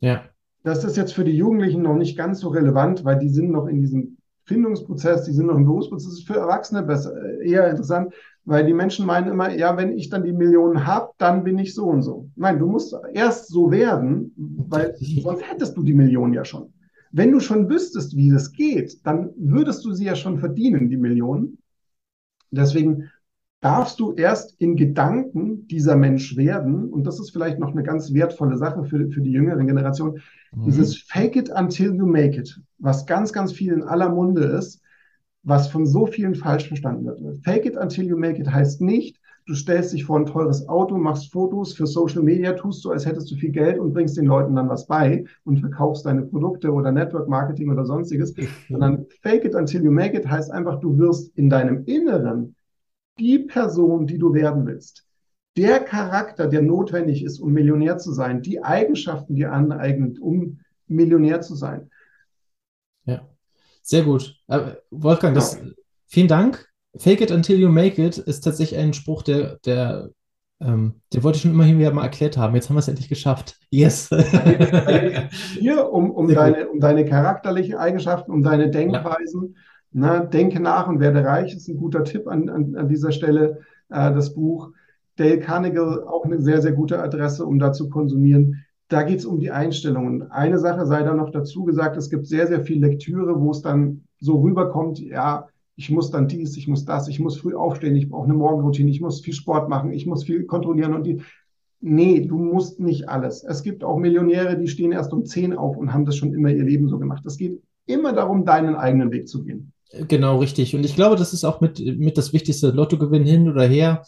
Ja. 0.00 0.24
Das 0.62 0.82
ist 0.82 0.96
jetzt 0.96 1.12
für 1.12 1.24
die 1.24 1.36
Jugendlichen 1.36 1.82
noch 1.82 1.96
nicht 1.96 2.16
ganz 2.16 2.40
so 2.40 2.48
relevant, 2.48 3.04
weil 3.04 3.18
die 3.18 3.28
sind 3.28 3.50
noch 3.50 3.66
in 3.66 3.82
diesem 3.82 4.16
Findungsprozess, 4.44 5.24
die 5.24 5.32
sind 5.32 5.46
noch 5.46 5.56
im 5.56 5.64
Berufsprozess. 5.64 6.14
Ist 6.14 6.26
für 6.26 6.36
Erwachsene 6.36 6.82
besser, 6.82 7.14
äh, 7.16 7.48
eher 7.48 7.70
interessant, 7.70 8.12
weil 8.44 8.66
die 8.66 8.74
Menschen 8.74 9.06
meinen 9.06 9.28
immer, 9.28 9.50
ja, 9.54 9.76
wenn 9.76 9.96
ich 9.96 10.08
dann 10.08 10.24
die 10.24 10.32
Millionen 10.32 10.86
habe, 10.86 11.12
dann 11.18 11.44
bin 11.44 11.58
ich 11.58 11.74
so 11.74 11.86
und 11.86 12.02
so. 12.02 12.28
Nein, 12.34 12.58
du 12.58 12.66
musst 12.66 12.94
erst 13.12 13.48
so 13.48 13.70
werden, 13.70 14.32
weil 14.36 14.96
sonst 14.98 15.48
hättest 15.48 15.76
du 15.76 15.82
die 15.82 15.94
Millionen 15.94 16.34
ja 16.34 16.44
schon. 16.44 16.72
Wenn 17.12 17.30
du 17.30 17.40
schon 17.40 17.68
wüsstest, 17.68 18.16
wie 18.16 18.30
das 18.30 18.52
geht, 18.52 19.06
dann 19.06 19.30
würdest 19.36 19.84
du 19.84 19.92
sie 19.92 20.06
ja 20.06 20.16
schon 20.16 20.38
verdienen, 20.38 20.88
die 20.88 20.96
Millionen. 20.96 21.58
Deswegen 22.50 23.10
darfst 23.62 24.00
du 24.00 24.12
erst 24.12 24.60
in 24.60 24.76
Gedanken 24.76 25.68
dieser 25.68 25.96
Mensch 25.96 26.36
werden. 26.36 26.90
Und 26.90 27.06
das 27.06 27.20
ist 27.20 27.30
vielleicht 27.30 27.60
noch 27.60 27.70
eine 27.70 27.84
ganz 27.84 28.12
wertvolle 28.12 28.58
Sache 28.58 28.84
für, 28.84 29.08
für 29.08 29.22
die 29.22 29.30
jüngere 29.30 29.64
Generation. 29.64 30.20
Mhm. 30.52 30.64
Dieses 30.64 30.96
Fake 30.96 31.36
it 31.36 31.48
until 31.48 31.94
you 31.94 32.04
make 32.04 32.38
it, 32.38 32.60
was 32.78 33.06
ganz, 33.06 33.32
ganz 33.32 33.52
viel 33.52 33.72
in 33.72 33.84
aller 33.84 34.08
Munde 34.08 34.42
ist, 34.42 34.82
was 35.44 35.68
von 35.68 35.86
so 35.86 36.06
vielen 36.06 36.34
falsch 36.34 36.66
verstanden 36.66 37.06
wird. 37.06 37.38
Fake 37.44 37.64
it 37.64 37.76
until 37.76 38.04
you 38.04 38.16
make 38.16 38.40
it 38.40 38.50
heißt 38.50 38.80
nicht, 38.80 39.20
du 39.46 39.54
stellst 39.54 39.92
dich 39.92 40.04
vor 40.04 40.18
ein 40.18 40.26
teures 40.26 40.68
Auto, 40.68 40.98
machst 40.98 41.32
Fotos 41.32 41.72
für 41.72 41.86
Social 41.86 42.22
Media, 42.22 42.52
tust 42.54 42.82
so, 42.82 42.90
als 42.90 43.06
hättest 43.06 43.30
du 43.30 43.36
viel 43.36 43.50
Geld 43.50 43.78
und 43.78 43.92
bringst 43.92 44.16
den 44.16 44.26
Leuten 44.26 44.56
dann 44.56 44.68
was 44.68 44.86
bei 44.88 45.24
und 45.44 45.60
verkaufst 45.60 46.04
deine 46.04 46.22
Produkte 46.22 46.72
oder 46.72 46.90
Network 46.90 47.28
Marketing 47.28 47.70
oder 47.70 47.84
sonstiges, 47.84 48.34
sondern 48.68 49.06
fake 49.22 49.44
it 49.44 49.54
until 49.54 49.84
you 49.84 49.92
make 49.92 50.16
it 50.16 50.26
heißt 50.28 50.50
einfach, 50.50 50.80
du 50.80 50.98
wirst 50.98 51.36
in 51.36 51.48
deinem 51.48 51.84
Inneren 51.84 52.56
die 53.18 53.38
Person, 53.38 54.06
die 54.06 54.18
du 54.18 54.34
werden 54.34 54.66
willst. 54.66 55.06
Der 55.56 55.80
Charakter, 55.80 56.46
der 56.48 56.62
notwendig 56.62 57.22
ist, 57.24 57.38
um 57.38 57.52
Millionär 57.52 57.98
zu 57.98 58.12
sein, 58.12 58.40
die 58.40 58.62
Eigenschaften, 58.62 59.34
die 59.34 59.44
aneignet, 59.44 60.18
um 60.18 60.60
Millionär 60.86 61.42
zu 61.42 61.54
sein. 61.54 61.90
Ja, 63.04 63.28
sehr 63.82 64.04
gut. 64.04 64.36
Äh, 64.48 64.76
Wolfgang, 64.90 65.34
das, 65.34 65.54
ja. 65.54 65.60
vielen 66.06 66.28
Dank. 66.28 66.68
Fake 66.96 67.20
it 67.20 67.30
until 67.30 67.58
you 67.58 67.68
make 67.68 68.02
it 68.02 68.18
ist 68.18 68.42
tatsächlich 68.42 68.78
ein 68.78 68.92
Spruch, 68.92 69.22
der, 69.22 69.58
der 69.64 70.10
ähm, 70.60 71.00
den 71.12 71.22
wollte 71.22 71.36
ich 71.36 71.42
schon 71.42 71.52
immer 71.52 71.66
wieder 71.66 71.92
mal 71.92 72.04
erklärt 72.04 72.36
haben. 72.36 72.54
Jetzt 72.54 72.68
haben 72.68 72.76
wir 72.76 72.80
es 72.80 72.88
endlich 72.88 73.08
geschafft. 73.08 73.58
Yes. 73.70 74.08
Hier, 75.58 75.90
um, 75.90 76.10
um, 76.10 76.28
deine, 76.32 76.68
um 76.68 76.80
deine 76.80 77.04
charakterlichen 77.04 77.74
Eigenschaften, 77.74 78.30
um 78.30 78.42
deine 78.42 78.70
Denkweisen. 78.70 79.54
Ja 79.54 79.71
na, 79.92 80.20
Denke 80.20 80.60
nach 80.60 80.88
und 80.88 81.00
werde 81.00 81.24
reich 81.24 81.54
ist 81.54 81.68
ein 81.68 81.76
guter 81.76 82.04
Tipp 82.04 82.26
an, 82.26 82.48
an, 82.48 82.74
an 82.76 82.88
dieser 82.88 83.12
Stelle, 83.12 83.60
äh, 83.90 84.12
das 84.12 84.34
Buch. 84.34 84.70
Dale 85.16 85.40
Carnegie, 85.40 85.78
auch 85.78 86.24
eine 86.24 86.40
sehr, 86.40 86.62
sehr 86.62 86.72
gute 86.72 87.02
Adresse, 87.02 87.44
um 87.44 87.58
da 87.58 87.72
zu 87.72 87.90
konsumieren. 87.90 88.64
Da 88.88 89.02
geht 89.02 89.20
es 89.20 89.26
um 89.26 89.38
die 89.38 89.50
Einstellungen. 89.50 90.30
Eine 90.30 90.58
Sache 90.58 90.86
sei 90.86 91.02
da 91.02 91.14
noch 91.14 91.30
dazu 91.30 91.64
gesagt, 91.64 91.96
es 91.96 92.10
gibt 92.10 92.26
sehr, 92.26 92.46
sehr 92.46 92.62
viel 92.62 92.80
Lektüre, 92.80 93.40
wo 93.40 93.50
es 93.50 93.62
dann 93.62 94.04
so 94.18 94.40
rüberkommt, 94.40 94.98
ja, 94.98 95.48
ich 95.76 95.90
muss 95.90 96.10
dann 96.10 96.28
dies, 96.28 96.56
ich 96.56 96.68
muss 96.68 96.84
das, 96.84 97.08
ich 97.08 97.18
muss 97.18 97.38
früh 97.38 97.54
aufstehen, 97.54 97.96
ich 97.96 98.08
brauche 98.08 98.24
eine 98.24 98.34
Morgenroutine, 98.34 98.90
ich 98.90 99.00
muss 99.00 99.20
viel 99.20 99.34
Sport 99.34 99.68
machen, 99.68 99.92
ich 99.92 100.06
muss 100.06 100.24
viel 100.24 100.44
kontrollieren 100.44 100.94
und 100.94 101.04
die. 101.06 101.22
Nee, 101.80 102.20
du 102.20 102.38
musst 102.38 102.78
nicht 102.78 103.08
alles. 103.08 103.42
Es 103.42 103.64
gibt 103.64 103.82
auch 103.82 103.96
Millionäre, 103.96 104.56
die 104.56 104.68
stehen 104.68 104.92
erst 104.92 105.12
um 105.12 105.24
zehn 105.24 105.52
auf 105.52 105.76
und 105.76 105.92
haben 105.92 106.04
das 106.04 106.16
schon 106.16 106.32
immer 106.32 106.50
ihr 106.50 106.62
Leben 106.62 106.88
so 106.88 106.98
gemacht. 106.98 107.24
Es 107.26 107.36
geht 107.36 107.60
immer 107.86 108.12
darum, 108.12 108.44
deinen 108.44 108.76
eigenen 108.76 109.10
Weg 109.10 109.26
zu 109.26 109.42
gehen. 109.42 109.72
Genau, 109.92 110.38
richtig. 110.38 110.74
Und 110.74 110.84
ich 110.84 110.94
glaube, 110.94 111.16
das 111.16 111.32
ist 111.32 111.44
auch 111.44 111.60
mit, 111.60 111.78
mit 111.98 112.16
das 112.16 112.32
Wichtigste, 112.32 112.70
Lottogewinn 112.70 113.24
hin 113.24 113.48
oder 113.48 113.64
her. 113.64 114.02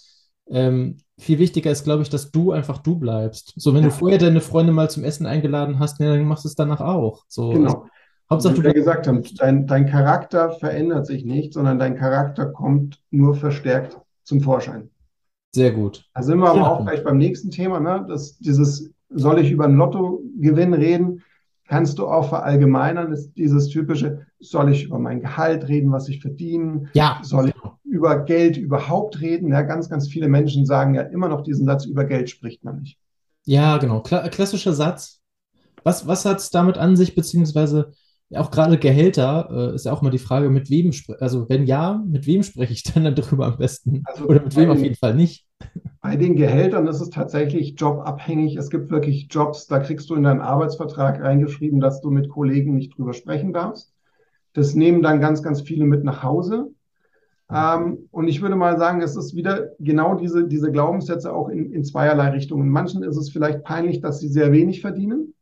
Ähm, 0.49 0.99
viel 1.19 1.39
wichtiger 1.39 1.71
ist, 1.71 1.85
glaube 1.85 2.03
ich, 2.03 2.11
dass 2.11 2.31
du 2.31 2.53
einfach 2.53 2.79
du 2.79 2.99
bleibst. 2.99 3.53
So, 3.57 3.75
wenn 3.75 3.83
ja. 3.83 3.89
du 3.89 3.95
vorher 3.95 4.19
deine 4.19 4.41
Freunde 4.41 4.73
mal 4.73 4.91
zum 4.91 5.05
Essen 5.05 5.27
eingeladen 5.27 5.79
hast, 5.79 6.01
ja, 6.01 6.15
dann 6.15 6.25
machst 6.25 6.45
du 6.45 6.49
es 6.49 6.55
danach 6.55 6.81
auch. 6.81 7.25
So, 7.29 7.51
genau. 7.51 7.65
Also, 7.65 7.89
Hauptsache, 8.31 8.57
Wie 8.57 8.63
du 8.63 8.73
gesagt 8.73 9.07
haben, 9.07 9.23
dein, 9.37 9.67
dein 9.67 9.87
Charakter 9.87 10.53
verändert 10.53 11.07
sich 11.07 11.25
nicht, 11.25 11.53
sondern 11.53 11.79
dein 11.79 11.97
Charakter 11.97 12.47
kommt 12.47 13.01
nur 13.11 13.35
verstärkt 13.35 13.99
zum 14.23 14.41
Vorschein. 14.41 14.91
Sehr 15.55 15.73
gut. 15.73 16.05
Da 16.15 16.23
sind 16.23 16.39
wir 16.39 16.49
aber 16.49 16.73
auch 16.73 16.83
gleich 16.85 17.05
beim 17.05 17.19
nächsten 17.19 17.51
Thema, 17.51 17.81
ne? 17.81 18.05
Das, 18.09 18.39
dieses, 18.39 18.91
soll 19.11 19.39
ich 19.39 19.51
über 19.51 19.67
einen 19.67 19.77
Lottogewinn 19.77 20.73
reden? 20.73 21.23
kannst 21.69 21.99
du 21.99 22.07
auch 22.07 22.29
verallgemeinern, 22.29 23.13
ist 23.13 23.33
dieses 23.37 23.69
typische, 23.69 24.27
soll 24.51 24.73
ich 24.73 24.85
über 24.85 24.99
mein 24.99 25.21
Gehalt 25.21 25.69
reden, 25.69 25.93
was 25.93 26.09
ich 26.09 26.21
verdiene? 26.21 26.89
Ja. 26.95 27.21
Soll 27.23 27.49
ich 27.49 27.55
über 27.85 28.25
Geld 28.25 28.57
überhaupt 28.57 29.21
reden? 29.21 29.49
Ja, 29.49 29.63
ganz, 29.63 29.89
ganz 29.89 30.09
viele 30.09 30.29
Menschen 30.29 30.67
sagen 30.67 30.95
ja 30.95 31.03
immer 31.03 31.29
noch 31.29 31.43
diesen 31.43 31.67
Satz, 31.67 31.85
über 31.85 32.05
Geld 32.05 32.31
spricht 32.31 32.65
man 32.65 32.81
nicht. 32.81 32.99
Ja, 33.45 33.77
genau. 33.79 34.01
Kla 34.01 34.29
klassischer 34.29 34.73
Satz. 34.73 35.21
Was, 35.83 36.07
was 36.07 36.25
hat 36.25 36.39
es 36.39 36.51
damit 36.51 36.79
an 36.79 36.97
sich, 36.97 37.15
beziehungsweise 37.15 37.93
auch 38.35 38.51
gerade 38.51 38.79
Gehälter, 38.79 39.49
äh, 39.51 39.75
ist 39.75 39.85
ja 39.85 39.93
auch 39.93 40.03
mal 40.03 40.11
die 40.11 40.19
Frage, 40.19 40.51
mit 40.51 40.71
wem, 40.71 40.93
also 41.21 41.49
wenn 41.49 41.65
ja, 41.65 42.03
mit 42.07 42.27
wem 42.27 42.43
spreche 42.43 42.73
ich 42.73 42.83
dann 42.83 43.15
darüber 43.15 43.47
am 43.47 43.59
besten? 43.59 44.03
Also 44.07 44.25
Oder 44.25 44.43
mit 44.43 44.57
wem 44.57 44.71
auf 44.71 44.83
jeden 44.83 44.97
Fall 44.97 45.15
nicht? 45.15 45.47
Bei 46.01 46.17
den 46.17 46.37
Gehältern 46.37 46.87
ist 46.87 47.01
es 47.01 47.11
tatsächlich 47.11 47.75
jobabhängig. 47.79 48.57
Es 48.57 48.71
gibt 48.71 48.91
wirklich 48.91 49.29
Jobs, 49.31 49.67
da 49.67 49.79
kriegst 49.79 50.11
du 50.11 50.15
in 50.15 50.25
deinen 50.25 50.41
Arbeitsvertrag 50.41 51.21
reingeschrieben, 51.21 51.81
dass 51.81 52.01
du 52.01 52.11
mit 52.11 52.29
Kollegen 52.29 52.75
nicht 52.75 52.97
drüber 52.97 53.13
sprechen 53.15 53.53
darfst. 53.53 53.94
Das 54.55 54.75
nehmen 54.75 55.03
dann 55.03 55.21
ganz, 55.21 55.43
ganz 55.43 55.61
viele 55.61 55.85
mit 55.85 56.05
nach 56.05 56.23
Hause. 56.23 56.71
Ähm, 57.53 58.09
und 58.11 58.29
ich 58.29 58.41
würde 58.41 58.57
mal 58.57 58.79
sagen, 58.79 59.03
es 59.03 59.17
ist 59.17 59.37
wieder 59.37 59.71
genau 59.79 60.15
diese, 60.15 60.47
diese 60.47 60.73
Glaubenssätze 60.73 61.33
auch 61.33 61.49
in, 61.49 61.73
in 61.73 61.85
zweierlei 61.85 62.31
Richtungen. 62.31 62.69
Manchen 62.71 63.03
ist 63.03 63.17
es 63.17 63.31
vielleicht 63.31 63.65
peinlich, 63.65 64.01
dass 64.01 64.21
sie 64.21 64.29
sehr 64.29 64.51
wenig 64.53 64.81
verdienen. 64.81 65.35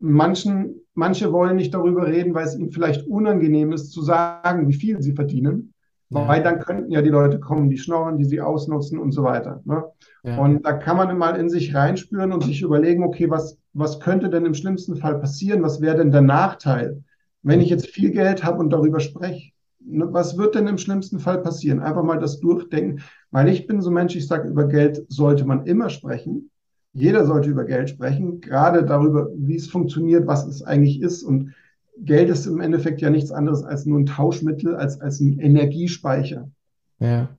Manchen, 0.00 0.80
manche 0.94 1.32
wollen 1.32 1.56
nicht 1.56 1.72
darüber 1.72 2.06
reden, 2.06 2.34
weil 2.34 2.46
es 2.46 2.56
ihnen 2.56 2.70
vielleicht 2.70 3.06
unangenehm 3.06 3.72
ist, 3.72 3.92
zu 3.92 4.02
sagen, 4.02 4.68
wie 4.68 4.74
viel 4.74 5.00
sie 5.00 5.12
verdienen. 5.12 5.72
Ja. 6.10 6.28
Weil 6.28 6.42
dann 6.42 6.60
könnten 6.60 6.90
ja 6.90 7.00
die 7.00 7.10
Leute 7.10 7.40
kommen, 7.40 7.70
die 7.70 7.78
schnorren, 7.78 8.18
die 8.18 8.24
sie 8.24 8.40
ausnutzen 8.40 8.98
und 8.98 9.12
so 9.12 9.22
weiter. 9.22 9.62
Ne? 9.64 9.84
Ja. 10.24 10.38
Und 10.38 10.64
da 10.66 10.74
kann 10.74 10.96
man 10.96 11.16
mal 11.16 11.36
in 11.36 11.48
sich 11.48 11.74
reinspüren 11.74 12.32
und 12.32 12.42
sich 12.44 12.62
überlegen, 12.62 13.02
okay, 13.04 13.30
was, 13.30 13.58
was 13.72 14.00
könnte 14.00 14.28
denn 14.28 14.46
im 14.46 14.54
schlimmsten 14.54 14.96
Fall 14.96 15.18
passieren? 15.18 15.62
Was 15.62 15.80
wäre 15.80 15.96
denn 15.96 16.10
der 16.10 16.22
Nachteil, 16.22 17.02
wenn 17.44 17.60
ich 17.60 17.68
jetzt 17.68 17.86
viel 17.86 18.10
Geld 18.10 18.42
habe 18.42 18.58
und 18.58 18.70
darüber 18.70 18.98
spreche? 18.98 19.52
Ne, 19.86 20.08
was 20.10 20.36
wird 20.38 20.54
denn 20.54 20.66
im 20.66 20.78
schlimmsten 20.78 21.20
Fall 21.20 21.42
passieren? 21.42 21.80
Einfach 21.80 22.02
mal 22.02 22.18
das 22.18 22.40
durchdenken, 22.40 23.02
weil 23.30 23.48
ich 23.48 23.66
bin 23.66 23.82
so 23.82 23.90
ein 23.90 23.94
Mensch, 23.94 24.16
ich 24.16 24.26
sage, 24.26 24.48
über 24.48 24.66
Geld 24.66 25.04
sollte 25.08 25.44
man 25.44 25.66
immer 25.66 25.90
sprechen. 25.90 26.50
Jeder 26.94 27.26
sollte 27.26 27.50
über 27.50 27.64
Geld 27.64 27.90
sprechen, 27.90 28.40
gerade 28.40 28.84
darüber, 28.84 29.28
wie 29.36 29.56
es 29.56 29.68
funktioniert, 29.68 30.26
was 30.26 30.46
es 30.46 30.62
eigentlich 30.62 31.02
ist. 31.02 31.22
Und 31.22 31.54
Geld 31.98 32.30
ist 32.30 32.46
im 32.46 32.60
Endeffekt 32.60 33.00
ja 33.00 33.10
nichts 33.10 33.30
anderes 33.30 33.62
als 33.62 33.84
nur 33.84 33.98
ein 33.98 34.06
Tauschmittel, 34.06 34.74
als, 34.74 35.00
als 35.00 35.20
ein 35.20 35.38
Energiespeicher. 35.38 36.50
Ja. 36.98 37.36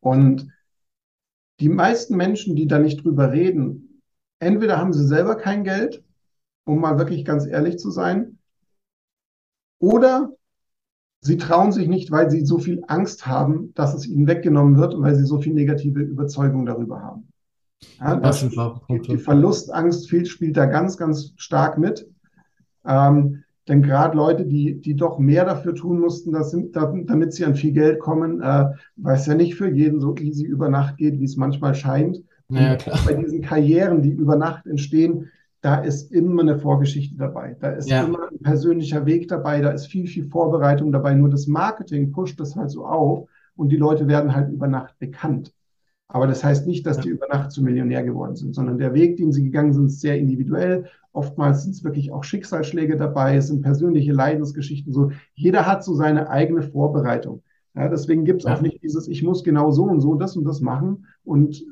Und 0.00 0.48
die 1.60 1.68
meisten 1.68 2.16
Menschen, 2.16 2.56
die 2.56 2.66
da 2.66 2.78
nicht 2.78 3.04
drüber 3.04 3.32
reden, 3.32 4.02
entweder 4.40 4.78
haben 4.78 4.92
sie 4.92 5.06
selber 5.06 5.36
kein 5.36 5.64
Geld, 5.64 6.04
um 6.64 6.80
mal 6.80 6.98
wirklich 6.98 7.24
ganz 7.24 7.46
ehrlich 7.46 7.78
zu 7.78 7.90
sein, 7.90 8.38
oder 9.82 10.30
sie 11.22 11.36
trauen 11.36 11.72
sich 11.72 11.88
nicht, 11.88 12.12
weil 12.12 12.30
sie 12.30 12.46
so 12.46 12.58
viel 12.58 12.84
Angst 12.86 13.26
haben, 13.26 13.74
dass 13.74 13.94
es 13.94 14.06
ihnen 14.06 14.28
weggenommen 14.28 14.76
wird 14.76 14.94
und 14.94 15.02
weil 15.02 15.16
sie 15.16 15.26
so 15.26 15.40
viel 15.40 15.54
negative 15.54 16.00
Überzeugung 16.00 16.64
darüber 16.64 17.02
haben. 17.02 17.28
Ja, 17.98 18.14
das, 18.14 18.48
das 18.48 18.74
die, 18.88 19.00
die 19.00 19.18
Verlustangst 19.18 20.08
viel, 20.08 20.24
spielt 20.24 20.56
da 20.56 20.66
ganz, 20.66 20.96
ganz 20.96 21.32
stark 21.36 21.78
mit. 21.78 22.08
Ähm, 22.86 23.42
denn 23.66 23.82
gerade 23.82 24.16
Leute, 24.16 24.46
die, 24.46 24.80
die 24.80 24.94
doch 24.94 25.18
mehr 25.18 25.44
dafür 25.44 25.74
tun 25.74 25.98
mussten, 25.98 26.30
dass, 26.30 26.56
damit 26.72 27.32
sie 27.32 27.44
an 27.44 27.56
viel 27.56 27.72
Geld 27.72 27.98
kommen, 27.98 28.40
äh, 28.40 28.66
weil 28.94 29.16
es 29.16 29.26
ja 29.26 29.34
nicht 29.34 29.56
für 29.56 29.68
jeden 29.68 29.98
so 29.98 30.14
easy 30.16 30.44
über 30.44 30.68
Nacht 30.68 30.96
geht, 30.96 31.18
wie 31.18 31.24
es 31.24 31.36
manchmal 31.36 31.74
scheint. 31.74 32.22
Ja. 32.50 32.76
Bei 33.04 33.14
diesen 33.14 33.42
Karrieren, 33.42 34.02
die 34.02 34.10
über 34.10 34.36
Nacht 34.36 34.66
entstehen, 34.66 35.30
da 35.62 35.76
ist 35.76 36.12
immer 36.12 36.42
eine 36.42 36.58
Vorgeschichte 36.58 37.16
dabei. 37.16 37.56
Da 37.60 37.70
ist 37.70 37.88
ja. 37.88 38.02
immer 38.02 38.28
ein 38.30 38.38
persönlicher 38.40 39.06
Weg 39.06 39.28
dabei, 39.28 39.60
da 39.60 39.70
ist 39.70 39.86
viel, 39.86 40.08
viel 40.08 40.26
Vorbereitung 40.26 40.90
dabei. 40.90 41.14
Nur 41.14 41.30
das 41.30 41.46
Marketing 41.46 42.10
pusht 42.10 42.38
das 42.40 42.56
halt 42.56 42.70
so 42.70 42.84
auf 42.84 43.28
und 43.54 43.70
die 43.70 43.76
Leute 43.76 44.08
werden 44.08 44.34
halt 44.34 44.50
über 44.52 44.66
Nacht 44.66 44.98
bekannt. 44.98 45.54
Aber 46.08 46.26
das 46.26 46.44
heißt 46.44 46.66
nicht, 46.66 46.84
dass 46.84 46.98
die 46.98 47.08
über 47.08 47.28
Nacht 47.28 47.52
zu 47.52 47.62
Millionär 47.62 48.02
geworden 48.02 48.36
sind, 48.36 48.54
sondern 48.54 48.76
der 48.76 48.92
Weg, 48.92 49.16
den 49.16 49.32
sie 49.32 49.44
gegangen 49.44 49.72
sind, 49.72 49.86
ist 49.86 50.00
sehr 50.00 50.18
individuell. 50.18 50.86
Oftmals 51.12 51.62
sind 51.62 51.72
es 51.72 51.84
wirklich 51.84 52.12
auch 52.12 52.24
Schicksalsschläge 52.24 52.96
dabei, 52.96 53.36
es 53.36 53.46
sind 53.46 53.62
persönliche 53.62 54.12
Leidensgeschichten. 54.12 54.92
So, 54.92 55.12
jeder 55.34 55.66
hat 55.66 55.84
so 55.84 55.94
seine 55.94 56.28
eigene 56.28 56.62
Vorbereitung. 56.62 57.42
Ja, 57.74 57.88
deswegen 57.88 58.24
gibt 58.24 58.42
es 58.42 58.48
ja. 58.48 58.56
auch 58.56 58.60
nicht 58.60 58.82
dieses, 58.82 59.08
ich 59.08 59.22
muss 59.22 59.44
genau 59.44 59.70
so 59.70 59.84
und 59.84 60.00
so 60.00 60.14
das 60.16 60.36
und 60.36 60.44
das 60.44 60.60
machen 60.60 61.06
und 61.24 61.64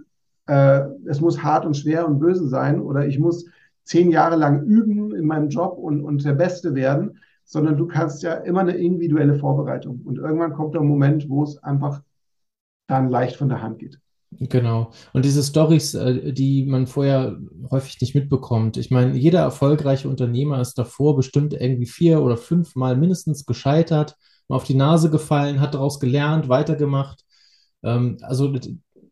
äh, 0.47 0.83
es 1.07 1.21
muss 1.21 1.43
hart 1.43 1.67
und 1.67 1.77
schwer 1.77 2.07
und 2.07 2.21
böse 2.21 2.49
sein 2.49 2.81
oder 2.81 3.07
ich 3.07 3.19
muss 3.19 3.47
zehn 3.91 4.11
Jahre 4.11 4.37
lang 4.37 4.63
üben 4.63 5.13
in 5.15 5.27
meinem 5.27 5.49
Job 5.49 5.77
und, 5.77 6.05
und 6.05 6.25
der 6.25 6.35
Beste 6.35 6.75
werden, 6.77 7.19
sondern 7.45 7.77
du 7.77 7.89
kannst 7.89 8.23
ja 8.23 8.35
immer 8.35 8.61
eine 8.61 8.77
individuelle 8.77 9.35
Vorbereitung. 9.35 10.03
Und 10.05 10.19
irgendwann 10.19 10.53
kommt 10.53 10.75
der 10.75 10.83
Moment, 10.83 11.29
wo 11.29 11.43
es 11.43 11.59
einfach 11.59 12.01
dann 12.87 13.11
leicht 13.11 13.35
von 13.35 13.49
der 13.49 13.63
Hand 13.63 13.81
geht. 13.81 13.99
Genau. 14.39 14.93
Und 15.13 15.25
diese 15.25 15.43
Stories, 15.43 15.95
äh, 15.95 16.33
die 16.33 16.65
man 16.65 16.87
vorher 16.87 17.37
häufig 17.69 18.01
nicht 18.01 18.15
mitbekommt. 18.15 18.77
Ich 18.77 18.93
meine, 18.93 19.17
jeder 19.17 19.41
erfolgreiche 19.41 20.09
Unternehmer 20.09 20.61
ist 20.61 20.79
davor 20.79 21.17
bestimmt 21.17 21.53
irgendwie 21.53 21.87
vier 21.87 22.23
oder 22.23 22.37
fünf 22.37 22.77
Mal 22.77 22.97
mindestens 22.97 23.45
gescheitert, 23.45 24.15
mal 24.47 24.55
auf 24.55 24.65
die 24.65 24.77
Nase 24.77 25.11
gefallen, 25.11 25.61
hat 25.61 25.75
daraus 25.75 25.99
gelernt, 25.99 26.49
weitergemacht. 26.49 27.25
Ähm, 27.83 28.19
also 28.23 28.55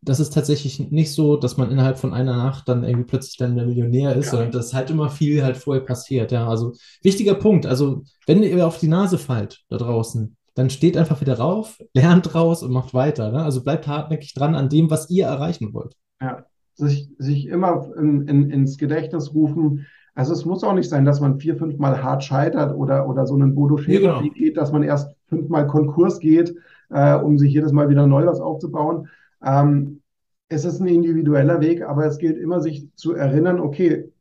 das 0.01 0.19
ist 0.19 0.33
tatsächlich 0.33 0.91
nicht 0.91 1.13
so, 1.13 1.35
dass 1.35 1.57
man 1.57 1.71
innerhalb 1.71 1.97
von 1.97 2.13
einer 2.13 2.37
Nacht 2.37 2.69
dann 2.69 2.83
irgendwie 2.83 3.05
plötzlich 3.05 3.37
dann 3.37 3.55
der 3.55 3.65
Millionär 3.65 4.15
ist, 4.15 4.25
ja. 4.25 4.31
sondern 4.31 4.51
das 4.51 4.73
halt 4.73 4.89
immer 4.89 5.09
viel 5.09 5.43
halt 5.43 5.57
vorher 5.57 5.83
passiert. 5.83 6.31
Ja, 6.31 6.47
also 6.47 6.73
wichtiger 7.03 7.35
Punkt. 7.35 7.65
Also 7.65 8.03
wenn 8.25 8.43
ihr 8.43 8.65
auf 8.65 8.79
die 8.79 8.87
Nase 8.87 9.17
fallt 9.17 9.61
da 9.69 9.77
draußen, 9.77 10.35
dann 10.55 10.69
steht 10.69 10.97
einfach 10.97 11.21
wieder 11.21 11.37
rauf, 11.37 11.81
lernt 11.93 12.33
raus 12.35 12.63
und 12.63 12.71
macht 12.71 12.93
weiter. 12.93 13.31
Ne? 13.31 13.43
Also 13.43 13.63
bleibt 13.63 13.87
hartnäckig 13.87 14.33
dran 14.33 14.55
an 14.55 14.69
dem, 14.69 14.89
was 14.89 15.09
ihr 15.09 15.25
erreichen 15.25 15.73
wollt. 15.73 15.95
Ja, 16.21 16.45
sich, 16.75 17.09
sich 17.17 17.47
immer 17.47 17.89
in, 17.97 18.27
in, 18.27 18.49
ins 18.49 18.77
Gedächtnis 18.77 19.33
rufen. 19.33 19.85
Also 20.15 20.33
es 20.33 20.45
muss 20.45 20.63
auch 20.63 20.73
nicht 20.73 20.89
sein, 20.89 21.05
dass 21.05 21.21
man 21.21 21.39
vier, 21.39 21.55
fünf 21.55 21.77
Mal 21.77 22.03
hart 22.03 22.23
scheitert 22.23 22.75
oder, 22.75 23.07
oder 23.07 23.25
so 23.25 23.35
einen 23.35 23.55
Bodo 23.55 23.77
Schäfer 23.77 24.03
ja, 24.03 24.19
genau. 24.19 24.33
geht, 24.33 24.57
dass 24.57 24.71
man 24.71 24.83
erst 24.83 25.15
fünfmal 25.27 25.67
Konkurs 25.67 26.19
geht, 26.19 26.55
äh, 26.89 27.15
um 27.15 27.37
sich 27.37 27.53
jedes 27.53 27.71
Mal 27.71 27.89
wieder 27.89 28.07
neu 28.07 28.25
was 28.25 28.41
aufzubauen. 28.41 29.07
Ähm, 29.43 30.01
es 30.47 30.65
ist 30.65 30.79
ein 30.79 30.87
individueller 30.87 31.61
Weg, 31.61 31.83
aber 31.83 32.05
es 32.05 32.17
gilt 32.17 32.37
immer, 32.37 32.61
sich 32.61 32.89
zu 32.95 33.13
erinnern, 33.13 33.59
okay, 33.59 34.11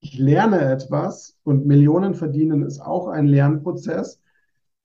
ich 0.00 0.18
lerne 0.18 0.60
etwas 0.60 1.36
und 1.44 1.66
Millionen 1.66 2.14
verdienen 2.14 2.62
ist 2.62 2.80
auch 2.80 3.08
ein 3.08 3.26
Lernprozess 3.26 4.20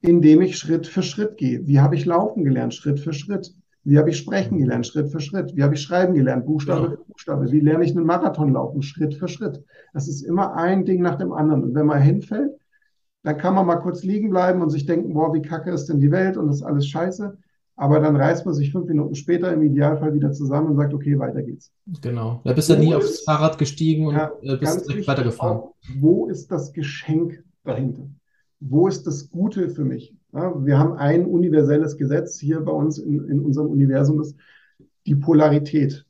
indem 0.03 0.41
ich 0.41 0.57
Schritt 0.57 0.85
für 0.85 1.01
Schritt 1.01 1.37
gehe. 1.37 1.65
Wie 1.65 1.79
habe 1.79 1.95
ich 1.95 2.05
laufen 2.05 2.43
gelernt? 2.43 2.73
Schritt 2.73 2.99
für 2.99 3.13
Schritt. 3.13 3.55
Wie 3.85 3.97
habe 3.97 4.09
ich 4.09 4.17
sprechen 4.17 4.57
gelernt? 4.57 4.85
Schritt 4.85 5.09
für 5.09 5.21
Schritt. 5.21 5.55
Wie 5.55 5.63
habe 5.63 5.75
ich 5.75 5.81
schreiben 5.81 6.13
gelernt? 6.13 6.45
Buchstabe 6.45 6.91
für 6.91 7.05
Buchstabe. 7.05 7.51
Wie 7.51 7.61
lerne 7.61 7.85
ich 7.85 7.95
einen 7.95 8.05
Marathon 8.05 8.51
laufen? 8.51 8.81
Schritt 8.81 9.13
für 9.15 9.29
Schritt. 9.29 9.63
Das 9.93 10.09
ist 10.09 10.21
immer 10.21 10.55
ein 10.55 10.83
Ding 10.83 11.01
nach 11.01 11.15
dem 11.15 11.31
anderen. 11.31 11.63
Und 11.63 11.73
wenn 11.75 11.85
man 11.85 12.01
hinfällt, 12.01 12.51
dann 13.23 13.37
kann 13.37 13.55
man 13.55 13.65
mal 13.65 13.77
kurz 13.77 14.03
liegen 14.03 14.29
bleiben 14.29 14.61
und 14.61 14.71
sich 14.71 14.85
denken, 14.85 15.13
boah, 15.13 15.33
wie 15.33 15.41
kacke 15.41 15.71
ist 15.71 15.87
denn 15.87 16.01
die 16.01 16.11
Welt 16.11 16.35
und 16.35 16.47
das 16.47 16.57
ist 16.57 16.63
alles 16.63 16.85
scheiße. 16.87 17.37
Aber 17.75 17.99
dann 17.99 18.15
reißt 18.15 18.45
man 18.45 18.53
sich 18.53 18.71
fünf 18.71 18.87
Minuten 18.87 19.15
später 19.15 19.51
im 19.51 19.63
Idealfall 19.63 20.13
wieder 20.13 20.31
zusammen 20.31 20.69
und 20.69 20.75
sagt, 20.77 20.93
okay, 20.93 21.17
weiter 21.17 21.41
geht's. 21.41 21.71
Genau. 22.01 22.41
Da 22.43 22.53
bist 22.53 22.69
du 22.69 22.77
nie 22.77 22.93
aufs 22.93 23.21
Fahrrad 23.23 23.57
gestiegen 23.57 24.07
und 24.07 24.15
ja, 24.15 24.31
äh, 24.41 24.57
bist 24.57 24.87
direkt 24.87 25.07
weitergefahren. 25.07 25.57
Auch, 25.57 25.73
wo 25.95 26.27
ist 26.27 26.51
das 26.51 26.71
Geschenk 26.71 27.43
dahinter? 27.63 28.07
wo 28.69 28.87
ist 28.87 29.05
das 29.05 29.29
Gute 29.29 29.69
für 29.69 29.83
mich? 29.83 30.15
Ja, 30.33 30.53
wir 30.65 30.79
haben 30.79 30.93
ein 30.93 31.25
universelles 31.25 31.97
Gesetz 31.97 32.39
hier 32.39 32.61
bei 32.61 32.71
uns 32.71 32.97
in, 32.97 33.27
in 33.27 33.39
unserem 33.41 33.67
Universum, 33.67 34.17
das 34.17 34.35
die 35.05 35.15
Polarität, 35.15 36.05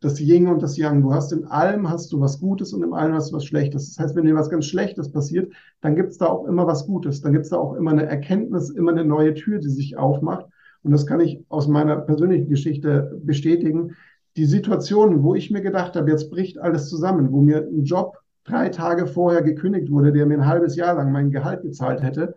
das 0.00 0.20
Yin 0.20 0.48
und 0.48 0.60
das 0.60 0.76
Yang. 0.76 1.02
Du 1.02 1.14
hast 1.14 1.32
in 1.32 1.44
allem 1.44 1.88
hast 1.88 2.12
du 2.12 2.20
was 2.20 2.40
Gutes 2.40 2.72
und 2.72 2.82
in 2.82 2.92
allem 2.92 3.14
hast 3.14 3.30
du 3.30 3.36
was 3.36 3.44
Schlechtes. 3.44 3.94
Das 3.94 4.02
heißt, 4.02 4.16
wenn 4.16 4.24
dir 4.24 4.34
was 4.34 4.50
ganz 4.50 4.66
Schlechtes 4.66 5.12
passiert, 5.12 5.52
dann 5.80 5.94
gibt 5.94 6.10
es 6.10 6.18
da 6.18 6.26
auch 6.26 6.46
immer 6.46 6.66
was 6.66 6.86
Gutes. 6.86 7.20
Dann 7.20 7.32
gibt 7.32 7.44
es 7.44 7.50
da 7.50 7.56
auch 7.56 7.74
immer 7.74 7.92
eine 7.92 8.04
Erkenntnis, 8.04 8.70
immer 8.70 8.90
eine 8.90 9.04
neue 9.04 9.34
Tür, 9.34 9.60
die 9.60 9.68
sich 9.68 9.96
aufmacht. 9.96 10.46
Und 10.82 10.92
das 10.92 11.06
kann 11.06 11.20
ich 11.20 11.44
aus 11.48 11.68
meiner 11.68 11.96
persönlichen 11.96 12.48
Geschichte 12.48 13.18
bestätigen. 13.22 13.96
Die 14.36 14.44
Situationen, 14.44 15.22
wo 15.22 15.34
ich 15.34 15.50
mir 15.50 15.62
gedacht 15.62 15.96
habe, 15.96 16.10
jetzt 16.10 16.30
bricht 16.30 16.58
alles 16.58 16.88
zusammen, 16.88 17.32
wo 17.32 17.40
mir 17.40 17.58
ein 17.58 17.84
Job 17.84 18.18
drei 18.44 18.68
Tage 18.68 19.06
vorher 19.06 19.42
gekündigt 19.42 19.90
wurde, 19.90 20.12
der 20.12 20.26
mir 20.26 20.34
ein 20.34 20.46
halbes 20.46 20.76
Jahr 20.76 20.94
lang 20.94 21.10
mein 21.10 21.30
Gehalt 21.30 21.62
gezahlt 21.62 22.02
hätte, 22.02 22.36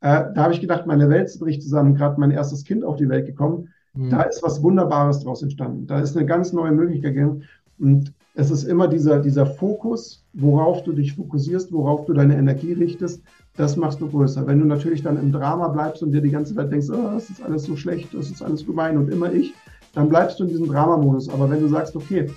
äh, 0.00 0.24
da 0.34 0.44
habe 0.44 0.52
ich 0.52 0.60
gedacht, 0.60 0.86
meine 0.86 1.08
Welt 1.08 1.36
bricht 1.40 1.62
zusammen, 1.62 1.94
gerade 1.94 2.20
mein 2.20 2.30
erstes 2.30 2.64
Kind 2.64 2.84
auf 2.84 2.96
die 2.96 3.08
Welt 3.08 3.26
gekommen. 3.26 3.68
Mhm. 3.94 4.10
Da 4.10 4.22
ist 4.22 4.42
was 4.42 4.62
Wunderbares 4.62 5.20
draus 5.20 5.42
entstanden. 5.42 5.86
Da 5.86 6.00
ist 6.00 6.16
eine 6.16 6.26
ganz 6.26 6.52
neue 6.52 6.72
Möglichkeit 6.72 7.14
gegangen. 7.14 7.44
Und 7.78 8.12
es 8.38 8.52
ist 8.52 8.62
immer 8.62 8.86
dieser, 8.86 9.18
dieser 9.18 9.46
Fokus, 9.46 10.22
worauf 10.32 10.84
du 10.84 10.92
dich 10.92 11.14
fokussierst, 11.14 11.72
worauf 11.72 12.06
du 12.06 12.12
deine 12.12 12.36
Energie 12.36 12.72
richtest, 12.72 13.20
das 13.56 13.76
machst 13.76 14.00
du 14.00 14.08
größer. 14.08 14.46
Wenn 14.46 14.60
du 14.60 14.64
natürlich 14.64 15.02
dann 15.02 15.18
im 15.18 15.32
Drama 15.32 15.66
bleibst 15.66 16.04
und 16.04 16.12
dir 16.12 16.20
die 16.20 16.30
ganze 16.30 16.54
Zeit 16.54 16.70
denkst, 16.70 16.86
oh, 16.88 17.10
das 17.14 17.30
ist 17.30 17.42
alles 17.42 17.64
so 17.64 17.74
schlecht, 17.74 18.14
das 18.14 18.30
ist 18.30 18.40
alles 18.40 18.64
gemein 18.64 18.96
und 18.96 19.10
immer 19.10 19.32
ich, 19.32 19.54
dann 19.92 20.08
bleibst 20.08 20.38
du 20.38 20.44
in 20.44 20.50
diesem 20.50 20.68
Dramamodus. 20.68 21.28
Aber 21.30 21.50
wenn 21.50 21.60
du 21.60 21.68
sagst, 21.68 21.96
okay, 21.96 22.30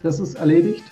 das 0.00 0.20
ist 0.20 0.36
erledigt, 0.36 0.84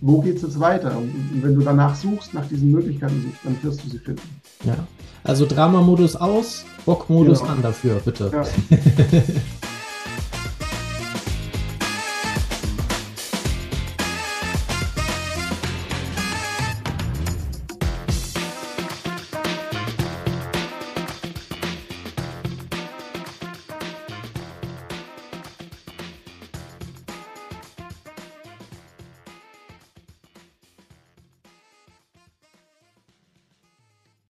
wo 0.00 0.20
geht 0.20 0.38
es 0.38 0.42
jetzt 0.42 0.58
weiter? 0.58 0.98
Und 0.98 1.40
wenn 1.40 1.54
du 1.54 1.60
danach 1.60 1.94
suchst, 1.94 2.34
nach 2.34 2.48
diesen 2.48 2.72
Möglichkeiten 2.72 3.22
suchst, 3.22 3.44
dann 3.44 3.56
wirst 3.62 3.84
du 3.84 3.90
sie 3.90 3.98
finden. 3.98 4.40
Ja. 4.64 4.88
Also 5.22 5.46
Drama-Modus 5.46 6.16
aus, 6.16 6.64
Bock-Modus 6.84 7.38
genau. 7.38 7.52
an 7.52 7.62
dafür, 7.62 8.00
bitte. 8.04 8.28
Ja. 8.32 8.42